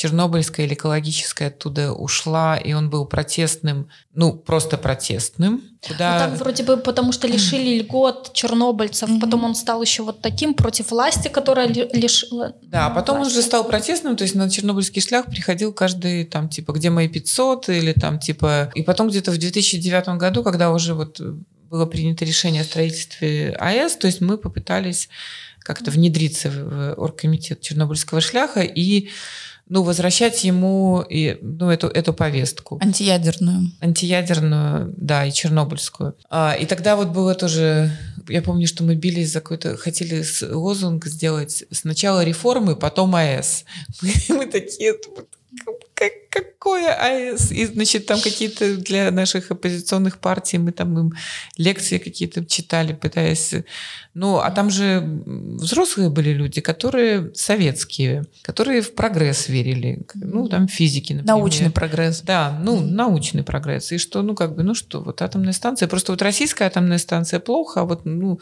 Чернобыльская 0.00 0.64
или 0.64 0.72
экологическая 0.72 1.48
оттуда 1.48 1.92
ушла, 1.92 2.56
и 2.56 2.72
он 2.72 2.88
был 2.88 3.04
протестным, 3.04 3.90
ну, 4.14 4.32
просто 4.32 4.78
протестным. 4.78 5.62
Куда... 5.86 6.14
Ну, 6.14 6.30
так 6.30 6.40
вроде 6.40 6.62
бы 6.62 6.78
потому 6.78 7.12
что 7.12 7.28
лишили 7.28 7.80
льгот 7.80 8.32
чернобыльцев, 8.32 9.10
mm-hmm. 9.10 9.20
потом 9.20 9.44
он 9.44 9.54
стал 9.54 9.82
еще 9.82 10.02
вот 10.02 10.22
таким 10.22 10.54
против 10.54 10.90
власти, 10.90 11.28
которая 11.28 11.66
лишила... 11.68 12.54
Да, 12.62 12.86
а 12.86 12.90
потом 12.90 13.18
власти. 13.18 13.36
он 13.36 13.42
же 13.42 13.46
стал 13.46 13.64
протестным, 13.64 14.16
то 14.16 14.24
есть 14.24 14.34
на 14.34 14.48
чернобыльский 14.48 15.02
шлях 15.02 15.26
приходил 15.26 15.74
каждый 15.74 16.24
там 16.24 16.48
типа 16.48 16.72
«Где 16.72 16.88
мои 16.88 17.06
500?» 17.06 17.68
или 17.68 17.92
там 17.92 18.18
типа... 18.18 18.72
И 18.74 18.82
потом 18.82 19.10
где-то 19.10 19.32
в 19.32 19.36
2009 19.36 20.16
году, 20.18 20.42
когда 20.42 20.72
уже 20.72 20.94
вот 20.94 21.20
было 21.68 21.84
принято 21.84 22.24
решение 22.24 22.62
о 22.62 22.64
строительстве 22.64 23.54
АЭС, 23.60 23.96
то 23.96 24.06
есть 24.06 24.22
мы 24.22 24.38
попытались 24.38 25.10
как-то 25.58 25.90
внедриться 25.90 26.50
в 26.50 26.94
оргкомитет 26.94 27.60
Чернобыльского 27.60 28.22
шляха 28.22 28.62
и 28.62 29.10
ну, 29.70 29.84
возвращать 29.84 30.42
ему 30.42 31.00
и, 31.08 31.38
ну, 31.40 31.70
эту, 31.70 31.86
эту 31.86 32.12
повестку. 32.12 32.78
Антиядерную. 32.82 33.70
Антиядерную, 33.80 34.92
да, 34.96 35.24
и 35.24 35.32
чернобыльскую. 35.32 36.16
А, 36.28 36.56
и 36.60 36.66
тогда 36.66 36.96
вот 36.96 37.08
было 37.10 37.36
тоже... 37.36 37.96
Я 38.28 38.42
помню, 38.42 38.66
что 38.66 38.82
мы 38.82 38.96
бились 38.96 39.30
за 39.30 39.40
какой-то... 39.40 39.76
Хотели 39.76 40.24
лозунг 40.52 41.06
сделать 41.06 41.64
сначала 41.70 42.24
реформы, 42.24 42.74
потом 42.74 43.14
АЭС. 43.14 43.64
Мы, 44.02 44.36
мы 44.36 44.46
такие 44.46 44.94
как, 46.00 46.12
какое 46.30 46.94
АЭС? 46.94 47.52
И, 47.52 47.66
значит, 47.66 48.06
там 48.06 48.20
какие-то 48.20 48.76
для 48.76 49.10
наших 49.10 49.50
оппозиционных 49.50 50.18
партий 50.18 50.58
мы 50.58 50.72
там 50.72 50.98
им 50.98 51.12
лекции 51.56 51.98
какие-то 51.98 52.44
читали, 52.44 52.92
пытаясь... 52.92 53.54
Ну, 54.12 54.38
а 54.38 54.50
там 54.50 54.70
же 54.70 55.02
взрослые 55.24 56.10
были 56.10 56.30
люди, 56.30 56.60
которые 56.60 57.30
советские, 57.34 58.24
которые 58.42 58.82
в 58.82 58.94
прогресс 58.94 59.48
верили. 59.48 60.02
Ну, 60.14 60.48
там 60.48 60.66
физики, 60.66 61.12
например. 61.12 61.36
Научный 61.36 61.70
прогресс. 61.70 62.20
Да, 62.22 62.58
ну, 62.60 62.78
mm. 62.78 62.86
научный 62.86 63.44
прогресс. 63.44 63.92
И 63.92 63.98
что, 63.98 64.22
ну, 64.22 64.34
как 64.34 64.56
бы, 64.56 64.64
ну 64.64 64.74
что, 64.74 65.00
вот 65.00 65.22
атомная 65.22 65.52
станция, 65.52 65.86
просто 65.86 66.12
вот 66.12 66.22
российская 66.22 66.64
атомная 66.64 66.98
станция 66.98 67.38
плохо, 67.38 67.82
а 67.82 67.84
вот, 67.84 68.04
ну, 68.04 68.40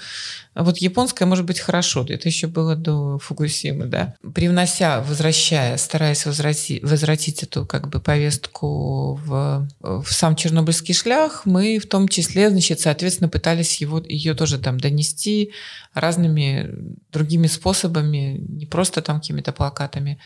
а 0.55 0.65
вот 0.65 0.79
японская 0.79 1.29
может 1.29 1.45
быть 1.45 1.61
хорошо. 1.61 2.07
Это 2.09 2.29
еще 2.29 2.47
было 2.47 2.75
до 2.75 3.19
Фукусимы, 3.19 3.87
да. 3.87 4.15
Привнося, 4.35 5.03
возвращая, 5.03 5.77
стараясь 5.77 6.25
возвратить, 6.25 6.83
возвратить 6.83 7.43
эту 7.49 7.67
как 7.67 7.89
бы 7.89 8.01
повестку 8.01 9.15
в, 9.15 9.69
в 9.81 10.07
сам 10.07 10.37
Чернобыльский 10.37 10.95
шлях, 10.95 11.47
мы 11.47 11.79
в 11.79 11.87
том 11.87 12.09
числе, 12.09 12.51
значит, 12.51 12.81
соответственно, 12.81 13.29
пытались 13.29 13.81
его, 13.81 14.03
ее 14.07 14.35
тоже 14.35 14.59
там 14.59 14.79
донести 14.79 15.53
разными 15.95 16.71
другими 17.13 17.47
способами, 17.47 18.39
не 18.49 18.67
просто 18.67 19.03
там 19.03 19.21
какими-то 19.21 19.53
плакатами, 19.53 20.19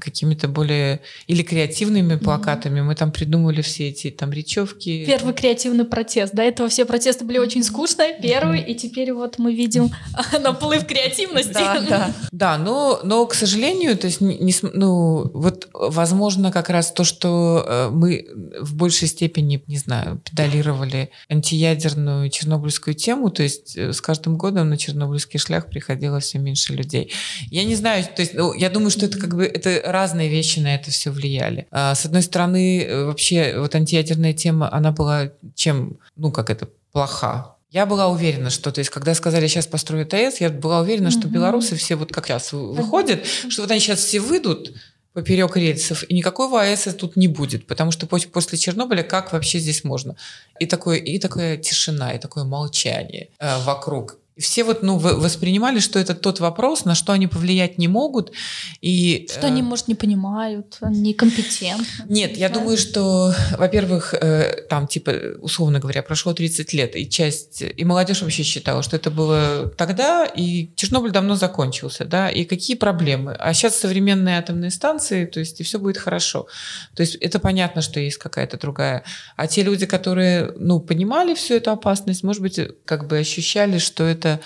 какими-то 0.00 0.48
более 0.48 1.00
или 1.26 1.42
креативными 1.42 2.16
плакатами. 2.16 2.80
Mm-hmm. 2.80 2.84
Мы 2.84 2.94
там 2.94 3.12
придумали 3.12 3.62
все 3.62 3.88
эти 3.88 4.10
там 4.10 4.32
речевки. 4.32 5.04
Первый 5.06 5.34
креативный 5.34 5.84
протест. 5.84 6.34
До 6.34 6.42
этого 6.42 6.68
все 6.68 6.84
протесты 6.84 7.24
были 7.24 7.38
очень 7.38 7.62
скучные. 7.62 8.18
Первый, 8.20 8.60
mm-hmm. 8.60 8.66
и 8.66 8.74
теперь 8.74 9.12
вот 9.12 9.38
мы 9.38 9.54
видим 9.54 9.90
наплыв 10.40 10.86
креативности. 10.86 11.52
Да, 11.52 11.80
да. 11.88 12.14
Да, 12.32 12.58
но, 12.58 13.00
но, 13.02 13.26
к 13.26 13.34
сожалению, 13.34 13.96
то 13.96 14.06
есть, 14.06 14.20
не, 14.20 14.54
ну, 14.74 15.30
вот, 15.32 15.68
возможно, 15.72 16.52
как 16.52 16.68
раз 16.68 16.92
то, 16.92 17.04
что 17.04 17.64
э, 17.66 17.88
мы 17.90 18.26
в 18.60 18.74
большей 18.74 19.08
степени, 19.08 19.62
не 19.66 19.78
знаю, 19.78 20.20
педалировали 20.24 21.10
антиядерную 21.28 22.30
чернобыльскую 22.30 22.94
тему, 22.94 23.30
то 23.30 23.42
есть 23.42 23.76
э, 23.76 23.92
с 23.92 24.00
каждым 24.00 24.36
годом 24.36 24.68
на 24.68 24.76
чернобыльский 24.76 25.38
шлях 25.38 25.68
приходило 25.68 26.20
все 26.20 26.38
меньше 26.38 26.72
людей. 26.72 27.12
Я 27.50 27.64
не 27.64 27.74
знаю, 27.74 28.04
то 28.04 28.22
есть, 28.22 28.34
ну, 28.34 28.52
я 28.52 28.70
думаю, 28.70 28.90
что 28.90 29.06
это 29.06 29.18
как 29.18 29.34
бы 29.34 29.44
это 29.44 29.85
разные 29.86 30.28
вещи 30.28 30.58
на 30.58 30.74
это 30.74 30.90
все 30.90 31.10
влияли. 31.10 31.66
А, 31.70 31.94
с 31.94 32.04
одной 32.04 32.22
стороны, 32.22 32.82
э, 32.82 33.04
вообще 33.04 33.58
вот 33.58 33.74
антиядерная 33.74 34.32
тема, 34.32 34.72
она 34.72 34.92
была 34.92 35.30
чем, 35.54 35.98
ну 36.16 36.30
как 36.30 36.50
это, 36.50 36.68
плоха. 36.92 37.56
Я 37.70 37.84
была 37.84 38.08
уверена, 38.08 38.50
что, 38.50 38.72
то 38.72 38.78
есть, 38.78 38.90
когда 38.90 39.14
сказали, 39.14 39.46
сейчас 39.48 39.66
построят 39.66 40.14
АЭС, 40.14 40.40
я 40.40 40.50
была 40.50 40.80
уверена, 40.80 41.10
что 41.10 41.28
белорусы 41.28 41.76
все 41.76 41.96
вот 41.96 42.12
как 42.12 42.28
раз 42.28 42.52
выходят, 42.52 43.26
что 43.26 43.62
вот 43.62 43.70
они 43.70 43.80
сейчас 43.80 43.98
все 43.98 44.20
выйдут, 44.20 44.72
поперек 45.12 45.56
рельсов, 45.56 46.04
и 46.08 46.14
никакого 46.14 46.62
АЭС 46.62 46.94
тут 46.98 47.16
не 47.16 47.26
будет, 47.26 47.66
потому 47.66 47.90
что 47.90 48.06
после 48.06 48.58
Чернобыля 48.58 49.02
как 49.02 49.32
вообще 49.32 49.58
здесь 49.58 49.82
можно? 49.82 50.14
И, 50.60 50.66
такое, 50.66 50.98
и 50.98 51.18
такая 51.18 51.56
тишина, 51.56 52.12
и 52.12 52.18
такое 52.18 52.44
молчание 52.44 53.30
э, 53.38 53.58
вокруг. 53.64 54.18
Все 54.38 54.64
вот, 54.64 54.82
ну, 54.82 54.98
воспринимали, 54.98 55.78
что 55.78 55.98
это 55.98 56.14
тот 56.14 56.40
вопрос, 56.40 56.84
на 56.84 56.94
что 56.94 57.12
они 57.12 57.26
повлиять 57.26 57.78
не 57.78 57.88
могут. 57.88 58.32
И, 58.82 59.26
что 59.30 59.46
э... 59.46 59.46
они, 59.46 59.62
может, 59.62 59.88
не 59.88 59.94
понимают, 59.94 60.76
некомпетентны. 60.82 61.86
Нет, 62.08 62.36
я 62.36 62.50
думаю, 62.50 62.76
что, 62.76 63.32
во-первых, 63.56 64.12
э, 64.12 64.66
там, 64.68 64.86
типа, 64.88 65.38
условно 65.40 65.80
говоря, 65.80 66.02
прошло 66.02 66.34
30 66.34 66.72
лет, 66.74 66.96
и 66.96 67.08
часть, 67.08 67.62
и 67.62 67.84
молодежь 67.84 68.20
вообще 68.20 68.42
считала, 68.42 68.82
что 68.82 68.96
это 68.96 69.10
было 69.10 69.72
тогда, 69.76 70.26
и 70.26 70.68
Чернобыль 70.76 71.12
давно 71.12 71.36
закончился, 71.36 72.04
да, 72.04 72.28
и 72.28 72.44
какие 72.44 72.76
проблемы. 72.76 73.32
А 73.38 73.54
сейчас 73.54 73.76
современные 73.76 74.38
атомные 74.38 74.70
станции, 74.70 75.24
то 75.24 75.40
есть, 75.40 75.60
и 75.60 75.64
все 75.64 75.78
будет 75.78 75.96
хорошо. 75.96 76.46
То 76.94 77.00
есть, 77.00 77.14
это 77.16 77.38
понятно, 77.38 77.80
что 77.80 78.00
есть 78.00 78.18
какая-то 78.18 78.58
другая. 78.58 79.02
А 79.36 79.46
те 79.46 79.62
люди, 79.62 79.86
которые, 79.86 80.52
ну, 80.58 80.78
понимали 80.78 81.34
всю 81.34 81.54
эту 81.54 81.70
опасность, 81.70 82.22
может 82.22 82.42
быть, 82.42 82.60
как 82.84 83.06
бы 83.06 83.16
ощущали, 83.16 83.78
что 83.78 84.04
это 84.04 84.25
это 84.26 84.40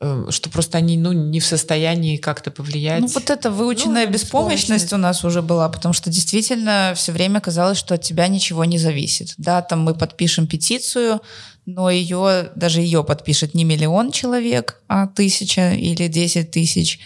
э, 0.00 0.26
что 0.30 0.50
просто 0.50 0.78
они 0.78 0.96
ну, 0.96 1.12
не 1.12 1.40
в 1.40 1.46
состоянии 1.46 2.16
как-то 2.16 2.50
повлиять. 2.50 3.00
Ну 3.00 3.08
вот 3.08 3.30
это 3.30 3.50
выученная 3.50 4.06
ну, 4.06 4.12
беспомощность 4.12 4.92
у 4.92 4.96
нас 4.96 5.24
уже 5.24 5.42
была, 5.42 5.68
потому 5.68 5.92
что 5.92 6.10
действительно 6.10 6.92
все 6.96 7.12
время 7.12 7.40
казалось, 7.40 7.78
что 7.78 7.94
от 7.94 8.02
тебя 8.02 8.28
ничего 8.28 8.64
не 8.64 8.78
зависит. 8.78 9.34
Да, 9.36 9.62
там 9.62 9.82
мы 9.82 9.94
подпишем 9.94 10.46
петицию, 10.46 11.20
но 11.66 11.90
ее, 11.90 12.50
даже 12.56 12.80
ее 12.80 13.04
подпишет 13.04 13.54
не 13.54 13.64
миллион 13.64 14.10
человек, 14.10 14.80
а 14.88 15.06
тысяча 15.06 15.72
или 15.72 16.08
десять 16.08 16.50
тысяч, 16.50 16.98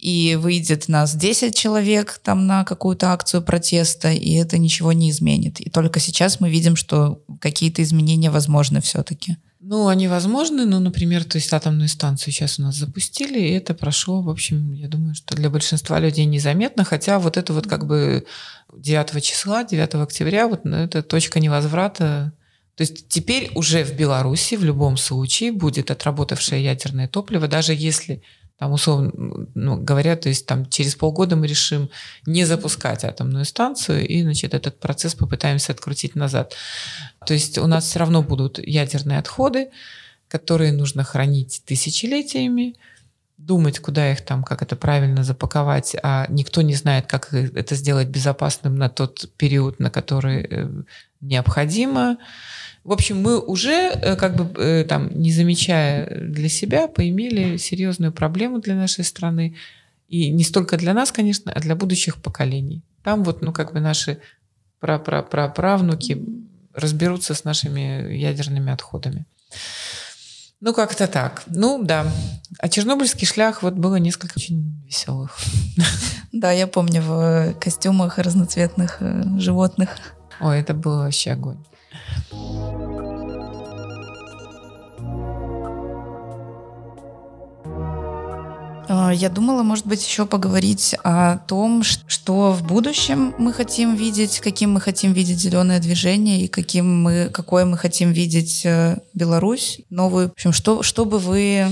и 0.00 0.36
выйдет 0.40 0.88
нас 0.88 1.14
10 1.14 1.54
человек 1.54 2.20
там 2.22 2.46
на 2.46 2.64
какую-то 2.64 3.12
акцию 3.12 3.42
протеста, 3.42 4.12
и 4.12 4.34
это 4.34 4.58
ничего 4.58 4.92
не 4.92 5.10
изменит. 5.10 5.60
И 5.60 5.70
только 5.70 6.00
сейчас 6.00 6.40
мы 6.40 6.50
видим, 6.50 6.76
что 6.76 7.20
какие-то 7.40 7.82
изменения 7.82 8.30
возможны 8.30 8.80
все-таки. 8.80 9.36
Ну, 9.68 9.88
они 9.88 10.06
возможны, 10.06 10.64
но, 10.64 10.78
например, 10.78 11.24
то 11.24 11.38
есть 11.38 11.52
атомную 11.52 11.88
станцию 11.88 12.32
сейчас 12.32 12.60
у 12.60 12.62
нас 12.62 12.76
запустили, 12.76 13.40
и 13.40 13.50
это 13.50 13.74
прошло, 13.74 14.22
в 14.22 14.30
общем, 14.30 14.72
я 14.72 14.86
думаю, 14.86 15.16
что 15.16 15.34
для 15.34 15.50
большинства 15.50 15.98
людей 15.98 16.24
незаметно, 16.24 16.84
хотя 16.84 17.18
вот 17.18 17.36
это 17.36 17.52
вот 17.52 17.66
как 17.66 17.84
бы 17.84 18.24
9 18.72 19.24
числа, 19.24 19.64
9 19.64 19.94
октября, 19.96 20.46
вот 20.46 20.64
ну, 20.64 20.76
это 20.76 21.02
точка 21.02 21.40
невозврата. 21.40 22.32
То 22.76 22.82
есть 22.82 23.08
теперь 23.08 23.50
уже 23.56 23.82
в 23.82 23.96
Беларуси 23.96 24.54
в 24.54 24.62
любом 24.62 24.96
случае 24.96 25.50
будет 25.50 25.90
отработавшее 25.90 26.62
ядерное 26.62 27.08
топливо, 27.08 27.48
даже 27.48 27.74
если 27.74 28.22
там 28.58 28.72
условно 28.72 29.12
ну, 29.54 29.76
говоря, 29.76 30.16
то 30.16 30.28
есть 30.28 30.46
там 30.46 30.68
через 30.68 30.94
полгода 30.94 31.36
мы 31.36 31.46
решим 31.46 31.90
не 32.24 32.44
запускать 32.44 33.04
атомную 33.04 33.44
станцию 33.44 34.06
и, 34.06 34.22
значит, 34.22 34.54
этот 34.54 34.80
процесс 34.80 35.14
попытаемся 35.14 35.72
открутить 35.72 36.14
назад. 36.14 36.54
То 37.26 37.34
есть 37.34 37.58
у 37.58 37.66
нас 37.66 37.84
все 37.84 37.98
равно 37.98 38.22
будут 38.22 38.58
ядерные 38.58 39.18
отходы, 39.18 39.68
которые 40.28 40.72
нужно 40.72 41.04
хранить 41.04 41.62
тысячелетиями, 41.66 42.76
думать, 43.36 43.78
куда 43.80 44.10
их 44.12 44.22
там, 44.24 44.42
как 44.42 44.62
это 44.62 44.76
правильно 44.76 45.22
запаковать, 45.22 45.94
а 46.02 46.26
никто 46.30 46.62
не 46.62 46.74
знает, 46.74 47.06
как 47.06 47.32
это 47.34 47.74
сделать 47.74 48.08
безопасным 48.08 48.76
на 48.76 48.88
тот 48.88 49.30
период, 49.36 49.78
на 49.78 49.90
который 49.90 50.42
э, 50.42 50.68
необходимо. 51.20 52.16
В 52.86 52.92
общем, 52.92 53.20
мы 53.20 53.40
уже, 53.40 53.90
э, 53.90 54.14
как 54.14 54.36
бы 54.36 54.62
э, 54.62 54.84
там, 54.84 55.10
не 55.20 55.32
замечая 55.32 56.20
для 56.20 56.48
себя, 56.48 56.86
поимели 56.86 57.56
серьезную 57.56 58.12
проблему 58.12 58.60
для 58.60 58.76
нашей 58.76 59.02
страны. 59.02 59.56
И 60.06 60.30
не 60.30 60.44
столько 60.44 60.76
для 60.76 60.94
нас, 60.94 61.10
конечно, 61.10 61.50
а 61.52 61.58
для 61.58 61.74
будущих 61.74 62.22
поколений. 62.22 62.84
Там 63.02 63.24
вот, 63.24 63.42
ну, 63.42 63.52
как 63.52 63.72
бы 63.72 63.80
наши 63.80 64.18
правнуки 64.78 66.24
разберутся 66.74 67.34
с 67.34 67.42
нашими 67.42 68.14
ядерными 68.14 68.72
отходами. 68.72 69.26
Ну, 70.60 70.72
как-то 70.72 71.08
так. 71.08 71.42
Ну, 71.46 71.82
да. 71.82 72.06
А 72.60 72.68
чернобыльский 72.68 73.26
шлях 73.26 73.64
вот 73.64 73.74
было 73.74 73.96
несколько 73.96 74.34
очень 74.36 74.80
веселых. 74.86 75.36
Да, 76.32 76.52
я 76.52 76.66
помню 76.66 77.00
в 77.00 77.54
костюмах 77.54 78.18
разноцветных 78.18 78.98
э, 79.00 79.24
животных. 79.38 79.88
Ой, 80.40 80.60
это 80.60 80.74
было 80.74 81.04
вообще 81.04 81.32
огонь. 81.32 81.56
Я 89.12 89.28
думала, 89.28 89.62
может 89.62 89.86
быть, 89.86 90.06
еще 90.06 90.26
поговорить 90.26 90.94
о 91.02 91.38
том, 91.38 91.82
что 91.82 92.52
в 92.52 92.66
будущем 92.66 93.34
мы 93.38 93.52
хотим 93.52 93.94
видеть, 93.94 94.40
каким 94.40 94.72
мы 94.72 94.80
хотим 94.80 95.12
видеть 95.12 95.38
зеленое 95.38 95.80
движение 95.80 96.42
и 96.42 96.48
каким 96.48 97.02
мы, 97.02 97.30
какое 97.32 97.64
мы 97.64 97.76
хотим 97.76 98.12
видеть 98.12 98.62
э, 98.64 98.98
Беларусь 99.14 99.80
новую. 99.90 100.28
В 100.28 100.32
общем, 100.32 100.52
что, 100.52 100.82
что 100.82 101.04
бы 101.04 101.18
вы 101.18 101.66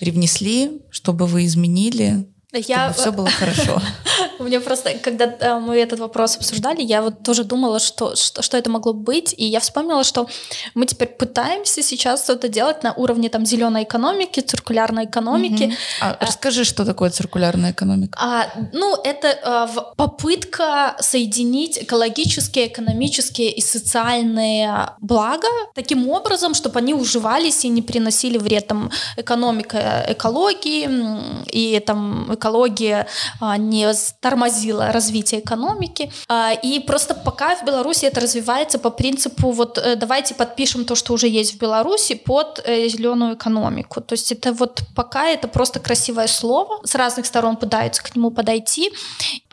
привнесли, 0.00 0.82
что 0.90 1.12
бы 1.12 1.26
вы 1.26 1.46
изменили, 1.46 2.26
я... 2.52 2.92
чтобы 2.92 2.94
все 2.94 3.12
было 3.12 3.30
хорошо. 3.30 3.82
У 4.38 4.44
меня 4.44 4.60
просто, 4.60 4.94
когда 5.02 5.24
э, 5.24 5.58
мы 5.58 5.76
этот 5.76 6.00
вопрос 6.00 6.36
обсуждали, 6.36 6.82
я 6.82 7.02
вот 7.02 7.22
тоже 7.22 7.44
думала, 7.44 7.78
что, 7.78 8.14
что, 8.16 8.42
что 8.42 8.56
это 8.56 8.70
могло 8.70 8.92
быть, 8.92 9.34
и 9.36 9.44
я 9.44 9.60
вспомнила, 9.60 10.04
что 10.04 10.28
мы 10.74 10.86
теперь 10.86 11.08
пытаемся 11.08 11.82
сейчас 11.82 12.24
что-то 12.24 12.48
делать 12.48 12.82
на 12.82 12.92
уровне 12.92 13.28
там 13.28 13.46
зеленой 13.46 13.84
экономики, 13.84 14.40
циркулярной 14.40 15.04
экономики. 15.04 15.64
Угу. 15.64 15.74
А, 16.00 16.10
а, 16.10 16.24
расскажи, 16.24 16.64
что 16.64 16.84
такое 16.84 17.10
циркулярная 17.10 17.72
экономика? 17.72 18.18
А, 18.20 18.46
ну, 18.72 18.96
это 19.02 19.38
а, 19.42 19.66
попытка 19.96 20.96
соединить 21.00 21.78
экологические, 21.82 22.68
экономические 22.68 23.50
и 23.50 23.60
социальные 23.60 24.90
блага 25.00 25.48
таким 25.74 26.08
образом, 26.08 26.54
чтобы 26.54 26.78
они 26.78 26.94
уживались 26.94 27.64
и 27.64 27.68
не 27.68 27.82
приносили 27.82 28.38
вред 28.38 28.66
там 28.66 28.90
экономика 29.16 30.04
экологии 30.08 30.88
и 31.50 31.80
там 31.80 32.34
экология 32.34 33.06
а, 33.40 33.56
не 33.56 33.92
тормозила 34.26 34.92
развитие 34.92 35.40
экономики. 35.40 36.10
А, 36.28 36.52
и 36.52 36.80
просто 36.80 37.14
пока 37.14 37.54
в 37.54 37.64
Беларуси 37.64 38.06
это 38.06 38.20
развивается 38.20 38.78
по 38.78 38.90
принципу 38.90 39.52
вот 39.52 39.78
э, 39.78 39.94
давайте 39.94 40.34
подпишем 40.34 40.84
то, 40.84 40.96
что 40.96 41.12
уже 41.12 41.28
есть 41.28 41.54
в 41.54 41.58
Беларуси 41.58 42.14
под 42.14 42.60
э, 42.64 42.88
зеленую 42.88 43.34
экономику. 43.34 44.00
То 44.00 44.14
есть 44.14 44.32
это 44.32 44.52
вот 44.52 44.82
пока 44.96 45.28
это 45.28 45.46
просто 45.46 45.78
красивое 45.78 46.26
слово, 46.26 46.80
с 46.84 46.96
разных 46.96 47.26
сторон 47.26 47.56
пытаются 47.56 48.02
к 48.02 48.16
нему 48.16 48.30
подойти. 48.30 48.90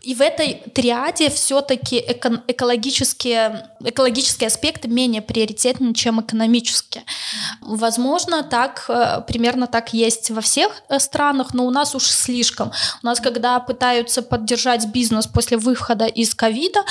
И 0.03 0.15
в 0.15 0.21
этой 0.21 0.61
триаде 0.73 1.29
все-таки 1.29 1.97
эко- 1.97 2.43
экологические, 2.47 3.69
экологические 3.79 4.47
аспекты 4.47 4.89
менее 4.89 5.21
приоритетны, 5.21 5.93
чем 5.93 6.19
экономические. 6.19 7.05
Возможно, 7.61 8.43
так, 8.43 8.83
э, 8.89 9.21
примерно 9.25 9.67
так 9.67 9.93
есть 9.93 10.29
во 10.29 10.41
всех 10.41 10.83
э, 10.89 10.99
странах, 10.99 11.53
но 11.53 11.65
у 11.65 11.69
нас 11.69 11.95
уж 11.95 12.03
слишком. 12.03 12.73
У 13.01 13.05
нас, 13.05 13.21
когда 13.21 13.59
пытаются 13.61 14.21
поддержать 14.21 14.87
бизнес 14.87 15.25
после 15.25 15.57
выхода 15.57 16.05
из 16.05 16.35
ковида, 16.35 16.81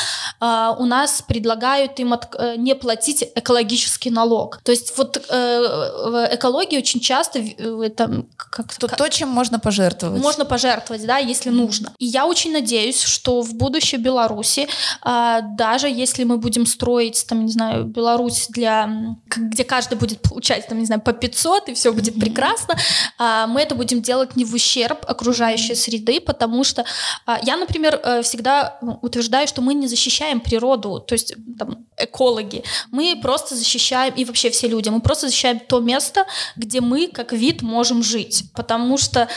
э, 0.40 0.68
у 0.78 0.86
нас 0.86 1.22
предлагают 1.28 2.00
им 2.00 2.14
от, 2.14 2.34
не 2.56 2.74
платить 2.74 3.24
экологический 3.34 4.10
налог. 4.10 4.58
То 4.62 4.72
есть 4.72 4.96
вот 4.96 5.16
в 5.28 6.28
экологии 6.32 6.78
очень 6.78 7.00
часто 7.00 7.40
это 7.40 8.24
как 8.36 8.72
то, 8.74 8.88
то, 8.88 9.08
чем 9.08 9.28
можно 9.28 9.58
пожертвовать. 9.58 10.22
Можно 10.22 10.44
пожертвовать, 10.46 11.04
да, 11.04 11.18
если 11.18 11.50
нужно. 11.50 11.92
И 11.98 12.06
я 12.06 12.26
очень 12.26 12.52
надеюсь, 12.52 13.01
что 13.02 13.42
в 13.42 13.54
будущее 13.54 14.00
Беларуси, 14.00 14.68
а, 15.02 15.40
даже 15.40 15.88
если 15.88 16.24
мы 16.24 16.38
будем 16.38 16.66
строить, 16.66 17.26
там, 17.28 17.44
не 17.44 17.52
знаю, 17.52 17.84
Беларусь 17.84 18.46
для, 18.48 19.16
где 19.36 19.64
каждый 19.64 19.98
будет 19.98 20.20
получать, 20.22 20.66
там, 20.66 20.78
не 20.78 20.86
знаю, 20.86 21.00
по 21.00 21.12
500, 21.12 21.68
и 21.68 21.74
все 21.74 21.92
будет 21.92 22.18
прекрасно, 22.18 22.76
а, 23.18 23.46
мы 23.46 23.60
это 23.60 23.74
будем 23.74 24.02
делать 24.02 24.36
не 24.36 24.44
в 24.44 24.54
ущерб 24.54 25.04
окружающей 25.06 25.74
среды, 25.74 26.20
потому 26.20 26.64
что 26.64 26.84
а, 27.26 27.38
я, 27.42 27.56
например, 27.56 28.00
э, 28.02 28.22
всегда 28.22 28.78
ну, 28.82 28.98
утверждаю, 29.02 29.48
что 29.48 29.62
мы 29.62 29.74
не 29.74 29.88
защищаем 29.88 30.40
природу, 30.40 31.00
то 31.00 31.14
есть 31.14 31.34
там, 31.58 31.86
экологи, 31.96 32.64
мы 32.90 33.18
просто 33.20 33.54
защищаем, 33.54 34.14
и 34.14 34.24
вообще 34.24 34.50
все 34.50 34.68
люди, 34.68 34.88
мы 34.88 35.00
просто 35.00 35.26
защищаем 35.26 35.60
то 35.60 35.80
место, 35.80 36.26
где 36.56 36.80
мы 36.80 37.08
как 37.08 37.32
вид 37.32 37.62
можем 37.62 38.02
жить, 38.02 38.44
потому 38.54 38.98
что 38.98 39.28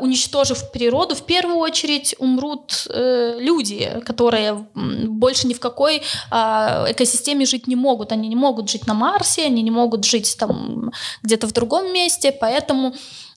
уничтожив 0.00 0.70
природу, 0.72 1.14
в 1.14 1.24
первую 1.26 1.58
очередь 1.58 2.14
умрут 2.18 2.86
э, 2.88 3.38
люди, 3.40 4.02
которые 4.04 4.66
больше 4.74 5.46
ни 5.46 5.54
в 5.54 5.60
какой 5.60 5.96
э, 5.96 6.00
экосистеме 6.30 7.46
жить 7.46 7.66
не 7.66 7.76
могут. 7.76 8.12
Они 8.12 8.28
не 8.28 8.36
могут 8.36 8.70
жить 8.70 8.86
на 8.86 8.94
Марсе, 8.94 9.46
они 9.46 9.62
не 9.62 9.70
могут 9.70 10.04
жить 10.04 10.36
там 10.38 10.92
где-то 11.22 11.46
в 11.46 11.52
другом 11.52 11.92
месте, 11.92 12.32
поэтому 12.32 12.94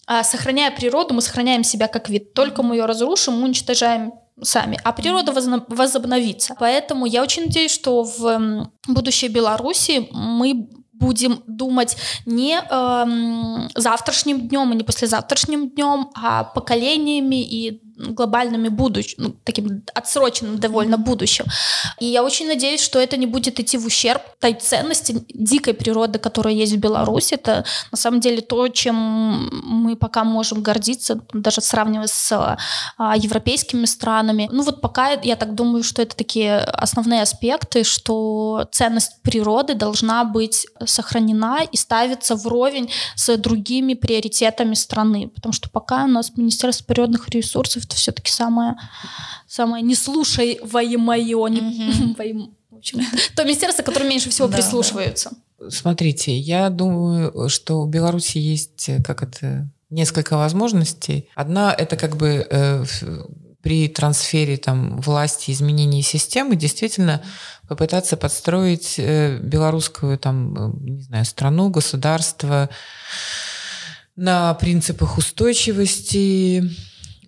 э, 0.07 0.23
сохраняя 0.23 0.71
природу, 0.71 1.13
мы 1.13 1.21
сохраняем 1.21 1.63
себя 1.63 1.87
как 1.87 2.09
вид. 2.09 2.33
Только 2.33 2.63
мы 2.63 2.75
ее 2.75 2.85
разрушим, 2.85 3.33
мы 3.33 3.45
уничтожаем 3.45 4.13
сами, 4.41 4.79
а 4.83 4.91
природа 4.91 5.31
возобновится. 5.67 6.55
Поэтому 6.59 7.05
я 7.05 7.21
очень 7.21 7.45
надеюсь, 7.45 7.71
что 7.71 8.03
в 8.03 8.69
будущее 8.87 9.29
Беларуси 9.29 10.07
мы 10.11 10.67
будем 11.01 11.43
думать 11.47 11.97
не 12.25 12.59
э, 12.59 13.67
завтрашним 13.75 14.47
днем 14.47 14.71
и 14.71 14.75
не 14.75 14.83
послезавтрашним 14.83 15.69
днем, 15.69 16.11
а 16.15 16.43
поколениями 16.43 17.41
и 17.43 17.81
глобальными 18.09 18.69
будущим, 18.69 19.15
ну, 19.17 19.35
таким 19.43 19.83
отсроченным 19.93 20.59
довольно 20.59 20.97
будущим. 20.97 21.45
И 21.99 22.05
я 22.05 22.23
очень 22.23 22.47
надеюсь, 22.47 22.81
что 22.81 22.99
это 22.99 23.17
не 23.17 23.25
будет 23.25 23.59
идти 23.59 23.77
в 23.77 23.85
ущерб 23.85 24.21
той 24.39 24.53
ценности 24.53 25.23
дикой 25.33 25.73
природы, 25.73 26.19
которая 26.19 26.53
есть 26.53 26.73
в 26.73 26.77
Беларуси. 26.77 27.35
Это 27.35 27.65
на 27.91 27.97
самом 27.97 28.19
деле 28.19 28.41
то, 28.41 28.67
чем 28.67 29.49
мы 29.63 29.95
пока 29.95 30.23
можем 30.23 30.61
гордиться, 30.61 31.21
даже 31.33 31.61
сравнивая 31.61 32.07
с 32.07 32.57
а, 32.97 33.15
европейскими 33.17 33.85
странами. 33.85 34.49
Ну 34.51 34.63
вот 34.63 34.81
пока 34.81 35.11
я 35.11 35.35
так 35.35 35.55
думаю, 35.55 35.83
что 35.83 36.01
это 36.01 36.15
такие 36.15 36.57
основные 36.57 37.21
аспекты, 37.21 37.83
что 37.83 38.67
ценность 38.71 39.21
природы 39.21 39.75
должна 39.75 40.23
быть 40.23 40.67
сохранена 40.85 41.59
и 41.71 41.77
ставиться 41.77 42.35
вровень 42.35 42.89
с 43.15 43.37
другими 43.37 43.93
приоритетами 43.93 44.73
страны, 44.73 45.27
потому 45.27 45.53
что 45.53 45.69
пока 45.69 46.05
у 46.05 46.07
нас 46.07 46.31
Министерство 46.35 46.85
природных 46.85 47.29
ресурсов 47.29 47.85
это 47.91 47.99
все-таки 47.99 48.31
самое, 48.31 48.75
самое 49.47 49.83
неслушаемое, 49.83 51.49
не, 51.49 52.45
в 52.71 52.75
общем, 52.77 52.99
то 53.35 53.43
министерство, 53.43 53.83
которое 53.83 54.09
меньше 54.09 54.29
всего 54.29 54.47
да, 54.47 54.57
прислушиваются. 54.57 55.31
Да. 55.59 55.69
Смотрите, 55.69 56.35
я 56.35 56.69
думаю, 56.69 57.49
что 57.49 57.83
в 57.83 57.89
Беларуси 57.89 58.39
есть, 58.39 58.89
как 59.05 59.21
это, 59.23 59.69
несколько 59.91 60.37
возможностей. 60.37 61.29
Одна 61.35 61.73
это 61.77 61.97
как 61.97 62.15
бы 62.15 62.47
э, 62.49 62.85
при 63.61 63.87
трансфере 63.89 64.57
там, 64.57 64.99
власти, 65.01 65.51
изменении 65.51 66.01
системы 66.01 66.55
действительно 66.55 67.21
попытаться 67.67 68.17
подстроить 68.17 68.95
э, 68.97 69.37
белорусскую 69.37 70.17
там, 70.17 70.55
э, 70.55 70.91
не 70.91 71.01
знаю, 71.01 71.25
страну, 71.25 71.69
государство 71.69 72.69
на 74.15 74.53
принципах 74.55 75.17
устойчивости, 75.17 76.69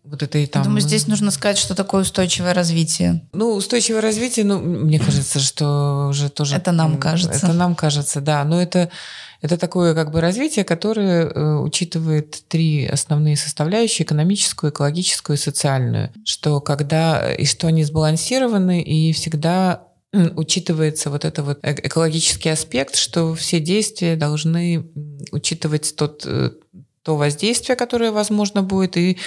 вот 0.03 0.21
этой 0.21 0.45
там... 0.47 0.63
Думаю, 0.63 0.81
здесь 0.81 1.07
нужно 1.07 1.31
сказать, 1.31 1.57
что 1.57 1.75
такое 1.75 2.01
устойчивое 2.01 2.53
развитие. 2.53 3.25
Ну, 3.31 3.53
устойчивое 3.53 4.01
развитие, 4.01 4.45
ну, 4.45 4.59
мне 4.59 4.99
кажется, 4.99 5.39
что 5.39 6.07
уже 6.09 6.29
тоже... 6.29 6.55
Это 6.55 6.71
нам 6.71 6.97
кажется. 6.97 7.45
Это 7.45 7.53
нам 7.53 7.75
кажется, 7.75 8.19
да. 8.19 8.43
Но 8.43 8.61
это, 8.61 8.89
это 9.41 9.57
такое 9.57 9.95
как 9.95 10.11
бы 10.11 10.19
развитие, 10.19 10.65
которое 10.65 11.27
э, 11.27 11.55
учитывает 11.57 12.43
три 12.49 12.85
основные 12.85 13.37
составляющие, 13.37 14.05
экономическую, 14.05 14.71
экологическую 14.71 15.37
и 15.37 15.39
социальную. 15.39 16.11
Что 16.25 16.59
когда... 16.59 17.33
И 17.33 17.45
что 17.45 17.67
они 17.67 17.83
сбалансированы, 17.83 18.81
и 18.81 19.13
всегда 19.13 19.87
учитывается 20.13 21.09
вот 21.09 21.25
это 21.25 21.43
вот 21.43 21.59
э, 21.63 21.73
экологический 21.81 22.49
аспект, 22.49 22.95
что 22.95 23.33
все 23.33 23.59
действия 23.59 24.15
должны 24.15 24.85
учитывать 25.31 25.95
тот, 25.95 26.23
э, 26.25 26.51
то 27.03 27.17
воздействие, 27.17 27.75
которое 27.75 28.11
возможно 28.11 28.63
будет, 28.63 28.97
и 28.97 29.17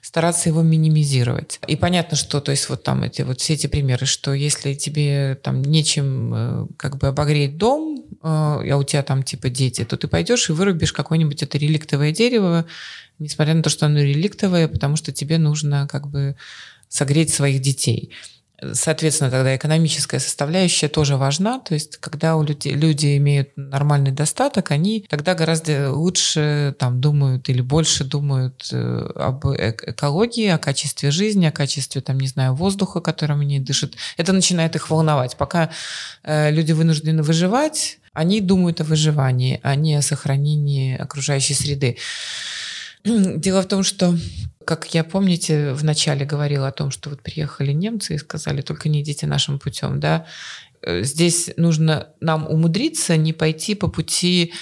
стараться 0.00 0.48
его 0.48 0.62
минимизировать. 0.62 1.60
И 1.66 1.76
понятно, 1.76 2.16
что, 2.16 2.40
то 2.40 2.50
есть 2.50 2.68
вот 2.68 2.82
там 2.82 3.02
эти 3.02 3.22
вот 3.22 3.40
все 3.40 3.54
эти 3.54 3.66
примеры, 3.66 4.06
что 4.06 4.32
если 4.32 4.74
тебе 4.74 5.38
там 5.42 5.62
нечем 5.62 6.32
э, 6.34 6.66
как 6.76 6.96
бы 6.98 7.08
обогреть 7.08 7.56
дом, 7.56 8.04
а 8.22 8.60
у 8.76 8.84
тебя 8.84 9.02
там 9.02 9.22
типа 9.22 9.50
дети, 9.50 9.84
то 9.84 9.96
ты 9.96 10.08
пойдешь 10.08 10.48
и 10.48 10.52
вырубишь 10.52 10.92
какое-нибудь 10.92 11.42
это 11.42 11.58
реликтовое 11.58 12.12
дерево, 12.12 12.64
несмотря 13.18 13.54
на 13.54 13.62
то, 13.62 13.70
что 13.70 13.86
оно 13.86 14.00
реликтовое, 14.00 14.68
потому 14.68 14.96
что 14.96 15.12
тебе 15.12 15.38
нужно 15.38 15.88
как 15.90 16.08
бы 16.08 16.36
согреть 16.88 17.32
своих 17.32 17.60
детей. 17.60 18.12
Соответственно, 18.72 19.30
тогда 19.30 19.54
экономическая 19.56 20.18
составляющая 20.18 20.88
тоже 20.88 21.16
важна. 21.16 21.58
То 21.60 21.74
есть, 21.74 21.98
когда 21.98 22.36
у 22.36 22.42
людей, 22.42 22.72
люди 22.72 23.16
имеют 23.16 23.50
нормальный 23.56 24.12
достаток, 24.12 24.70
они 24.70 25.04
тогда 25.08 25.34
гораздо 25.34 25.92
лучше 25.92 26.74
там, 26.78 27.00
думают 27.00 27.48
или 27.48 27.60
больше 27.60 28.04
думают 28.04 28.68
э, 28.72 29.10
об 29.16 29.44
экологии, 29.46 30.48
о 30.48 30.58
качестве 30.58 31.10
жизни, 31.10 31.46
о 31.46 31.52
качестве, 31.52 32.00
там, 32.00 32.18
не 32.18 32.28
знаю, 32.28 32.54
воздуха, 32.54 33.00
которым 33.00 33.40
они 33.40 33.60
дышат. 33.60 33.94
Это 34.16 34.32
начинает 34.32 34.76
их 34.76 34.90
волновать. 34.90 35.36
Пока 35.36 35.70
э, 36.22 36.50
люди 36.50 36.72
вынуждены 36.72 37.22
выживать, 37.22 37.98
они 38.12 38.40
думают 38.40 38.80
о 38.80 38.84
выживании, 38.84 39.60
а 39.62 39.74
не 39.74 39.96
о 39.96 40.02
сохранении 40.02 40.96
окружающей 40.96 41.54
среды. 41.54 41.98
Дело 43.04 43.62
в 43.62 43.66
том, 43.66 43.82
что 43.82 44.16
как 44.64 44.94
я, 44.94 45.04
помните, 45.04 45.72
вначале 45.72 46.24
говорила 46.24 46.68
о 46.68 46.72
том, 46.72 46.90
что 46.90 47.10
вот 47.10 47.22
приехали 47.22 47.72
немцы 47.72 48.14
и 48.14 48.18
сказали, 48.18 48.62
только 48.62 48.88
не 48.88 49.02
идите 49.02 49.26
нашим 49.26 49.58
путем, 49.58 50.00
да. 50.00 50.26
Э, 50.82 51.02
здесь 51.02 51.50
нужно 51.56 52.08
нам 52.20 52.46
умудриться 52.48 53.16
не 53.16 53.32
пойти 53.32 53.74
по 53.74 53.88
пути 53.88 54.52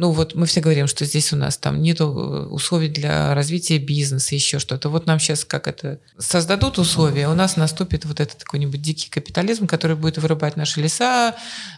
ну 0.00 0.12
вот 0.12 0.34
мы 0.34 0.46
все 0.46 0.62
говорим, 0.62 0.86
что 0.86 1.04
здесь 1.04 1.30
у 1.34 1.36
нас 1.36 1.58
там 1.58 1.82
нет 1.82 2.00
условий 2.00 2.88
для 2.88 3.34
развития 3.34 3.76
бизнеса, 3.76 4.34
еще 4.34 4.58
что-то. 4.58 4.88
Вот 4.88 5.04
нам 5.04 5.18
сейчас 5.18 5.44
как 5.44 5.68
это 5.68 6.00
создадут 6.16 6.78
условия, 6.78 7.28
у 7.28 7.34
нас 7.34 7.56
наступит 7.56 8.06
вот 8.06 8.18
этот 8.18 8.42
какой-нибудь 8.42 8.80
дикий 8.80 9.10
капитализм, 9.10 9.66
который 9.66 9.96
будет 9.96 10.16
вырубать 10.16 10.56
наши 10.56 10.80
леса, 10.80 11.36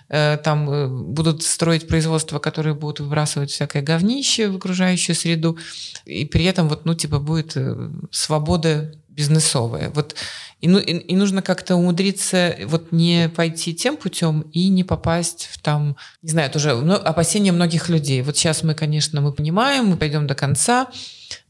э, 0.08 0.38
там 0.44 0.70
э, 0.70 0.86
будут 0.86 1.42
строить 1.42 1.88
производства, 1.88 2.38
которые 2.38 2.74
будут 2.74 3.00
выбрасывать 3.00 3.50
всякое 3.50 3.82
говнище 3.82 4.48
в 4.48 4.56
окружающую 4.56 5.16
среду, 5.16 5.58
и 6.04 6.24
при 6.24 6.44
этом 6.44 6.68
вот, 6.68 6.84
ну, 6.84 6.94
типа, 6.94 7.18
будет 7.18 7.56
э, 7.56 7.90
свобода 8.12 8.94
бизнесовая. 9.14 9.90
Вот 9.90 10.14
и, 10.60 10.68
ну, 10.68 10.78
и, 10.78 10.92
и 10.92 11.16
нужно 11.16 11.42
как-то 11.42 11.74
умудриться 11.76 12.56
вот 12.66 12.92
не 12.92 13.28
пойти 13.28 13.74
тем 13.74 13.96
путем 13.96 14.42
и 14.52 14.68
не 14.68 14.84
попасть 14.84 15.48
в 15.50 15.60
там, 15.60 15.96
не 16.22 16.30
знаю, 16.30 16.50
тоже 16.50 16.70
опасения 16.70 17.52
многих 17.52 17.88
людей. 17.88 18.22
Вот 18.22 18.36
сейчас 18.36 18.62
мы, 18.62 18.74
конечно, 18.74 19.20
мы 19.20 19.32
понимаем, 19.32 19.86
мы 19.86 19.96
пойдем 19.96 20.26
до 20.26 20.34
конца, 20.34 20.88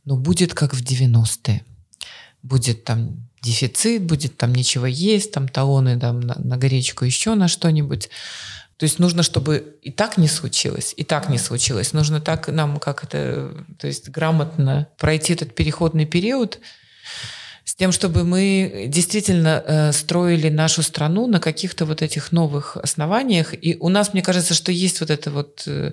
но 0.04 0.16
будет 0.16 0.54
как 0.54 0.74
в 0.74 0.82
90-е. 0.82 1.62
Будет 2.42 2.84
там 2.84 3.28
дефицит, 3.42 4.02
будет 4.02 4.36
там 4.38 4.54
нечего 4.54 4.86
есть, 4.86 5.32
там 5.32 5.46
талоны 5.48 5.98
там, 6.00 6.20
на, 6.20 6.34
на 6.38 6.56
горечку, 6.56 7.04
еще 7.04 7.34
на 7.34 7.48
что-нибудь. 7.48 8.08
То 8.78 8.84
есть 8.84 8.98
нужно, 8.98 9.22
чтобы 9.22 9.76
и 9.82 9.92
так 9.92 10.16
не 10.16 10.26
случилось, 10.26 10.94
и 10.96 11.04
так 11.04 11.28
не 11.28 11.38
случилось. 11.38 11.92
Нужно 11.92 12.20
так 12.20 12.48
нам 12.48 12.78
как 12.78 13.04
это, 13.04 13.64
то 13.78 13.86
есть 13.86 14.08
грамотно 14.08 14.88
пройти 14.98 15.34
этот 15.34 15.54
переходный 15.54 16.06
период, 16.06 16.60
с 17.64 17.74
тем, 17.74 17.92
чтобы 17.92 18.24
мы 18.24 18.86
действительно 18.88 19.62
э, 19.64 19.92
строили 19.92 20.48
нашу 20.48 20.82
страну 20.82 21.26
на 21.26 21.38
каких-то 21.38 21.84
вот 21.84 22.02
этих 22.02 22.32
новых 22.32 22.76
основаниях. 22.76 23.54
И 23.54 23.76
у 23.78 23.88
нас, 23.88 24.12
мне 24.12 24.22
кажется, 24.22 24.54
что 24.54 24.72
есть 24.72 25.00
вот 25.00 25.10
эта 25.10 25.30
вот 25.30 25.62
э, 25.66 25.92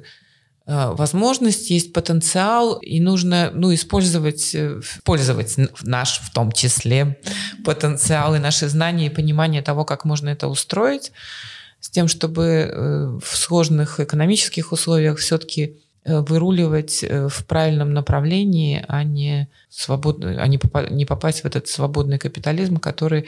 э 0.66 0.92
возможность, 0.94 1.70
есть 1.70 1.94
потенциал, 1.94 2.78
и 2.78 3.00
нужно 3.00 3.52
ну, 3.54 3.74
использовать, 3.74 4.56
э, 4.56 4.82
пользовать 5.04 5.56
наш 5.84 6.20
в 6.20 6.32
том 6.34 6.52
числе 6.52 7.20
потенциал 7.64 8.36
и 8.36 8.40
наши 8.40 8.68
знания 8.68 9.08
и 9.08 9.16
понимание 9.16 9.62
того, 9.62 9.86
как 9.86 10.06
можно 10.06 10.30
это 10.30 10.48
устроить, 10.48 11.12
с 11.80 11.90
тем, 11.90 12.08
чтобы 12.08 13.22
в 13.24 13.38
сложных 13.38 14.02
экономических 14.02 14.74
условиях 14.74 15.18
все-таки 15.18 15.78
выруливать 16.06 17.04
э, 17.04 17.28
в 17.28 17.46
правильном 17.46 17.94
направлении, 17.94 18.84
а 18.88 19.04
не, 19.04 19.48
свободно, 19.70 20.42
а 20.42 20.48
не, 20.48 20.58
попа- 20.58 20.90
не 20.90 21.06
попасть 21.06 21.42
в 21.42 21.46
этот 21.46 21.68
свободный 21.68 22.18
капитализм, 22.18 22.78
который 22.78 23.26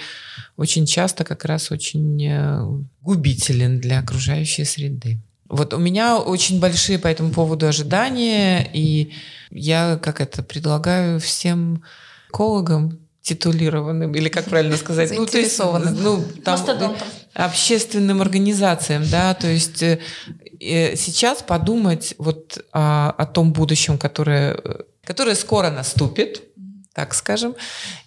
очень 0.57 0.86
часто 0.86 1.24
как 1.24 1.45
раз 1.45 1.72
очень 1.72 2.26
э, 2.26 2.61
губителен 3.01 3.80
для 3.80 3.99
окружающей 3.99 4.63
среды. 4.63 5.19
Вот 5.49 5.74
у 5.74 5.78
меня 5.78 6.17
очень 6.17 6.59
большие 6.61 6.97
по 6.97 7.07
этому 7.07 7.32
поводу 7.32 7.67
ожидания, 7.67 8.69
и 8.74 9.11
я 9.51 9.99
как 10.01 10.22
это 10.22 10.43
предлагаю 10.43 11.19
всем 11.19 11.84
экологам 12.30 12.99
титулированным, 13.22 14.15
или 14.15 14.30
как 14.30 14.45
правильно 14.45 14.78
сказать, 14.78 15.11
ну, 15.15 15.26
то 15.26 15.38
есть, 15.38 15.59
ну, 15.59 16.24
там, 16.43 16.95
общественным 17.34 18.22
организациям, 18.22 19.03
да, 19.11 19.34
то 19.34 19.47
есть 19.47 19.84
сейчас 20.95 21.41
подумать 21.41 22.16
вот 22.18 22.64
о, 22.72 23.12
о 23.12 23.26
том 23.26 23.51
будущем, 23.53 23.97
которое, 23.97 24.62
которое 25.03 25.36
скоро 25.36 25.72
наступит, 25.72 26.43
так 26.93 27.14
скажем, 27.14 27.55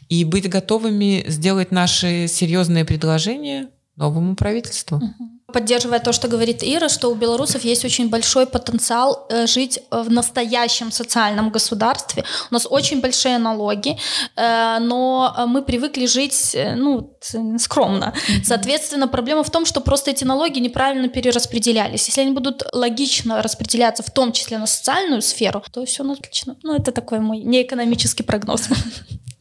и 0.08 0.24
быть 0.24 0.48
готовыми 0.48 1.24
сделать 1.26 1.70
наши 1.70 2.28
серьезные 2.28 2.84
предложения 2.84 3.70
новому 3.96 4.36
правительству. 4.36 4.98
Угу 4.98 5.33
поддерживая 5.54 6.00
то, 6.00 6.12
что 6.12 6.28
говорит 6.28 6.62
Ира, 6.62 6.88
что 6.88 7.10
у 7.10 7.14
белорусов 7.14 7.64
есть 7.64 7.84
очень 7.84 8.08
большой 8.08 8.46
потенциал 8.46 9.26
э, 9.30 9.46
жить 9.46 9.80
в 9.90 10.10
настоящем 10.10 10.90
социальном 10.90 11.50
государстве. 11.50 12.24
У 12.50 12.54
нас 12.54 12.66
очень 12.70 13.00
большие 13.00 13.38
налоги, 13.38 13.96
э, 14.36 14.78
но 14.80 15.34
мы 15.46 15.62
привыкли 15.62 16.06
жить 16.06 16.54
э, 16.54 16.74
ну, 16.74 17.16
скромно. 17.58 18.12
Соответственно, 18.42 19.08
проблема 19.08 19.42
в 19.42 19.50
том, 19.50 19.66
что 19.66 19.80
просто 19.80 20.10
эти 20.10 20.24
налоги 20.24 20.58
неправильно 20.58 21.08
перераспределялись. 21.08 22.08
Если 22.08 22.22
они 22.22 22.32
будут 22.32 22.64
логично 22.72 23.42
распределяться, 23.42 24.02
в 24.02 24.10
том 24.10 24.32
числе 24.32 24.58
на 24.58 24.66
социальную 24.66 25.22
сферу, 25.22 25.62
то 25.72 25.84
все 25.84 26.02
отлично. 26.10 26.56
Ну, 26.62 26.74
это 26.74 26.90
такой 26.92 27.20
мой 27.20 27.38
неэкономический 27.38 28.24
прогноз. 28.24 28.68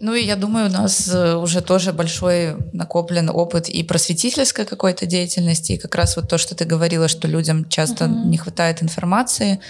Ну 0.00 0.14
и 0.14 0.24
я 0.24 0.36
думаю, 0.36 0.66
у 0.66 0.72
нас 0.72 1.08
э, 1.08 1.36
уже 1.36 1.60
тоже 1.60 1.92
большой 1.92 2.56
накоплен 2.72 3.30
опыт 3.30 3.68
и 3.68 3.82
просветительской 3.82 4.64
какой-то 4.64 5.06
деятельности, 5.06 5.72
и 5.72 5.78
как 5.78 5.94
раз 5.94 6.16
вот 6.16 6.28
то, 6.28 6.38
что 6.38 6.54
ты 6.54 6.64
говорила, 6.64 7.08
что 7.08 7.28
людям 7.28 7.68
часто 7.68 8.06
угу. 8.06 8.28
не 8.28 8.36
хватает 8.36 8.82
информации, 8.82 9.60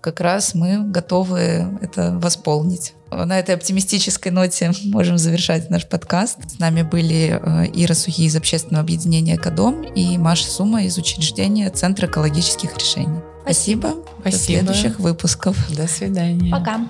как 0.00 0.20
раз 0.20 0.54
мы 0.54 0.82
готовы 0.90 1.78
это 1.80 2.18
восполнить. 2.18 2.94
На 3.10 3.38
этой 3.38 3.54
оптимистической 3.54 4.32
ноте 4.32 4.72
можем 4.84 5.16
завершать 5.16 5.70
наш 5.70 5.86
подкаст. 5.86 6.38
С 6.56 6.58
нами 6.58 6.82
были 6.82 7.40
э, 7.40 7.66
Ира 7.74 7.94
Сухи 7.94 8.24
из 8.24 8.36
общественного 8.36 8.82
объединения 8.82 9.38
«Кадом» 9.38 9.82
и 9.82 10.18
Маша 10.18 10.46
Сума 10.46 10.84
из 10.84 10.98
учреждения 10.98 11.70
Центра 11.70 12.06
экологических 12.06 12.76
решений. 12.76 13.20
Спасибо. 13.42 13.94
Спасибо. 14.20 14.22
До 14.22 14.74
следующих 14.74 14.98
выпусков. 14.98 15.56
До 15.76 15.86
свидания. 15.86 16.50
Пока. 16.50 16.88